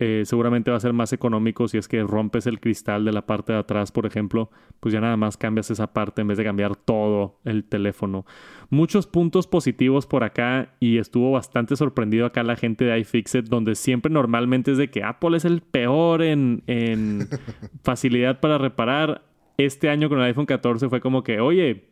eh, 0.00 0.22
seguramente 0.24 0.70
va 0.70 0.76
a 0.76 0.80
ser 0.80 0.92
más 0.92 1.12
económico 1.12 1.66
si 1.66 1.76
es 1.76 1.88
que 1.88 2.00
rompes 2.04 2.46
el 2.46 2.60
cristal 2.60 3.04
de 3.04 3.10
la 3.10 3.26
parte 3.26 3.52
de 3.52 3.58
atrás, 3.58 3.90
por 3.90 4.06
ejemplo, 4.06 4.48
pues 4.78 4.92
ya 4.92 5.00
nada 5.00 5.16
más 5.16 5.36
cambias 5.36 5.72
esa 5.72 5.92
parte 5.92 6.22
en 6.22 6.28
vez 6.28 6.38
de 6.38 6.44
cambiar 6.44 6.76
todo 6.76 7.40
el 7.44 7.64
teléfono. 7.64 8.24
Muchos 8.70 9.08
puntos 9.08 9.48
positivos 9.48 10.06
por 10.06 10.22
acá 10.22 10.76
y 10.78 10.98
estuvo 10.98 11.32
bastante 11.32 11.74
sorprendido 11.74 12.26
acá 12.26 12.44
la 12.44 12.54
gente 12.54 12.84
de 12.84 12.96
iFixit, 13.00 13.46
donde 13.46 13.74
siempre 13.74 14.12
normalmente 14.12 14.70
es 14.70 14.78
de 14.78 14.88
que 14.88 15.02
Apple 15.02 15.36
es 15.36 15.44
el 15.44 15.62
peor 15.62 16.22
en, 16.22 16.62
en 16.68 17.28
facilidad 17.82 18.38
para 18.38 18.56
reparar. 18.56 19.24
Este 19.56 19.90
año 19.90 20.08
con 20.08 20.18
el 20.18 20.26
iPhone 20.26 20.46
14 20.46 20.88
fue 20.88 21.00
como 21.00 21.24
que, 21.24 21.40
oye, 21.40 21.88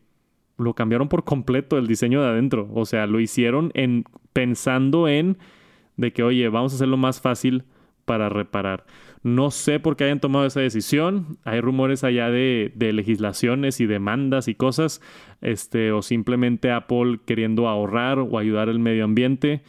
lo 0.57 0.73
cambiaron 0.73 1.09
por 1.09 1.25
completo 1.25 1.77
el 1.77 1.87
diseño 1.87 2.21
de 2.21 2.29
adentro. 2.29 2.69
O 2.73 2.85
sea, 2.85 3.05
lo 3.05 3.19
hicieron 3.19 3.71
en 3.73 4.05
pensando 4.31 5.09
en 5.09 5.37
de 5.97 6.13
que, 6.13 6.23
oye, 6.23 6.47
vamos 6.47 6.71
a 6.71 6.75
hacerlo 6.75 6.95
más 6.95 7.19
fácil 7.19 7.65
para 8.07 8.29
reparar. 8.29 8.85
No 9.21 9.51
sé 9.51 9.81
por 9.81 9.97
qué 9.97 10.05
hayan 10.05 10.21
tomado 10.21 10.45
esa 10.45 10.61
decisión. 10.61 11.37
Hay 11.43 11.59
rumores 11.59 12.05
allá 12.05 12.29
de, 12.31 12.71
legislaciones 12.77 13.81
y 13.81 13.85
demandas 13.85 14.47
y 14.47 14.55
cosas. 14.55 15.01
Este, 15.41 15.91
o 15.91 16.01
simplemente 16.01 16.71
Apple 16.71 17.19
queriendo 17.25 17.67
ahorrar 17.67 18.19
o 18.19 18.39
ayudar 18.39 18.69
al 18.69 18.79
medio 18.79 19.03
ambiente 19.03 19.61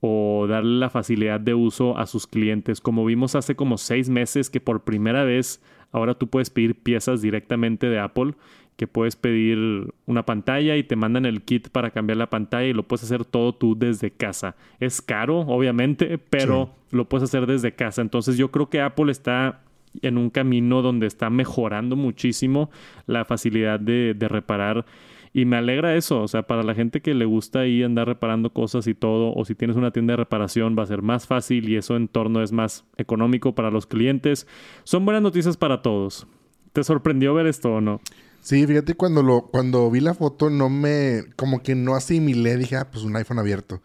o 0.00 0.46
darle 0.46 0.78
la 0.78 0.90
facilidad 0.90 1.40
de 1.40 1.54
uso 1.54 1.96
a 1.96 2.04
sus 2.04 2.26
clientes. 2.26 2.82
Como 2.82 3.06
vimos 3.06 3.34
hace 3.34 3.56
como 3.56 3.78
seis 3.78 4.10
meses 4.10 4.50
que 4.50 4.60
por 4.60 4.84
primera 4.84 5.24
vez 5.24 5.62
ahora 5.90 6.14
tú 6.14 6.28
puedes 6.28 6.50
pedir 6.50 6.74
piezas 6.82 7.22
directamente 7.22 7.88
de 7.88 7.98
Apple 7.98 8.34
que 8.76 8.86
puedes 8.86 9.16
pedir 9.16 9.92
una 10.04 10.24
pantalla 10.24 10.76
y 10.76 10.84
te 10.84 10.96
mandan 10.96 11.24
el 11.24 11.42
kit 11.42 11.68
para 11.70 11.90
cambiar 11.90 12.18
la 12.18 12.28
pantalla 12.28 12.66
y 12.66 12.74
lo 12.74 12.82
puedes 12.82 13.04
hacer 13.04 13.24
todo 13.24 13.54
tú 13.54 13.76
desde 13.76 14.10
casa. 14.10 14.54
Es 14.80 15.00
caro, 15.00 15.40
obviamente, 15.40 16.18
pero 16.18 16.70
lo 16.90 17.08
puedes 17.08 17.24
hacer 17.24 17.46
desde 17.46 17.74
casa. 17.74 18.02
Entonces 18.02 18.36
yo 18.36 18.50
creo 18.50 18.68
que 18.68 18.82
Apple 18.82 19.10
está 19.10 19.60
en 20.02 20.18
un 20.18 20.28
camino 20.28 20.82
donde 20.82 21.06
está 21.06 21.30
mejorando 21.30 21.96
muchísimo 21.96 22.70
la 23.06 23.24
facilidad 23.24 23.80
de, 23.80 24.14
de 24.14 24.28
reparar. 24.28 24.84
Y 25.32 25.44
me 25.44 25.56
alegra 25.56 25.96
eso, 25.96 26.22
o 26.22 26.28
sea, 26.28 26.44
para 26.44 26.62
la 26.62 26.74
gente 26.74 27.02
que 27.02 27.12
le 27.12 27.26
gusta 27.26 27.60
ahí 27.60 27.82
andar 27.82 28.06
reparando 28.06 28.50
cosas 28.50 28.86
y 28.86 28.94
todo, 28.94 29.34
o 29.34 29.44
si 29.44 29.54
tienes 29.54 29.76
una 29.76 29.90
tienda 29.90 30.12
de 30.12 30.18
reparación 30.18 30.76
va 30.78 30.82
a 30.82 30.86
ser 30.86 31.02
más 31.02 31.26
fácil 31.26 31.68
y 31.68 31.76
eso 31.76 31.96
en 31.96 32.08
torno 32.08 32.42
es 32.42 32.52
más 32.52 32.86
económico 32.96 33.54
para 33.54 33.70
los 33.70 33.86
clientes. 33.86 34.46
Son 34.84 35.04
buenas 35.04 35.22
noticias 35.22 35.58
para 35.58 35.82
todos. 35.82 36.26
¿Te 36.72 36.82
sorprendió 36.84 37.34
ver 37.34 37.46
esto 37.46 37.74
o 37.74 37.80
no? 37.82 38.00
Sí, 38.46 38.64
fíjate, 38.64 38.94
cuando 38.94 39.24
lo, 39.24 39.48
cuando 39.48 39.90
vi 39.90 39.98
la 39.98 40.14
foto, 40.14 40.50
no 40.50 40.70
me, 40.70 41.24
como 41.34 41.64
que 41.64 41.74
no 41.74 41.96
asimilé, 41.96 42.56
dije, 42.56 42.76
ah, 42.76 42.88
pues 42.88 43.02
un 43.02 43.16
iPhone 43.16 43.40
abierto. 43.40 43.82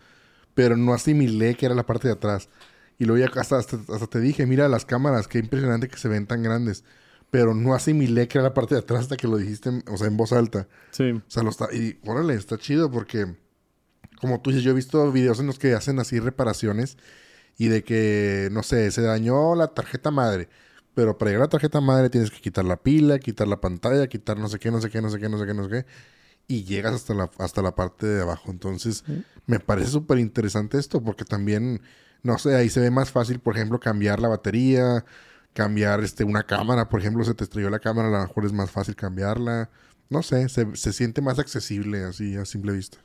Pero 0.53 0.77
no 0.77 0.93
asimilé 0.93 1.55
que 1.55 1.65
era 1.65 1.73
la 1.73 1.87
parte 1.87 2.07
de 2.07 2.13
atrás. 2.13 2.47
Y 2.99 3.05
luego 3.05 3.25
ya 3.25 3.41
hasta, 3.41 3.57
hasta, 3.57 4.07
te 4.07 4.19
dije, 4.19 4.45
mira 4.45 4.67
las 4.67 4.85
cámaras, 4.85 5.27
qué 5.27 5.39
impresionante 5.39 5.87
que 5.87 5.97
se 5.97 6.07
ven 6.09 6.27
tan 6.27 6.43
grandes. 6.43 6.83
Pero 7.31 7.55
no 7.55 7.73
asimilé 7.73 8.27
que 8.27 8.37
era 8.37 8.49
la 8.49 8.53
parte 8.53 8.75
de 8.75 8.81
atrás 8.81 9.01
hasta 9.01 9.17
que 9.17 9.27
lo 9.27 9.37
dijiste, 9.37 9.71
o 9.87 9.97
sea, 9.97 10.05
en 10.05 10.15
voz 10.15 10.31
alta. 10.31 10.67
Sí. 10.91 11.09
O 11.09 11.23
sea, 11.27 11.41
lo 11.41 11.49
está, 11.49 11.73
y 11.73 11.99
órale, 12.05 12.35
está 12.35 12.59
chido 12.59 12.91
porque, 12.91 13.35
como 14.19 14.41
tú 14.41 14.51
dices, 14.51 14.63
yo 14.63 14.73
he 14.73 14.75
visto 14.75 15.11
videos 15.11 15.39
en 15.39 15.47
los 15.47 15.57
que 15.57 15.73
hacen 15.73 15.97
así 15.97 16.19
reparaciones 16.19 16.99
y 17.57 17.69
de 17.69 17.83
que, 17.83 18.49
no 18.51 18.61
sé, 18.61 18.91
se 18.91 19.01
dañó 19.01 19.55
la 19.55 19.69
tarjeta 19.69 20.11
madre 20.11 20.49
pero 20.93 21.17
para 21.17 21.31
llegar 21.31 21.43
a 21.43 21.45
la 21.45 21.49
tarjeta 21.49 21.81
madre 21.81 22.09
tienes 22.09 22.31
que 22.31 22.41
quitar 22.41 22.65
la 22.65 22.77
pila, 22.77 23.19
quitar 23.19 23.47
la 23.47 23.61
pantalla, 23.61 24.07
quitar 24.07 24.37
no 24.37 24.47
sé 24.49 24.59
qué, 24.59 24.71
no 24.71 24.81
sé 24.81 24.89
qué, 24.89 25.01
no 25.01 25.09
sé 25.09 25.19
qué, 25.19 25.29
no 25.29 25.37
sé 25.39 25.45
qué, 25.45 25.53
no 25.53 25.63
sé 25.63 25.69
qué. 25.69 25.85
Y 26.47 26.63
llegas 26.65 26.93
hasta 26.95 27.13
la, 27.13 27.29
hasta 27.39 27.61
la 27.61 27.75
parte 27.75 28.05
de 28.07 28.21
abajo. 28.21 28.51
Entonces, 28.51 29.03
me 29.45 29.59
parece 29.59 29.91
súper 29.91 30.19
interesante 30.19 30.77
esto 30.77 31.01
porque 31.01 31.25
también, 31.25 31.81
no 32.23 32.37
sé, 32.37 32.55
ahí 32.55 32.69
se 32.69 32.81
ve 32.81 32.91
más 32.91 33.11
fácil, 33.11 33.39
por 33.39 33.55
ejemplo, 33.55 33.79
cambiar 33.79 34.19
la 34.19 34.27
batería, 34.27 35.05
cambiar 35.53 36.03
este, 36.03 36.23
una 36.23 36.43
cámara. 36.43 36.89
Por 36.89 36.99
ejemplo, 36.99 37.23
se 37.23 37.35
te 37.35 37.43
estrelló 37.45 37.69
la 37.69 37.79
cámara, 37.79 38.09
a 38.09 38.11
lo 38.11 38.27
mejor 38.27 38.45
es 38.45 38.53
más 38.53 38.71
fácil 38.71 38.95
cambiarla. 38.95 39.69
No 40.09 40.23
sé, 40.23 40.49
se, 40.49 40.75
se 40.75 40.93
siente 40.93 41.21
más 41.21 41.39
accesible 41.39 42.03
así 42.03 42.35
a 42.35 42.45
simple 42.45 42.73
vista. 42.73 42.97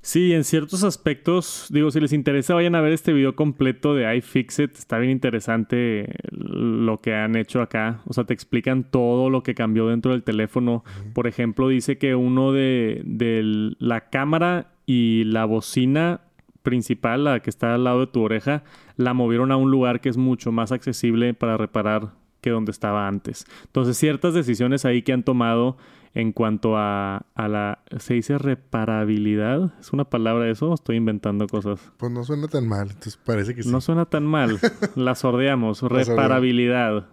Sí, 0.00 0.32
en 0.32 0.44
ciertos 0.44 0.84
aspectos, 0.84 1.66
digo, 1.70 1.90
si 1.90 2.00
les 2.00 2.12
interesa, 2.12 2.54
vayan 2.54 2.74
a 2.76 2.80
ver 2.80 2.92
este 2.92 3.12
video 3.12 3.34
completo 3.34 3.94
de 3.94 4.16
iFixit. 4.16 4.76
Está 4.76 4.98
bien 4.98 5.10
interesante 5.10 6.14
lo 6.30 7.00
que 7.00 7.14
han 7.14 7.36
hecho 7.36 7.60
acá. 7.60 8.00
O 8.06 8.12
sea, 8.12 8.24
te 8.24 8.32
explican 8.32 8.84
todo 8.84 9.28
lo 9.28 9.42
que 9.42 9.54
cambió 9.54 9.88
dentro 9.88 10.12
del 10.12 10.22
teléfono. 10.22 10.84
Por 11.14 11.26
ejemplo, 11.26 11.68
dice 11.68 11.98
que 11.98 12.14
uno 12.14 12.52
de, 12.52 13.02
de 13.04 13.74
la 13.78 14.08
cámara 14.08 14.72
y 14.86 15.24
la 15.24 15.44
bocina 15.44 16.20
principal, 16.62 17.24
la 17.24 17.40
que 17.40 17.50
está 17.50 17.74
al 17.74 17.84
lado 17.84 18.00
de 18.00 18.06
tu 18.06 18.22
oreja, 18.22 18.62
la 18.96 19.14
movieron 19.14 19.52
a 19.52 19.56
un 19.56 19.70
lugar 19.70 20.00
que 20.00 20.08
es 20.08 20.16
mucho 20.16 20.52
más 20.52 20.70
accesible 20.70 21.34
para 21.34 21.56
reparar 21.56 22.12
que 22.40 22.50
donde 22.50 22.70
estaba 22.70 23.08
antes. 23.08 23.46
Entonces, 23.64 23.96
ciertas 23.98 24.32
decisiones 24.32 24.84
ahí 24.84 25.02
que 25.02 25.12
han 25.12 25.24
tomado 25.24 25.76
en 26.18 26.32
cuanto 26.32 26.76
a, 26.76 27.26
a 27.36 27.46
la... 27.46 27.78
¿Se 27.98 28.14
dice 28.14 28.38
reparabilidad? 28.38 29.72
¿Es 29.78 29.92
una 29.92 30.02
palabra 30.02 30.50
eso? 30.50 30.74
Estoy 30.74 30.96
inventando 30.96 31.46
cosas. 31.46 31.92
Pues 31.96 32.10
no 32.10 32.24
suena 32.24 32.48
tan 32.48 32.66
mal, 32.66 32.88
entonces 32.88 33.16
parece 33.24 33.54
que 33.54 33.62
sí. 33.62 33.70
No 33.70 33.80
suena 33.80 34.04
tan 34.04 34.26
mal. 34.26 34.58
la 34.96 35.14
sordeamos. 35.14 35.80
reparabilidad. 35.80 37.06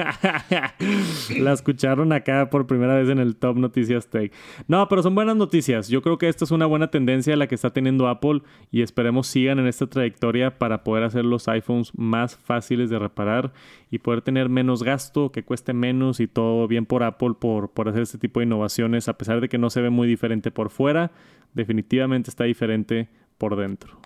la 1.40 1.52
escucharon 1.52 2.12
acá 2.12 2.48
por 2.48 2.68
primera 2.68 2.94
vez 2.94 3.08
en 3.08 3.18
el 3.18 3.34
Top 3.34 3.56
Noticias 3.56 4.06
Tech. 4.06 4.32
No, 4.68 4.86
pero 4.86 5.02
son 5.02 5.16
buenas 5.16 5.34
noticias. 5.34 5.88
Yo 5.88 6.00
creo 6.00 6.16
que 6.16 6.28
esta 6.28 6.44
es 6.44 6.52
una 6.52 6.66
buena 6.66 6.92
tendencia 6.92 7.34
la 7.34 7.48
que 7.48 7.56
está 7.56 7.70
teniendo 7.70 8.06
Apple 8.06 8.42
y 8.70 8.82
esperemos 8.82 9.26
sigan 9.26 9.58
en 9.58 9.66
esta 9.66 9.88
trayectoria 9.88 10.58
para 10.58 10.84
poder 10.84 11.02
hacer 11.02 11.24
los 11.24 11.48
iPhones 11.48 11.90
más 11.96 12.36
fáciles 12.36 12.88
de 12.88 13.00
reparar 13.00 13.52
y 13.90 13.98
poder 13.98 14.22
tener 14.22 14.48
menos 14.48 14.84
gasto, 14.84 15.32
que 15.32 15.42
cueste 15.42 15.72
menos 15.72 16.20
y 16.20 16.28
todo 16.28 16.68
bien 16.68 16.86
por 16.86 17.02
Apple 17.02 17.34
por, 17.40 17.70
por 17.80 17.88
hacer 17.88 18.02
este 18.02 18.18
tipo 18.18 18.40
de 18.40 18.44
innovaciones, 18.44 19.08
a 19.08 19.16
pesar 19.16 19.40
de 19.40 19.48
que 19.48 19.56
no 19.56 19.70
se 19.70 19.80
ve 19.80 19.88
muy 19.88 20.06
diferente 20.06 20.50
por 20.50 20.68
fuera, 20.68 21.12
definitivamente 21.54 22.28
está 22.28 22.44
diferente 22.44 23.08
por 23.38 23.56
dentro. 23.56 23.98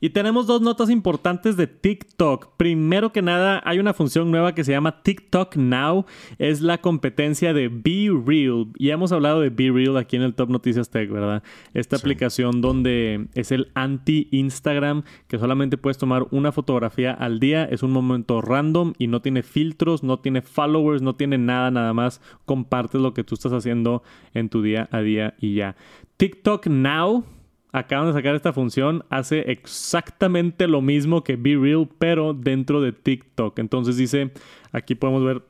Y 0.00 0.10
tenemos 0.10 0.46
dos 0.46 0.62
notas 0.62 0.88
importantes 0.88 1.56
de 1.56 1.66
TikTok. 1.66 2.56
Primero 2.56 3.12
que 3.12 3.20
nada, 3.20 3.60
hay 3.64 3.78
una 3.78 3.92
función 3.92 4.30
nueva 4.30 4.54
que 4.54 4.64
se 4.64 4.72
llama 4.72 5.02
TikTok 5.02 5.56
Now. 5.56 6.06
Es 6.38 6.62
la 6.62 6.78
competencia 6.78 7.52
de 7.52 7.68
Be 7.68 8.10
Real. 8.24 8.68
Y 8.78 8.90
hemos 8.90 9.12
hablado 9.12 9.40
de 9.40 9.50
Be 9.50 9.70
Real 9.70 9.98
aquí 9.98 10.16
en 10.16 10.22
el 10.22 10.34
Top 10.34 10.48
Noticias 10.48 10.88
Tech, 10.88 11.10
¿verdad? 11.10 11.42
Esta 11.74 11.96
aplicación 11.96 12.62
donde 12.62 13.26
es 13.34 13.52
el 13.52 13.70
anti-Instagram, 13.74 15.02
que 15.28 15.38
solamente 15.38 15.76
puedes 15.76 15.98
tomar 15.98 16.26
una 16.30 16.50
fotografía 16.50 17.12
al 17.12 17.38
día. 17.38 17.64
Es 17.64 17.82
un 17.82 17.92
momento 17.92 18.40
random 18.40 18.94
y 18.96 19.06
no 19.06 19.20
tiene 19.20 19.42
filtros, 19.42 20.02
no 20.02 20.18
tiene 20.18 20.40
followers, 20.40 21.02
no 21.02 21.14
tiene 21.14 21.36
nada, 21.36 21.70
nada 21.70 21.92
más. 21.92 22.22
Compartes 22.46 23.02
lo 23.02 23.12
que 23.12 23.22
tú 23.22 23.34
estás 23.34 23.52
haciendo 23.52 24.02
en 24.32 24.48
tu 24.48 24.62
día 24.62 24.88
a 24.92 25.00
día 25.02 25.34
y 25.38 25.56
ya. 25.56 25.76
TikTok 26.16 26.68
Now 26.68 27.24
acaban 27.72 28.06
de 28.06 28.12
sacar 28.12 28.34
esta 28.34 28.52
función, 28.52 29.04
hace 29.10 29.50
exactamente 29.50 30.66
lo 30.66 30.80
mismo 30.80 31.22
que 31.22 31.36
Be 31.36 31.56
Real, 31.56 31.88
pero 31.98 32.34
dentro 32.34 32.80
de 32.80 32.92
TikTok. 32.92 33.58
Entonces 33.58 33.96
dice, 33.96 34.32
aquí 34.72 34.94
podemos 34.94 35.24
ver 35.24 35.42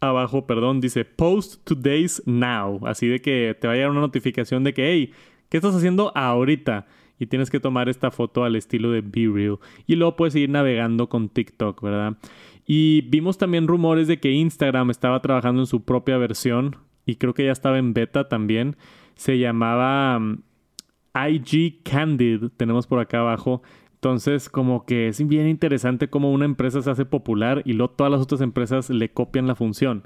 abajo, 0.00 0.46
perdón, 0.46 0.80
dice 0.80 1.04
Post 1.04 1.64
Today's 1.64 2.22
Now. 2.26 2.86
Así 2.86 3.08
de 3.08 3.20
que 3.20 3.56
te 3.60 3.66
va 3.66 3.72
a 3.74 3.76
llegar 3.76 3.90
una 3.90 4.00
notificación 4.00 4.64
de 4.64 4.74
que, 4.74 4.90
hey, 4.90 5.12
¿qué 5.48 5.56
estás 5.58 5.74
haciendo 5.74 6.12
ahorita? 6.14 6.86
Y 7.18 7.26
tienes 7.26 7.50
que 7.50 7.60
tomar 7.60 7.88
esta 7.88 8.10
foto 8.10 8.44
al 8.44 8.54
estilo 8.54 8.92
de 8.92 9.00
Be 9.00 9.28
Real. 9.32 9.58
Y 9.86 9.96
luego 9.96 10.16
puedes 10.16 10.36
ir 10.36 10.48
navegando 10.50 11.08
con 11.08 11.28
TikTok, 11.28 11.82
¿verdad? 11.82 12.16
Y 12.64 13.02
vimos 13.08 13.38
también 13.38 13.66
rumores 13.66 14.06
de 14.06 14.20
que 14.20 14.30
Instagram 14.30 14.90
estaba 14.90 15.20
trabajando 15.20 15.62
en 15.62 15.66
su 15.66 15.84
propia 15.84 16.16
versión. 16.16 16.76
Y 17.06 17.16
creo 17.16 17.34
que 17.34 17.46
ya 17.46 17.52
estaba 17.52 17.78
en 17.78 17.92
beta 17.92 18.28
también. 18.28 18.76
Se 19.16 19.38
llamaba 19.38 20.20
IG 21.28 21.82
Candid, 21.82 22.50
tenemos 22.56 22.86
por 22.86 23.00
acá 23.00 23.20
abajo. 23.20 23.62
Entonces, 23.94 24.48
como 24.48 24.86
que 24.86 25.08
es 25.08 25.26
bien 25.26 25.48
interesante 25.48 26.08
cómo 26.08 26.30
una 26.32 26.44
empresa 26.44 26.82
se 26.82 26.90
hace 26.90 27.04
popular 27.04 27.62
y 27.64 27.72
luego 27.72 27.94
todas 27.94 28.12
las 28.12 28.20
otras 28.20 28.40
empresas 28.40 28.90
le 28.90 29.10
copian 29.10 29.48
la 29.48 29.56
función. 29.56 30.04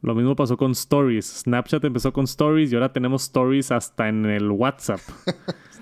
Lo 0.00 0.14
mismo 0.14 0.36
pasó 0.36 0.56
con 0.56 0.72
Stories. 0.72 1.42
Snapchat 1.44 1.84
empezó 1.84 2.12
con 2.12 2.24
Stories 2.24 2.72
y 2.72 2.74
ahora 2.74 2.92
tenemos 2.92 3.24
Stories 3.24 3.70
hasta 3.70 4.08
en 4.08 4.26
el 4.26 4.50
WhatsApp. 4.50 5.00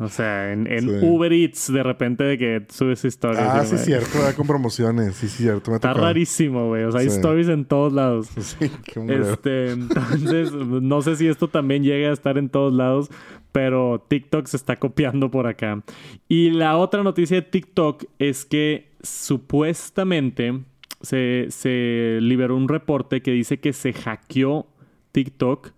O 0.00 0.08
sea, 0.08 0.52
en, 0.52 1.04
Uber 1.04 1.32
Eats 1.32 1.72
de 1.72 1.82
repente 1.82 2.24
de 2.24 2.38
que 2.38 2.66
subes 2.68 3.04
stories. 3.04 3.40
Ah, 3.40 3.64
sí, 3.64 3.76
es 3.76 3.84
cierto, 3.84 4.20
da 4.20 4.34
con 4.34 4.46
promociones. 4.46 5.14
Sí, 5.14 5.28
cierto. 5.28 5.74
Está 5.74 5.94
rarísimo, 5.94 6.68
güey. 6.68 6.84
O 6.84 6.92
sea, 6.92 7.00
hay 7.00 7.06
stories 7.06 7.48
en 7.48 7.64
todos 7.64 7.92
lados. 7.92 8.28
Sí, 8.46 8.70
qué 8.84 9.20
Este, 9.20 9.70
entonces, 9.70 10.52
no 10.52 11.02
sé 11.02 11.16
si 11.16 11.26
esto 11.26 11.48
también 11.48 11.82
llega 11.82 12.10
a 12.10 12.12
estar 12.12 12.38
en 12.38 12.48
todos 12.48 12.72
lados, 12.72 13.10
pero 13.56 14.04
TikTok 14.06 14.46
se 14.48 14.58
está 14.58 14.76
copiando 14.76 15.30
por 15.30 15.46
acá. 15.46 15.82
Y 16.28 16.50
la 16.50 16.76
otra 16.76 17.02
noticia 17.02 17.36
de 17.36 17.42
TikTok 17.42 18.04
es 18.18 18.44
que 18.44 18.90
supuestamente 19.02 20.60
se, 21.00 21.46
se 21.48 22.18
liberó 22.20 22.54
un 22.54 22.68
reporte 22.68 23.22
que 23.22 23.30
dice 23.30 23.58
que 23.58 23.72
se 23.72 23.94
hackeó 23.94 24.66
TikTok 25.12 25.70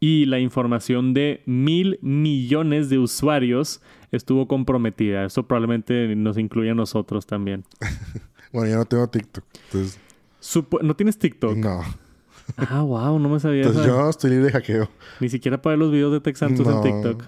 y 0.00 0.24
la 0.24 0.40
información 0.40 1.14
de 1.14 1.44
mil 1.46 2.00
millones 2.02 2.90
de 2.90 2.98
usuarios 2.98 3.80
estuvo 4.10 4.48
comprometida. 4.48 5.24
Eso 5.24 5.44
probablemente 5.44 6.16
nos 6.16 6.36
incluye 6.36 6.70
a 6.70 6.74
nosotros 6.74 7.26
también. 7.26 7.62
bueno, 8.52 8.70
ya 8.70 8.76
no 8.76 8.86
tengo 8.86 9.08
TikTok. 9.08 9.44
¿No 10.82 10.96
tienes 10.96 11.16
TikTok? 11.16 11.56
No. 11.58 11.80
Ah, 12.56 12.82
wow, 12.82 13.18
no 13.18 13.28
me 13.28 13.40
sabía 13.40 13.62
Entonces 13.62 13.86
yo 13.86 14.08
estoy 14.08 14.30
libre 14.30 14.46
de 14.46 14.52
hackeo. 14.52 14.88
Ni 15.20 15.28
siquiera 15.28 15.60
para 15.60 15.72
ver 15.72 15.78
los 15.80 15.92
videos 15.92 16.12
de 16.12 16.20
Tex 16.20 16.38
Santos 16.38 16.66
en 16.66 16.82
TikTok. 16.82 17.24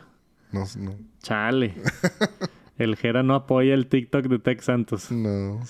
No, 0.53 0.65
no. 0.79 0.95
Chale. 1.23 1.75
El 2.79 2.97
Jera 2.97 3.23
no 3.23 3.35
apoya 3.35 3.75
el 3.75 3.87
TikTok 3.87 4.27
de 4.27 4.39
Tex 4.39 4.65
Santos. 4.65 5.13
No, 5.13 5.61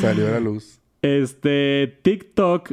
salió 0.00 0.28
a 0.28 0.30
la 0.30 0.40
luz. 0.40 0.80
Este, 1.02 1.98
TikTok 2.02 2.72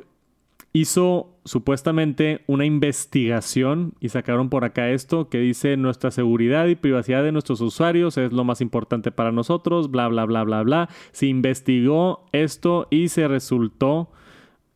hizo 0.71 1.35
supuestamente 1.43 2.43
una 2.47 2.65
investigación 2.65 3.93
y 3.99 4.09
sacaron 4.09 4.49
por 4.49 4.63
acá 4.63 4.89
esto 4.89 5.29
que 5.29 5.39
dice 5.39 5.77
nuestra 5.77 6.11
seguridad 6.11 6.67
y 6.67 6.75
privacidad 6.75 7.23
de 7.23 7.31
nuestros 7.31 7.61
usuarios 7.61 8.17
es 8.17 8.33
lo 8.33 8.43
más 8.43 8.61
importante 8.61 9.11
para 9.11 9.31
nosotros, 9.31 9.91
bla, 9.91 10.07
bla, 10.07 10.25
bla, 10.25 10.43
bla, 10.43 10.63
bla. 10.63 10.89
Se 11.11 11.27
investigó 11.27 12.25
esto 12.31 12.87
y 12.89 13.09
se 13.09 13.27
resultó 13.27 14.09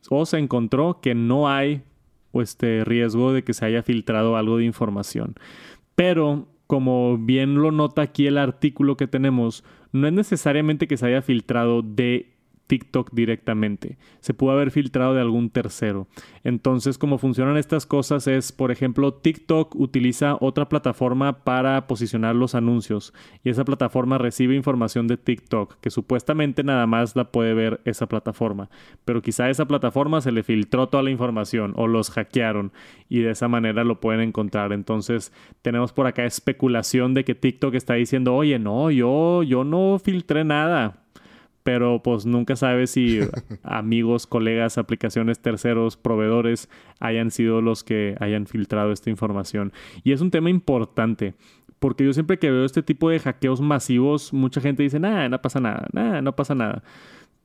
o 0.10 0.26
se 0.26 0.38
encontró 0.38 1.00
que 1.02 1.16
no 1.16 1.50
hay 1.50 1.84
este 2.34 2.84
riesgo 2.86 3.34
de 3.34 3.44
que 3.44 3.54
se 3.54 3.66
haya 3.66 3.84
filtrado 3.84 4.38
algo 4.38 4.58
de 4.58 4.66
información. 4.66 5.36
Pero, 5.96 6.48
como 6.68 7.18
bien 7.18 7.56
lo 7.56 7.72
nota 7.72 8.04
aquí 8.04 8.28
el 8.28 8.38
artículo 8.38 8.98
que 8.98 9.08
tenemos, 9.08 9.64
no 9.92 10.08
es 10.08 10.14
necesariamente 10.14 10.88
que 10.88 10.98
se 10.98 11.08
haya 11.08 11.22
filtrado 11.22 11.82
de 11.82 12.39
TikTok 12.70 13.10
directamente. 13.14 13.98
Se 14.20 14.36
pudo 14.36 14.52
haber 14.52 14.70
filtrado 14.70 15.16
de 15.16 15.22
algún 15.22 15.50
tercero. 15.50 16.08
Entonces, 16.44 17.00
cómo 17.00 17.18
funcionan 17.18 17.58
estas 17.58 17.88
cosas 17.88 18.28
es, 18.28 18.52
por 18.52 18.70
ejemplo, 18.70 19.12
TikTok 19.12 19.76
utiliza 19.76 20.38
otra 20.40 20.70
plataforma 20.70 21.44
para 21.44 21.88
posicionar 21.88 22.36
los 22.36 22.54
anuncios 22.54 23.12
y 23.44 23.50
esa 23.50 23.66
plataforma 23.66 24.20
recibe 24.20 24.56
información 24.56 25.08
de 25.08 25.18
TikTok, 25.18 25.80
que 25.82 25.90
supuestamente 25.90 26.64
nada 26.64 26.86
más 26.86 27.16
la 27.16 27.32
puede 27.32 27.56
ver 27.56 27.82
esa 27.86 28.08
plataforma. 28.08 28.70
Pero 29.04 29.24
quizá 29.24 29.50
esa 29.50 29.66
plataforma 29.66 30.22
se 30.22 30.32
le 30.32 30.44
filtró 30.44 30.90
toda 30.90 31.02
la 31.02 31.10
información 31.10 31.74
o 31.76 31.88
los 31.88 32.12
hackearon 32.12 32.72
y 33.10 33.22
de 33.22 33.32
esa 33.32 33.48
manera 33.48 33.84
lo 33.84 34.00
pueden 34.00 34.22
encontrar. 34.22 34.74
Entonces, 34.74 35.34
tenemos 35.64 35.92
por 35.92 36.06
acá 36.06 36.24
especulación 36.24 37.16
de 37.16 37.26
que 37.26 37.34
TikTok 37.34 37.74
está 37.74 37.96
diciendo, 37.96 38.36
oye, 38.36 38.60
no, 38.60 38.92
yo, 38.92 39.42
yo 39.42 39.64
no 39.64 39.98
filtré 39.98 40.44
nada 40.44 41.00
pero 41.64 42.02
pues 42.02 42.26
nunca 42.26 42.56
sabes 42.56 42.92
si 42.92 43.20
amigos, 43.64 44.28
colegas, 44.28 44.78
aplicaciones, 44.78 45.40
terceros, 45.40 45.98
proveedores 45.98 46.70
hayan 47.00 47.32
sido 47.32 47.62
los 47.62 47.84
que 47.84 48.16
hayan 48.20 48.48
filtrado 48.48 48.92
esta 48.92 49.10
información. 49.10 49.74
Y 50.04 50.12
es 50.12 50.22
un 50.22 50.32
tema 50.32 50.50
importante. 50.50 51.36
Porque 51.80 52.04
yo 52.04 52.12
siempre 52.12 52.40
que 52.40 52.52
veo 52.52 52.66
este 52.66 52.84
tipo 52.84 53.10
de 53.10 53.20
hackeos 53.20 53.62
masivos, 53.62 54.34
mucha 54.34 54.60
gente 54.60 54.84
dice, 54.84 55.00
nada, 55.00 55.30
no 55.30 55.42
pasa 55.42 55.62
nada, 55.62 55.88
nada, 55.94 56.22
no 56.22 56.36
pasa 56.36 56.54
nada. 56.54 56.84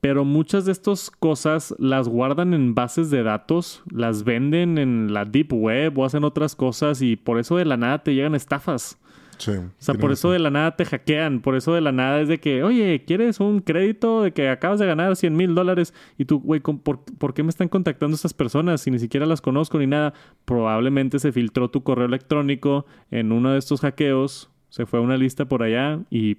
Pero 0.01 0.25
muchas 0.25 0.65
de 0.65 0.73
estas 0.73 1.09
cosas 1.09 1.73
las 1.79 2.09
guardan 2.09 2.53
en 2.53 2.75
bases 2.75 3.09
de 3.09 3.23
datos, 3.23 3.81
las 3.89 4.23
venden 4.23 4.77
en 4.77 5.13
la 5.13 5.23
deep 5.23 5.53
web 5.53 5.97
o 5.97 6.05
hacen 6.05 6.25
otras 6.25 6.55
cosas 6.55 7.01
y 7.01 7.15
por 7.15 7.39
eso 7.39 7.55
de 7.55 7.65
la 7.65 7.77
nada 7.77 8.03
te 8.03 8.13
llegan 8.13 8.35
estafas 8.35 8.99
o 9.37 9.69
sea, 9.77 9.95
por 9.95 10.11
eso 10.11 10.31
de 10.31 10.39
la 10.39 10.49
nada 10.49 10.75
te 10.75 10.85
hackean, 10.85 11.41
por 11.41 11.55
eso 11.55 11.73
de 11.73 11.81
la 11.81 11.91
nada 11.91 12.21
es 12.21 12.27
de 12.27 12.39
que, 12.39 12.63
oye, 12.63 13.03
¿quieres 13.05 13.39
un 13.39 13.59
crédito 13.59 14.23
de 14.23 14.31
que 14.31 14.49
acabas 14.49 14.79
de 14.79 14.85
ganar 14.85 15.15
100 15.15 15.35
mil 15.35 15.55
dólares? 15.55 15.93
Y 16.17 16.25
tú, 16.25 16.39
güey, 16.39 16.61
¿por, 16.61 17.03
¿por, 17.03 17.33
qué 17.33 17.43
me 17.43 17.49
están 17.49 17.67
contactando 17.67 18.15
estas 18.15 18.33
personas 18.33 18.81
si 18.81 18.91
ni 18.91 18.99
siquiera 18.99 19.25
las 19.25 19.41
conozco 19.41 19.79
ni 19.79 19.87
nada? 19.87 20.13
Probablemente 20.45 21.19
se 21.19 21.31
filtró 21.31 21.69
tu 21.69 21.83
correo 21.83 22.05
electrónico 22.05 22.85
en 23.11 23.31
uno 23.31 23.51
de 23.51 23.59
estos 23.59 23.81
hackeos, 23.81 24.49
se 24.69 24.85
fue 24.85 24.99
a 24.99 25.01
una 25.01 25.17
lista 25.17 25.45
por 25.45 25.63
allá 25.63 25.99
y 26.09 26.37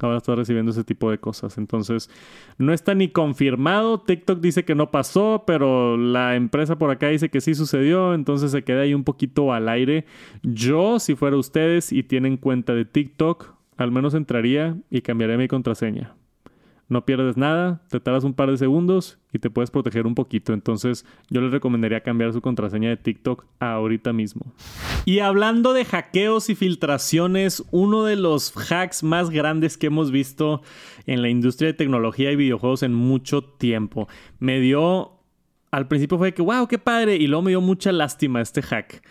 ahora 0.00 0.18
está 0.18 0.34
recibiendo 0.34 0.70
ese 0.72 0.84
tipo 0.84 1.10
de 1.10 1.18
cosas. 1.18 1.58
Entonces, 1.58 2.10
no 2.58 2.72
está 2.72 2.94
ni 2.94 3.08
confirmado. 3.08 4.00
TikTok 4.00 4.40
dice 4.40 4.64
que 4.64 4.74
no 4.74 4.90
pasó, 4.90 5.44
pero 5.46 5.96
la 5.96 6.36
empresa 6.36 6.76
por 6.76 6.90
acá 6.90 7.08
dice 7.08 7.28
que 7.28 7.40
sí 7.40 7.54
sucedió. 7.54 8.14
Entonces 8.14 8.50
se 8.50 8.64
queda 8.64 8.82
ahí 8.82 8.94
un 8.94 9.04
poquito 9.04 9.52
al 9.52 9.68
aire. 9.68 10.04
Yo, 10.42 10.98
si 10.98 11.14
fuera 11.14 11.36
ustedes 11.36 11.92
y 11.92 12.02
tienen 12.02 12.36
cuenta 12.36 12.74
de 12.74 12.84
TikTok, 12.84 13.54
al 13.76 13.90
menos 13.90 14.14
entraría 14.14 14.76
y 14.90 15.02
cambiaría 15.02 15.36
mi 15.36 15.48
contraseña 15.48 16.14
no 16.88 17.04
pierdes 17.04 17.36
nada, 17.36 17.82
te 17.88 18.00
tardas 18.00 18.24
un 18.24 18.34
par 18.34 18.50
de 18.50 18.56
segundos 18.56 19.18
y 19.32 19.38
te 19.38 19.50
puedes 19.50 19.70
proteger 19.70 20.06
un 20.06 20.14
poquito. 20.14 20.52
Entonces 20.52 21.06
yo 21.30 21.40
les 21.40 21.50
recomendaría 21.50 22.02
cambiar 22.02 22.32
su 22.32 22.40
contraseña 22.40 22.90
de 22.90 22.96
TikTok 22.96 23.44
ahorita 23.60 24.12
mismo. 24.12 24.52
Y 25.04 25.20
hablando 25.20 25.72
de 25.72 25.84
hackeos 25.84 26.50
y 26.50 26.54
filtraciones, 26.54 27.64
uno 27.70 28.04
de 28.04 28.16
los 28.16 28.52
hacks 28.70 29.02
más 29.02 29.30
grandes 29.30 29.76
que 29.76 29.86
hemos 29.86 30.10
visto 30.10 30.62
en 31.06 31.22
la 31.22 31.28
industria 31.28 31.68
de 31.68 31.74
tecnología 31.74 32.32
y 32.32 32.36
videojuegos 32.36 32.82
en 32.82 32.94
mucho 32.94 33.42
tiempo. 33.42 34.08
Me 34.38 34.60
dio 34.60 35.14
al 35.74 35.88
principio 35.88 36.18
fue 36.18 36.32
que, 36.32 36.40
wow, 36.40 36.68
qué 36.68 36.78
padre. 36.78 37.16
Y 37.16 37.26
luego 37.26 37.42
me 37.42 37.50
dio 37.50 37.60
mucha 37.60 37.90
lástima 37.90 38.40
este 38.40 38.62
hack. 38.62 39.02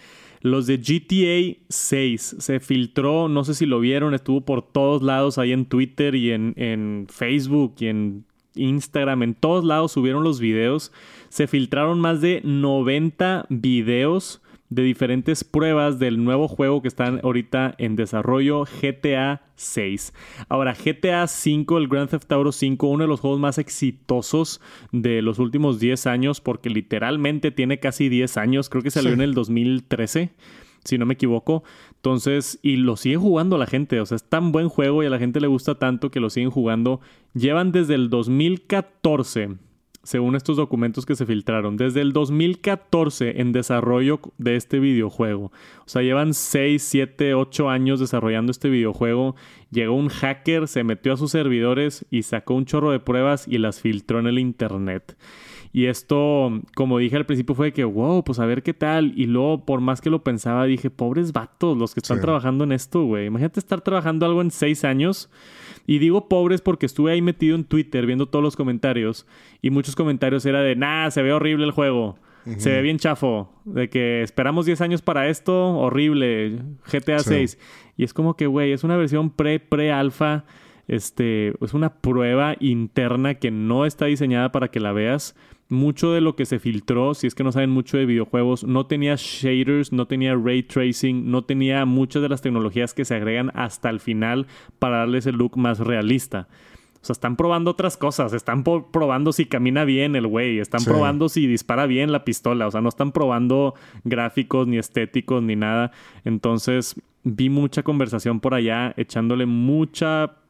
Los 0.44 0.68
de 0.68 0.78
GTA 0.78 1.58
6 1.70 2.36
se 2.38 2.60
filtró, 2.60 3.30
no 3.30 3.46
sé 3.46 3.56
si 3.56 3.66
lo 3.66 3.80
vieron, 3.80 4.14
estuvo 4.14 4.42
por 4.42 4.62
todos 4.62 5.02
lados 5.02 5.38
ahí 5.38 5.54
en 5.54 5.66
Twitter 5.66 6.16
y 6.16 6.32
en, 6.32 6.54
en 6.58 7.08
Facebook 7.10 7.76
y 7.80 7.88
en 7.88 8.26
Instagram, 8.54 9.24
en 9.24 9.34
todos 9.36 9.64
lados 9.64 9.94
subieron 9.94 10.24
los 10.24 10.40
videos. 10.42 10.92
Se 11.30 11.48
filtraron 11.48 12.00
más 12.00 12.20
de 12.20 12.42
90 12.44 13.46
videos 13.50 14.43
de 14.74 14.84
diferentes 14.84 15.44
pruebas 15.44 16.00
del 16.00 16.24
nuevo 16.24 16.48
juego 16.48 16.82
que 16.82 16.88
están 16.88 17.20
ahorita 17.24 17.76
en 17.78 17.96
desarrollo, 17.96 18.66
GTA 18.66 19.42
6. 19.56 20.14
Ahora, 20.50 20.74
GTA 20.74 21.28
5, 21.28 21.78
el 21.78 21.88
Grand 21.88 22.10
Theft 22.10 22.32
Auto 22.32 22.52
5, 22.52 22.88
uno 22.88 23.04
de 23.04 23.08
los 23.08 23.20
juegos 23.20 23.40
más 23.40 23.58
exitosos 23.58 24.62
de 24.92 25.22
los 25.22 25.40
últimos 25.40 25.80
10 25.80 26.08
años, 26.08 26.42
porque 26.42 26.70
literalmente 26.70 27.52
tiene 27.52 27.80
casi 27.80 28.10
10 28.10 28.38
años, 28.38 28.70
creo 28.70 28.84
que 28.84 28.92
salió 28.92 29.14
en 29.14 29.22
el 29.22 29.34
2013 29.34 30.32
si 30.84 30.98
no 30.98 31.06
me 31.06 31.14
equivoco. 31.14 31.64
Entonces, 31.96 32.60
y 32.62 32.76
lo 32.76 32.98
sigue 32.98 33.16
jugando 33.16 33.58
la 33.58 33.68
gente. 33.68 34.02
O 34.02 34.06
sea, 34.06 34.16
es 34.16 34.28
tan 34.28 34.52
buen 34.52 34.68
juego 34.68 35.02
y 35.02 35.06
a 35.06 35.10
la 35.10 35.20
gente 35.20 35.40
le 35.40 35.48
gusta 35.48 35.76
tanto 35.76 36.12
que 36.12 36.20
lo 36.20 36.30
siguen 36.30 36.52
jugando. 36.52 37.00
Llevan 37.34 37.72
desde 37.72 37.96
el 37.96 38.10
2014 38.10 39.58
según 40.04 40.36
estos 40.36 40.58
documentos 40.58 41.06
que 41.06 41.16
se 41.16 41.26
filtraron, 41.26 41.78
desde 41.78 42.02
el 42.02 42.12
2014 42.12 43.40
en 43.42 43.54
desarrollo 43.54 44.20
de 44.38 44.58
este 44.58 44.80
videojuego. 44.80 45.46
O 45.46 45.88
sea, 45.88 46.02
llevan 46.02 46.34
6, 46.34 46.84
7, 46.84 47.34
8 47.34 47.70
años 47.70 48.00
desarrollando 48.00 48.52
este 48.52 48.70
videojuego. 48.70 49.36
Llegó 49.74 49.96
un 49.96 50.10
hacker, 50.10 50.68
se 50.68 50.84
metió 50.84 51.14
a 51.14 51.18
sus 51.18 51.32
servidores 51.32 52.06
y 52.12 52.22
sacó 52.22 52.54
un 52.54 52.66
chorro 52.66 52.92
de 52.92 53.00
pruebas 53.00 53.48
y 53.48 53.58
las 53.58 53.82
filtró 53.82 54.20
en 54.20 54.28
el 54.28 54.38
Internet. 54.38 55.18
Y 55.76 55.88
esto, 55.88 56.62
como 56.76 57.00
dije 57.00 57.16
al 57.16 57.26
principio, 57.26 57.56
fue 57.56 57.74
que, 57.74 57.84
wow, 57.84 58.24
pues 58.24 58.38
a 58.38 58.46
ver 58.46 58.62
qué 58.62 58.76
tal. 58.76 59.12
Y 59.16 59.26
luego, 59.26 59.66
por 59.66 59.82
más 59.82 60.02
que 60.02 60.12
lo 60.12 60.24
pensaba, 60.24 60.66
dije, 60.66 60.92
pobres 60.92 61.34
vatos, 61.34 61.76
los 61.76 61.96
que 61.96 62.00
están 62.00 62.22
trabajando 62.22 62.64
en 62.64 62.72
esto, 62.72 63.04
güey. 63.06 63.26
Imagínate 63.26 63.60
estar 63.60 63.82
trabajando 63.82 64.28
algo 64.28 64.42
en 64.42 64.52
6 64.52 64.84
años 64.84 65.32
y 65.88 65.98
digo 65.98 66.30
pobres 66.30 66.62
porque 66.62 66.86
estuve 66.86 67.12
ahí 67.12 67.24
metido 67.24 67.56
en 67.56 67.64
Twitter 67.64 68.06
viendo 68.06 68.28
todos 68.28 68.44
los 68.44 68.56
comentarios 68.56 69.26
y 69.62 69.72
muchos 69.72 69.96
comentarios 69.96 70.46
era 70.46 70.62
de, 70.62 70.76
nah, 70.76 71.10
se 71.10 71.24
ve 71.24 71.34
horrible 71.34 71.66
el 71.66 71.72
juego. 71.72 72.20
Se 72.58 72.70
ve 72.70 72.82
bien 72.82 73.00
chafo. 73.00 73.50
De 73.64 73.90
que 73.90 74.22
esperamos 74.22 74.66
10 74.66 74.82
años 74.82 75.02
para 75.02 75.30
esto, 75.30 75.78
horrible. 75.78 76.60
GTA 76.92 77.20
6. 77.20 77.58
Y 77.98 78.04
es 78.04 78.14
como 78.14 78.36
que, 78.36 78.48
güey, 78.48 78.72
es 78.72 78.84
una 78.84 78.98
versión 78.98 79.30
pre-pre-alfa. 79.30 80.46
Este, 80.88 81.54
es 81.64 81.74
una 81.74 82.02
prueba 82.02 82.56
interna 82.60 83.36
que 83.36 83.52
no 83.52 83.86
está 83.86 84.06
diseñada 84.06 84.52
para 84.52 84.70
que 84.70 84.82
la 84.82 84.92
veas 84.92 85.36
mucho 85.70 86.12
de 86.12 86.22
lo 86.22 86.36
que 86.36 86.46
se 86.46 86.60
filtró, 86.60 87.14
si 87.14 87.28
es 87.28 87.36
que 87.36 87.44
no 87.44 87.52
saben 87.52 87.70
mucho 87.70 87.98
de 87.98 88.06
videojuegos, 88.06 88.64
no 88.64 88.86
tenía 88.86 89.16
shaders, 89.18 89.92
no 89.92 90.08
tenía 90.08 90.36
ray 90.36 90.64
tracing, 90.64 91.30
no 91.30 91.44
tenía 91.44 91.86
muchas 91.86 92.22
de 92.22 92.30
las 92.30 92.42
tecnologías 92.42 92.94
que 92.94 93.06
se 93.06 93.16
agregan 93.16 93.52
hasta 93.56 93.90
el 93.90 94.00
final 94.00 94.48
para 94.80 95.00
darles 95.00 95.26
el 95.26 95.36
look 95.36 95.58
más 95.58 95.80
realista. 95.80 96.48
O 97.02 97.06
sea, 97.06 97.14
están 97.14 97.36
probando 97.36 97.72
otras 97.72 97.98
cosas. 97.98 98.32
Están 98.32 98.64
probando 98.64 99.34
si 99.34 99.46
camina 99.46 99.84
bien 99.84 100.16
el 100.16 100.26
güey. 100.26 100.60
Están 100.60 100.86
probando 100.86 101.28
si 101.28 101.48
dispara 101.48 101.86
bien 101.86 102.14
la 102.14 102.24
pistola. 102.24 102.66
O 102.66 102.72
sea, 102.72 102.80
no 102.80 102.88
están 102.88 103.12
probando 103.12 103.74
gráficos 104.06 104.68
ni 104.68 104.78
estéticos 104.78 105.44
ni 105.44 105.58
nada. 105.58 105.92
Entonces, 106.24 106.96
vi 107.24 107.50
mucha 107.50 107.84
conversación 107.84 108.40
por 108.40 108.54
allá, 108.54 108.94
echándole 108.98 109.46
mucha 109.46 110.44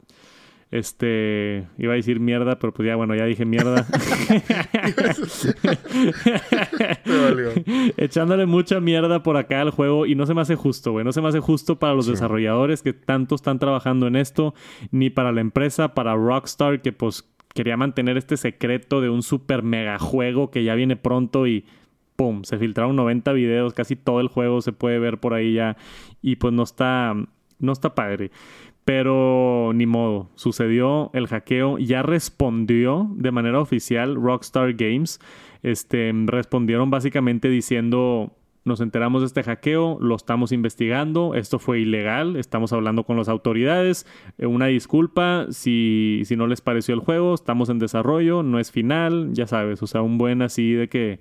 este, 0.73 1.67
iba 1.77 1.93
a 1.93 1.95
decir 1.95 2.19
mierda, 2.19 2.57
pero 2.57 2.73
pues 2.73 2.87
ya, 2.87 2.95
bueno, 2.95 3.13
ya 3.13 3.25
dije 3.25 3.45
mierda. 3.45 3.85
Echándole 7.97 8.47
mucha 8.47 8.79
mierda 8.79 9.21
por 9.21 9.37
acá 9.37 9.61
al 9.61 9.69
juego 9.69 10.07
y 10.07 10.15
no 10.15 10.25
se 10.25 10.33
me 10.33 10.41
hace 10.41 10.55
justo, 10.55 10.91
güey. 10.91 11.05
No 11.05 11.11
se 11.11 11.21
me 11.21 11.27
hace 11.27 11.41
justo 11.41 11.77
para 11.77 11.93
los 11.93 12.07
desarrolladores 12.07 12.81
que 12.81 12.93
tanto 12.93 13.35
están 13.35 13.59
trabajando 13.59 14.07
en 14.07 14.15
esto, 14.15 14.55
ni 14.89 15.11
para 15.11 15.31
la 15.31 15.41
empresa, 15.41 15.93
para 15.93 16.15
Rockstar, 16.15 16.81
que 16.81 16.91
pues 16.91 17.31
quería 17.53 17.77
mantener 17.77 18.17
este 18.17 18.35
secreto 18.35 18.99
de 18.99 19.09
un 19.09 19.21
super 19.21 19.61
mega 19.61 19.99
juego 19.99 20.49
que 20.49 20.63
ya 20.63 20.73
viene 20.73 20.95
pronto 20.95 21.45
y 21.45 21.65
¡pum! 22.15 22.43
Se 22.43 22.57
filtraron 22.57 22.95
90 22.95 23.31
videos, 23.33 23.73
casi 23.73 23.95
todo 23.95 24.19
el 24.19 24.27
juego 24.27 24.61
se 24.61 24.73
puede 24.73 24.99
ver 24.99 25.19
por 25.19 25.33
ahí 25.33 25.53
ya 25.53 25.77
y 26.21 26.37
pues 26.37 26.53
no 26.53 26.63
está, 26.63 27.15
no 27.59 27.71
está 27.71 27.95
padre. 27.95 28.31
Pero 28.85 29.71
ni 29.73 29.85
modo, 29.85 30.29
sucedió 30.35 31.09
el 31.13 31.27
hackeo, 31.27 31.77
ya 31.77 32.01
respondió 32.03 33.07
de 33.15 33.31
manera 33.31 33.59
oficial 33.59 34.15
Rockstar 34.15 34.73
Games. 34.73 35.19
Este, 35.61 36.11
respondieron 36.25 36.89
básicamente 36.89 37.47
diciendo, 37.47 38.33
nos 38.65 38.81
enteramos 38.81 39.21
de 39.21 39.27
este 39.27 39.43
hackeo, 39.43 39.97
lo 39.99 40.15
estamos 40.15 40.51
investigando, 40.51 41.35
esto 41.35 41.59
fue 41.59 41.79
ilegal, 41.79 42.35
estamos 42.35 42.73
hablando 42.73 43.03
con 43.03 43.17
las 43.17 43.29
autoridades, 43.29 44.05
eh, 44.37 44.45
una 44.45 44.67
disculpa 44.67 45.47
si, 45.49 46.21
si 46.25 46.35
no 46.35 46.47
les 46.47 46.61
pareció 46.61 46.93
el 46.93 47.01
juego, 47.01 47.33
estamos 47.33 47.69
en 47.69 47.79
desarrollo, 47.79 48.43
no 48.43 48.59
es 48.59 48.71
final, 48.71 49.29
ya 49.33 49.47
sabes, 49.47 49.83
o 49.83 49.87
sea, 49.87 50.01
un 50.01 50.17
buen 50.17 50.41
así 50.41 50.73
de 50.73 50.87
que 50.87 51.19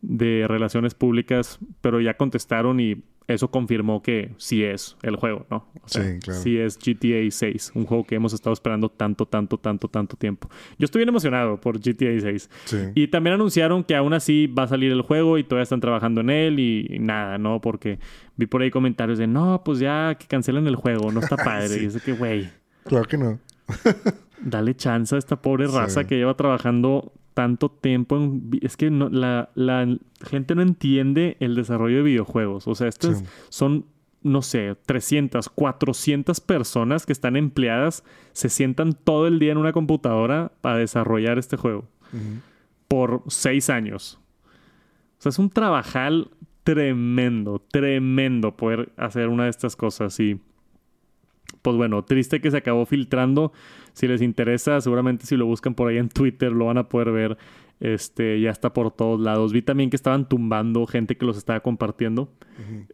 de 0.00 0.46
relaciones 0.48 0.94
públicas, 0.94 1.58
pero 1.80 2.00
ya 2.00 2.16
contestaron 2.16 2.80
y 2.80 3.02
eso 3.28 3.50
confirmó 3.50 4.02
que 4.02 4.32
sí 4.38 4.64
es 4.64 4.96
el 5.02 5.16
juego, 5.16 5.46
¿no? 5.50 5.66
sí, 5.84 6.00
claro. 6.22 6.40
Sí 6.40 6.58
es 6.58 6.78
GTA 6.78 7.30
6, 7.30 7.72
un 7.74 7.84
juego 7.84 8.04
que 8.04 8.14
hemos 8.14 8.32
estado 8.32 8.54
esperando 8.54 8.88
tanto, 8.88 9.26
tanto, 9.26 9.58
tanto, 9.58 9.86
tanto 9.86 10.16
tiempo. 10.16 10.48
Yo 10.78 10.86
estoy 10.86 11.00
bien 11.00 11.10
emocionado 11.10 11.60
por 11.60 11.78
GTA 11.78 12.18
6. 12.18 12.50
Sí. 12.64 12.76
Y 12.94 13.08
también 13.08 13.34
anunciaron 13.34 13.84
que 13.84 13.94
aún 13.94 14.14
así 14.14 14.46
va 14.46 14.62
a 14.62 14.68
salir 14.68 14.90
el 14.92 15.02
juego 15.02 15.36
y 15.36 15.44
todavía 15.44 15.64
están 15.64 15.80
trabajando 15.80 16.22
en 16.22 16.30
él 16.30 16.58
y, 16.58 16.98
nada, 17.00 17.36
¿no? 17.36 17.60
Porque 17.60 17.98
vi 18.36 18.46
por 18.46 18.62
ahí 18.62 18.70
comentarios 18.70 19.18
de, 19.18 19.26
no, 19.26 19.62
pues 19.62 19.78
ya 19.78 20.16
que 20.18 20.26
cancelen 20.26 20.66
el 20.66 20.76
juego, 20.76 21.12
no 21.12 21.20
está 21.20 21.36
padre. 21.44 21.82
Y 21.82 21.86
es 21.86 22.02
que, 22.02 22.12
güey. 22.12 22.48
Claro 22.84 23.04
que 23.04 23.18
no. 23.18 23.38
dale 24.40 24.74
chance 24.74 25.14
a 25.14 25.18
esta 25.18 25.42
pobre 25.42 25.66
raza 25.66 26.06
que 26.06 26.16
lleva 26.16 26.34
trabajando 26.34 27.12
tanto 27.38 27.70
tiempo 27.70 28.16
en... 28.16 28.50
Es 28.62 28.76
que 28.76 28.90
la, 28.90 29.48
gente 30.28 30.56
no 30.56 30.62
entiende 30.62 31.36
el 31.38 31.54
desarrollo 31.54 31.98
de 31.98 32.02
videojuegos. 32.02 32.66
O 32.66 32.74
sea, 32.74 32.88
estos 32.88 33.22
son, 33.48 33.84
no 34.24 34.42
sé, 34.42 34.74
300, 34.86 35.48
400 35.48 36.40
personas 36.40 37.06
que 37.06 37.12
están 37.12 37.36
empleadas, 37.36 38.02
se 38.32 38.48
sientan 38.48 38.92
todo 38.92 39.28
el 39.28 39.38
día 39.38 39.52
en 39.52 39.58
una 39.58 39.72
computadora 39.72 40.50
para 40.62 40.78
desarrollar 40.78 41.38
este 41.38 41.56
juego. 41.56 41.84
Por 42.88 43.22
seis 43.28 43.70
años. 43.70 44.18
O 45.20 45.22
sea, 45.22 45.30
es 45.30 45.38
un 45.38 45.50
trabajal 45.50 46.32
tremendo, 46.64 47.64
tremendo 47.70 48.56
poder 48.56 48.90
hacer 48.96 49.28
una 49.28 49.44
de 49.44 49.50
estas 49.50 49.76
cosas 49.76 50.18
y 50.18 50.40
pues 51.68 51.76
bueno, 51.76 52.02
triste 52.02 52.40
que 52.40 52.50
se 52.50 52.56
acabó 52.56 52.86
filtrando. 52.86 53.52
Si 53.92 54.08
les 54.08 54.22
interesa, 54.22 54.80
seguramente 54.80 55.26
si 55.26 55.36
lo 55.36 55.44
buscan 55.44 55.74
por 55.74 55.88
ahí 55.88 55.98
en 55.98 56.08
Twitter 56.08 56.50
lo 56.50 56.64
van 56.64 56.78
a 56.78 56.88
poder 56.88 57.12
ver. 57.12 57.36
Este, 57.78 58.40
ya 58.40 58.50
está 58.50 58.72
por 58.72 58.90
todos 58.90 59.20
lados. 59.20 59.52
Vi 59.52 59.60
también 59.60 59.90
que 59.90 59.96
estaban 59.96 60.26
tumbando 60.26 60.86
gente 60.86 61.18
que 61.18 61.26
los 61.26 61.36
estaba 61.36 61.60
compartiendo. 61.60 62.32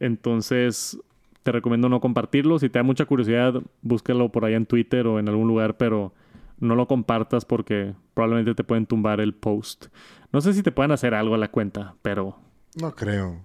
Entonces, 0.00 0.98
te 1.44 1.52
recomiendo 1.52 1.88
no 1.88 2.00
compartirlo. 2.00 2.58
Si 2.58 2.68
te 2.68 2.80
da 2.80 2.82
mucha 2.82 3.04
curiosidad, 3.04 3.62
búscalo 3.80 4.32
por 4.32 4.44
ahí 4.44 4.54
en 4.54 4.66
Twitter 4.66 5.06
o 5.06 5.20
en 5.20 5.28
algún 5.28 5.46
lugar, 5.46 5.76
pero 5.76 6.12
no 6.58 6.74
lo 6.74 6.88
compartas 6.88 7.44
porque 7.44 7.94
probablemente 8.14 8.56
te 8.56 8.64
pueden 8.64 8.86
tumbar 8.86 9.20
el 9.20 9.34
post. 9.34 9.86
No 10.32 10.40
sé 10.40 10.52
si 10.52 10.64
te 10.64 10.72
pueden 10.72 10.90
hacer 10.90 11.14
algo 11.14 11.36
a 11.36 11.38
la 11.38 11.52
cuenta, 11.52 11.94
pero... 12.02 12.36
No 12.74 12.92
creo. 12.96 13.38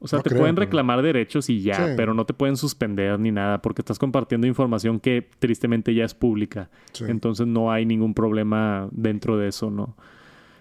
O 0.00 0.06
sea, 0.06 0.20
te 0.20 0.34
pueden 0.34 0.54
reclamar 0.54 1.02
derechos 1.02 1.50
y 1.50 1.60
ya, 1.60 1.94
pero 1.96 2.14
no 2.14 2.24
te 2.24 2.32
pueden 2.32 2.56
suspender 2.56 3.18
ni 3.18 3.32
nada 3.32 3.60
porque 3.60 3.82
estás 3.82 3.98
compartiendo 3.98 4.46
información 4.46 5.00
que 5.00 5.28
tristemente 5.40 5.92
ya 5.92 6.04
es 6.04 6.14
pública. 6.14 6.70
Entonces 7.00 7.48
no 7.48 7.72
hay 7.72 7.84
ningún 7.84 8.14
problema 8.14 8.88
dentro 8.92 9.36
de 9.36 9.48
eso, 9.48 9.70
¿no? 9.70 9.96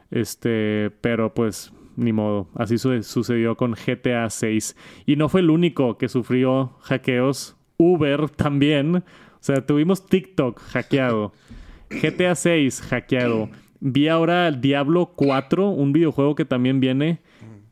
Este, 0.10 0.92
pero 1.02 1.34
pues 1.36 1.72
ni 1.98 2.14
modo. 2.14 2.48
Así 2.56 2.78
sucedió 2.78 3.58
con 3.58 3.74
GTA 3.74 4.30
6. 4.30 4.76
Y 5.06 5.18
no 5.18 5.30
fue 5.30 5.42
el 5.42 5.50
único 5.50 5.98
que 5.98 6.08
sufrió 6.08 6.76
hackeos. 6.82 7.58
Uber 7.78 8.30
también. 8.30 8.98
O 8.98 9.04
sea, 9.40 9.66
tuvimos 9.66 10.06
TikTok 10.06 10.60
hackeado. 10.60 11.34
GTA 11.90 12.36
6 12.36 12.82
hackeado. 12.82 13.50
Vi 13.80 14.08
ahora 14.08 14.52
Diablo 14.52 15.14
4, 15.16 15.70
un 15.70 15.94
videojuego 15.94 16.34
que 16.34 16.46
también 16.46 16.80
viene 16.80 17.20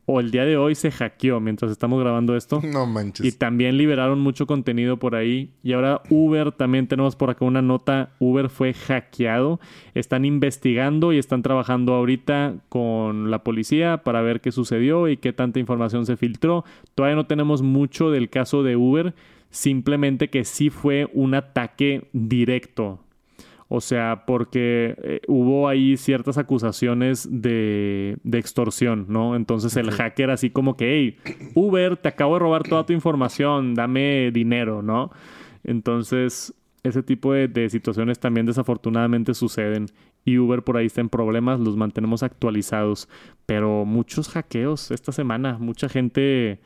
o 0.06 0.20
el 0.20 0.30
día 0.30 0.44
de 0.44 0.56
hoy 0.56 0.76
se 0.76 0.92
hackeó 0.92 1.40
mientras 1.40 1.70
estamos 1.70 2.00
grabando 2.00 2.36
esto. 2.36 2.62
No 2.76 2.86
manches. 2.86 3.24
Y 3.24 3.32
también 3.32 3.78
liberaron 3.78 4.20
mucho 4.20 4.46
contenido 4.46 4.98
por 4.98 5.14
ahí. 5.14 5.50
Y 5.62 5.72
ahora 5.72 6.02
Uber, 6.10 6.52
también 6.52 6.86
tenemos 6.86 7.16
por 7.16 7.30
acá 7.30 7.44
una 7.44 7.62
nota. 7.62 8.10
Uber 8.18 8.50
fue 8.50 8.74
hackeado. 8.74 9.60
Están 9.94 10.24
investigando 10.24 11.12
y 11.12 11.18
están 11.18 11.42
trabajando 11.42 11.94
ahorita 11.94 12.56
con 12.68 13.30
la 13.30 13.42
policía 13.42 13.98
para 14.04 14.20
ver 14.20 14.40
qué 14.40 14.52
sucedió 14.52 15.08
y 15.08 15.16
qué 15.16 15.32
tanta 15.32 15.58
información 15.58 16.06
se 16.06 16.16
filtró. 16.16 16.64
Todavía 16.94 17.16
no 17.16 17.26
tenemos 17.26 17.62
mucho 17.62 18.10
del 18.10 18.28
caso 18.28 18.62
de 18.62 18.76
Uber. 18.76 19.14
Simplemente 19.50 20.28
que 20.28 20.44
sí 20.44 20.70
fue 20.70 21.08
un 21.14 21.34
ataque 21.34 22.08
directo 22.12 23.00
O 23.68 23.80
sea, 23.80 24.24
porque 24.26 24.94
eh, 25.02 25.20
hubo 25.26 25.68
ahí 25.68 25.96
ciertas 25.96 26.38
acusaciones 26.38 27.28
de, 27.30 28.16
de 28.22 28.38
extorsión, 28.38 29.06
¿no? 29.08 29.34
Entonces 29.34 29.76
el 29.76 29.90
hacker 29.90 30.30
así 30.30 30.50
como 30.50 30.76
que, 30.76 30.94
hey, 31.24 31.50
Uber, 31.54 31.96
te 31.96 32.08
acabo 32.08 32.34
de 32.34 32.40
robar 32.40 32.62
toda 32.62 32.86
tu 32.86 32.92
información, 32.92 33.74
dame 33.74 34.30
dinero, 34.32 34.82
¿no? 34.82 35.10
Entonces, 35.64 36.54
ese 36.84 37.02
tipo 37.02 37.32
de, 37.32 37.48
de 37.48 37.68
situaciones 37.68 38.20
también 38.20 38.46
desafortunadamente 38.46 39.34
suceden 39.34 39.86
y 40.26 40.38
Uber 40.38 40.62
por 40.62 40.76
ahí 40.76 40.86
está 40.86 41.00
en 41.00 41.08
problemas, 41.08 41.60
los 41.60 41.76
mantenemos 41.76 42.24
actualizados. 42.24 43.08
Pero 43.46 43.84
muchos 43.84 44.28
hackeos 44.28 44.90
esta 44.90 45.12
semana, 45.12 45.56
mucha 45.58 45.88
gente 45.88 46.58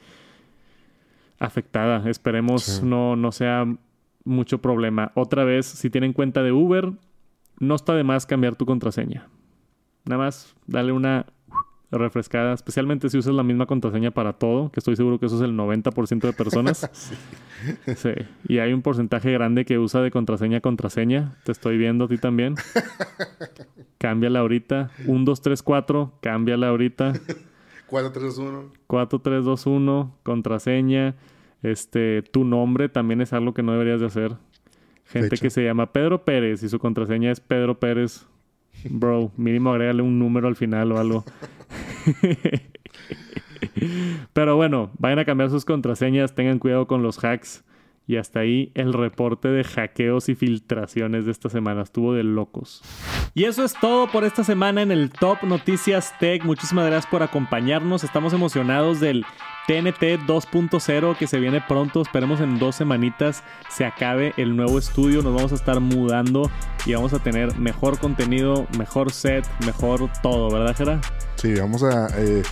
afectada. 1.39 2.09
Esperemos 2.09 2.83
no, 2.83 3.17
no 3.17 3.33
sea 3.33 3.67
mucho 4.25 4.59
problema. 4.59 5.13
Otra 5.15 5.45
vez, 5.45 5.67
si 5.67 5.91
tienen 5.91 6.13
cuenta 6.13 6.43
de 6.43 6.53
Uber, 6.53 6.93
no 7.59 7.75
está 7.75 7.95
de 7.95 8.05
más 8.05 8.27
cambiar 8.27 8.57
tu 8.57 8.67
contraseña. 8.67 9.29
Nada 10.05 10.23
más, 10.25 10.55
dale 10.67 10.93
una 10.93 11.27
refrescada, 11.99 12.53
especialmente 12.53 13.09
si 13.09 13.19
usas 13.19 13.35
la 13.35 13.43
misma 13.43 13.67
contraseña 13.67 14.13
para 14.13 14.35
todo, 14.35 14.71
que 14.71 14.79
estoy 14.79 14.95
seguro 14.95 15.19
que 15.19 15.27
eso 15.27 15.37
es 15.37 15.43
el 15.43 15.57
90% 15.57 16.21
de 16.21 16.33
personas. 16.33 16.89
sí. 17.97 18.11
Y 18.47 18.59
hay 18.59 18.73
un 18.73 18.83
porcentaje 18.83 19.33
grande 19.33 19.65
que 19.65 19.79
usa 19.79 20.01
de 20.01 20.11
contraseña 20.11 20.59
a 20.59 20.61
contraseña. 20.61 21.37
Te 21.45 21.53
estoy 21.53 21.79
viendo 21.79 22.05
a 22.05 22.09
ti 22.09 22.19
también. 22.19 22.55
cámbiala 23.99 24.41
ahorita. 24.41 24.91
1, 25.07 25.25
2, 25.25 25.43
3, 25.43 25.63
4. 25.63 26.13
Cámbiala 26.23 26.69
ahorita. 26.69 27.13
4, 27.87 28.13
3, 28.13 28.37
2, 28.37 28.39
1. 28.39 28.73
4, 28.87 29.19
3, 29.19 29.45
2, 29.45 29.67
1. 29.67 30.17
Contraseña. 30.23 31.17
Este, 31.63 32.23
tu 32.23 32.45
nombre 32.45 32.89
también 32.89 33.21
es 33.21 33.33
algo 33.33 33.55
que 33.55 33.63
no 33.63 33.73
deberías 33.73 34.01
de 34.01 34.07
hacer. 34.07 34.33
Gente 35.05 35.37
que 35.39 35.51
se 35.51 35.65
llama 35.65 35.93
Pedro 35.93 36.25
Pérez 36.25 36.63
y 36.63 36.69
su 36.69 36.79
contraseña 36.79 37.33
es 37.33 37.41
Pedro 37.41 37.81
Pérez. 37.81 38.27
Bro, 38.89 39.33
mínimo 39.37 39.71
agrégale 39.71 40.03
un 40.03 40.19
número 40.19 40.49
al 40.49 40.57
final 40.57 40.93
o 40.93 40.99
algo. 40.99 41.25
Pero 44.33 44.57
bueno, 44.57 44.91
vayan 44.99 45.19
a 45.19 45.25
cambiar 45.25 45.51
sus 45.51 45.65
contraseñas, 45.65 46.35
tengan 46.35 46.59
cuidado 46.59 46.87
con 46.87 47.03
los 47.03 47.23
hacks. 47.25 47.65
Y 48.07 48.17
hasta 48.17 48.41
ahí 48.41 48.73
el 48.75 48.93
reporte 48.93 49.49
de 49.49 49.63
hackeos 49.63 50.29
y 50.29 50.35
filtraciones 50.35 51.27
de 51.27 51.31
esta 51.31 51.49
semana. 51.49 51.83
Estuvo 51.83 52.13
de 52.13 52.25
locos. 52.25 52.83
Y 53.35 53.45
eso 53.45 53.65
es 53.65 53.75
todo 53.81 54.11
por 54.11 54.25
esta 54.25 54.43
semana 54.43 54.83
en 54.83 54.91
el 54.91 55.11
Top 55.11 55.45
Noticias 55.45 56.13
Tech. 56.19 56.45
Muchísimas 56.45 56.87
gracias 56.87 57.09
por 57.09 57.23
acompañarnos. 57.23 58.03
Estamos 58.03 58.33
emocionados 58.33 58.99
del 58.99 59.25
TNT 59.71 60.27
2.0 60.27 61.17
que 61.17 61.29
se 61.29 61.39
viene 61.39 61.61
pronto. 61.61 62.03
Esperemos 62.03 62.41
en 62.41 62.59
dos 62.59 62.75
semanitas 62.75 63.45
se 63.69 63.85
acabe 63.85 64.35
el 64.37 64.57
nuevo 64.57 64.81
estudio. 64.81 65.23
Nos 65.23 65.33
vamos 65.33 65.53
a 65.53 65.55
estar 65.55 65.79
mudando 65.79 66.51
y 66.87 66.95
vamos 66.95 67.13
a 67.13 67.21
tener 67.21 67.57
mejor 67.57 68.01
contenido, 68.01 68.67
mejor 68.77 69.13
set, 69.13 69.47
mejor 69.65 70.11
todo, 70.25 70.51
¿verdad, 70.51 70.75
Jera? 70.77 71.01
Sí, 71.41 71.55
vamos 71.55 71.83
a... 71.83 72.09
Eh, 72.19 72.43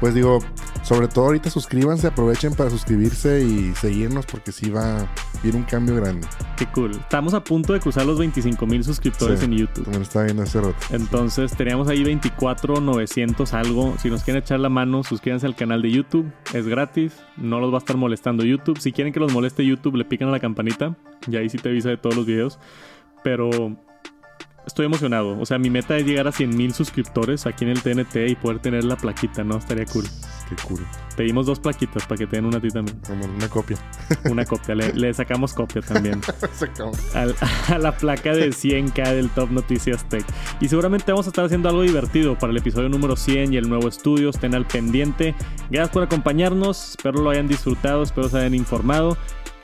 pues 0.00 0.14
digo, 0.14 0.38
sobre 0.82 1.08
todo 1.08 1.26
ahorita 1.26 1.50
suscríbanse, 1.50 2.06
aprovechen 2.06 2.54
para 2.54 2.70
suscribirse 2.70 3.42
y 3.42 3.74
seguirnos 3.74 4.26
porque 4.26 4.52
sí 4.52 4.70
va 4.70 5.00
a 5.00 5.08
ir 5.42 5.56
un 5.56 5.64
cambio 5.64 5.96
grande. 5.96 6.26
Qué 6.56 6.66
cool. 6.66 6.92
Estamos 6.92 7.34
a 7.34 7.42
punto 7.42 7.72
de 7.72 7.80
cruzar 7.80 8.06
los 8.06 8.18
25 8.18 8.64
mil 8.66 8.84
suscriptores 8.84 9.42
en 9.42 9.52
YouTube. 9.52 9.84
Como 9.84 9.98
estaba 9.98 10.26
viendo 10.26 10.44
hace 10.44 10.60
rato. 10.60 10.76
Entonces 10.90 11.50
teníamos 11.56 11.88
ahí 11.88 12.04
24, 12.04 12.80
900 12.80 13.54
algo. 13.54 13.96
Si 13.98 14.08
nos 14.08 14.22
quieren 14.22 14.42
echar 14.42 14.60
la 14.60 14.68
mano, 14.68 15.02
suscríbanse 15.02 15.46
al 15.46 15.56
canal 15.56 15.82
de 15.82 15.90
YouTube. 15.90 16.30
Es 16.54 16.68
gratis. 16.68 17.12
No 17.36 17.58
los 17.58 17.72
va 17.72 17.76
a 17.76 17.78
estar 17.78 17.96
molestando 17.96 18.44
YouTube. 18.44 18.78
Si 18.78 18.92
quieren 18.92 19.12
que 19.12 19.20
los 19.20 19.32
moleste 19.32 19.66
YouTube, 19.66 19.96
le 19.96 20.04
pican 20.04 20.28
a 20.28 20.32
la 20.32 20.38
campanita. 20.38 20.96
Y 21.26 21.36
ahí 21.36 21.48
sí 21.48 21.58
te 21.58 21.70
avisa 21.70 21.88
de 21.88 21.96
todos 21.96 22.14
los 22.14 22.24
videos. 22.24 22.60
Pero 23.24 23.76
estoy 24.68 24.86
emocionado. 24.86 25.38
O 25.40 25.44
sea, 25.44 25.58
mi 25.58 25.70
meta 25.70 25.96
es 25.96 26.06
llegar 26.06 26.28
a 26.28 26.32
100 26.32 26.56
mil 26.56 26.72
suscriptores 26.72 27.46
aquí 27.46 27.64
en 27.64 27.70
el 27.70 27.82
TNT 27.82 28.28
y 28.28 28.36
poder 28.36 28.60
tener 28.60 28.84
la 28.84 28.96
plaquita, 28.96 29.42
¿no? 29.42 29.56
Estaría 29.56 29.84
cool. 29.86 30.04
Qué 30.48 30.56
cool. 30.66 30.80
Pedimos 31.16 31.46
dos 31.46 31.58
plaquitas 31.58 32.06
para 32.06 32.16
que 32.16 32.26
te 32.26 32.36
den 32.36 32.44
una 32.44 32.58
a 32.58 32.60
ti 32.60 32.68
también. 32.68 32.96
Una 33.36 33.48
copia. 33.48 33.76
Una 34.30 34.44
copia. 34.44 34.74
Le, 34.74 35.12
sacamos 35.12 35.52
copia 35.52 35.82
también. 35.82 36.20
a 37.68 37.78
la 37.78 37.96
placa 37.96 38.32
de 38.32 38.50
100k 38.50 39.14
del 39.14 39.30
Top 39.30 39.50
Noticias 39.50 40.08
Tech. 40.08 40.24
Y 40.60 40.68
seguramente 40.68 41.10
vamos 41.10 41.26
a 41.26 41.30
estar 41.30 41.44
haciendo 41.44 41.68
algo 41.68 41.82
divertido 41.82 42.38
para 42.38 42.52
el 42.52 42.58
episodio 42.58 42.88
número 42.88 43.16
100 43.16 43.52
y 43.52 43.56
el 43.56 43.68
nuevo 43.68 43.88
estudio. 43.88 44.30
Estén 44.30 44.54
al 44.54 44.66
pendiente. 44.66 45.34
Gracias 45.70 45.90
por 45.90 46.04
acompañarnos. 46.04 46.90
Espero 46.90 47.20
lo 47.20 47.30
hayan 47.30 47.48
disfrutado. 47.48 48.02
Espero 48.02 48.28
se 48.28 48.38
hayan 48.38 48.54
informado. 48.54 49.18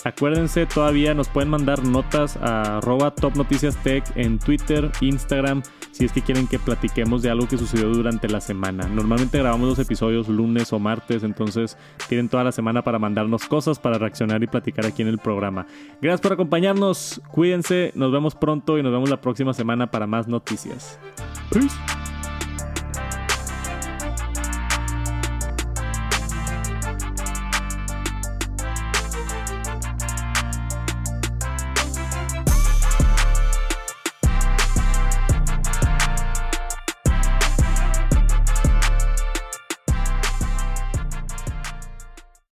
Acuérdense, 0.04 0.66
todavía 0.66 1.14
nos 1.14 1.28
pueden 1.28 1.48
mandar 1.48 1.82
notas 1.82 2.36
a 2.36 2.76
arroba 2.76 3.10
Top 3.10 3.36
Noticias 3.36 3.76
Tech 3.82 4.04
en 4.16 4.38
Twitter, 4.38 4.92
Instagram, 5.00 5.62
si 5.92 6.04
es 6.04 6.12
que 6.12 6.20
quieren 6.20 6.46
que 6.46 6.58
platiquemos 6.58 7.22
de 7.22 7.30
algo 7.30 7.48
que 7.48 7.56
sucedió 7.56 7.88
durante 7.88 8.28
la 8.28 8.42
semana. 8.42 8.86
Normalmente 8.86 9.38
grabamos 9.38 9.66
los 9.66 9.78
episodios 9.78 10.28
lunes 10.28 10.72
o 10.74 10.78
martes, 10.78 11.22
entonces 11.22 11.78
tienen 12.06 12.28
toda 12.28 12.44
la 12.44 12.52
semana 12.52 12.82
para 12.82 12.98
mandarnos 12.98 13.46
cosas, 13.46 13.78
para 13.78 13.96
reaccionar 13.96 14.42
y 14.42 14.46
platicar 14.46 14.84
aquí 14.84 15.00
en 15.00 15.08
el 15.08 15.18
programa. 15.18 15.66
Gracias 16.02 16.20
por 16.20 16.34
acompañarnos, 16.34 17.22
cuídense, 17.30 17.92
nos 17.94 18.12
vemos 18.12 18.34
pronto 18.34 18.78
y 18.78 18.82
nos 18.82 18.92
vemos 18.92 19.08
la 19.08 19.22
próxima 19.22 19.54
semana 19.54 19.90
para 19.90 20.06
más 20.06 20.28
noticias. 20.28 20.98
Peace. 21.50 22.03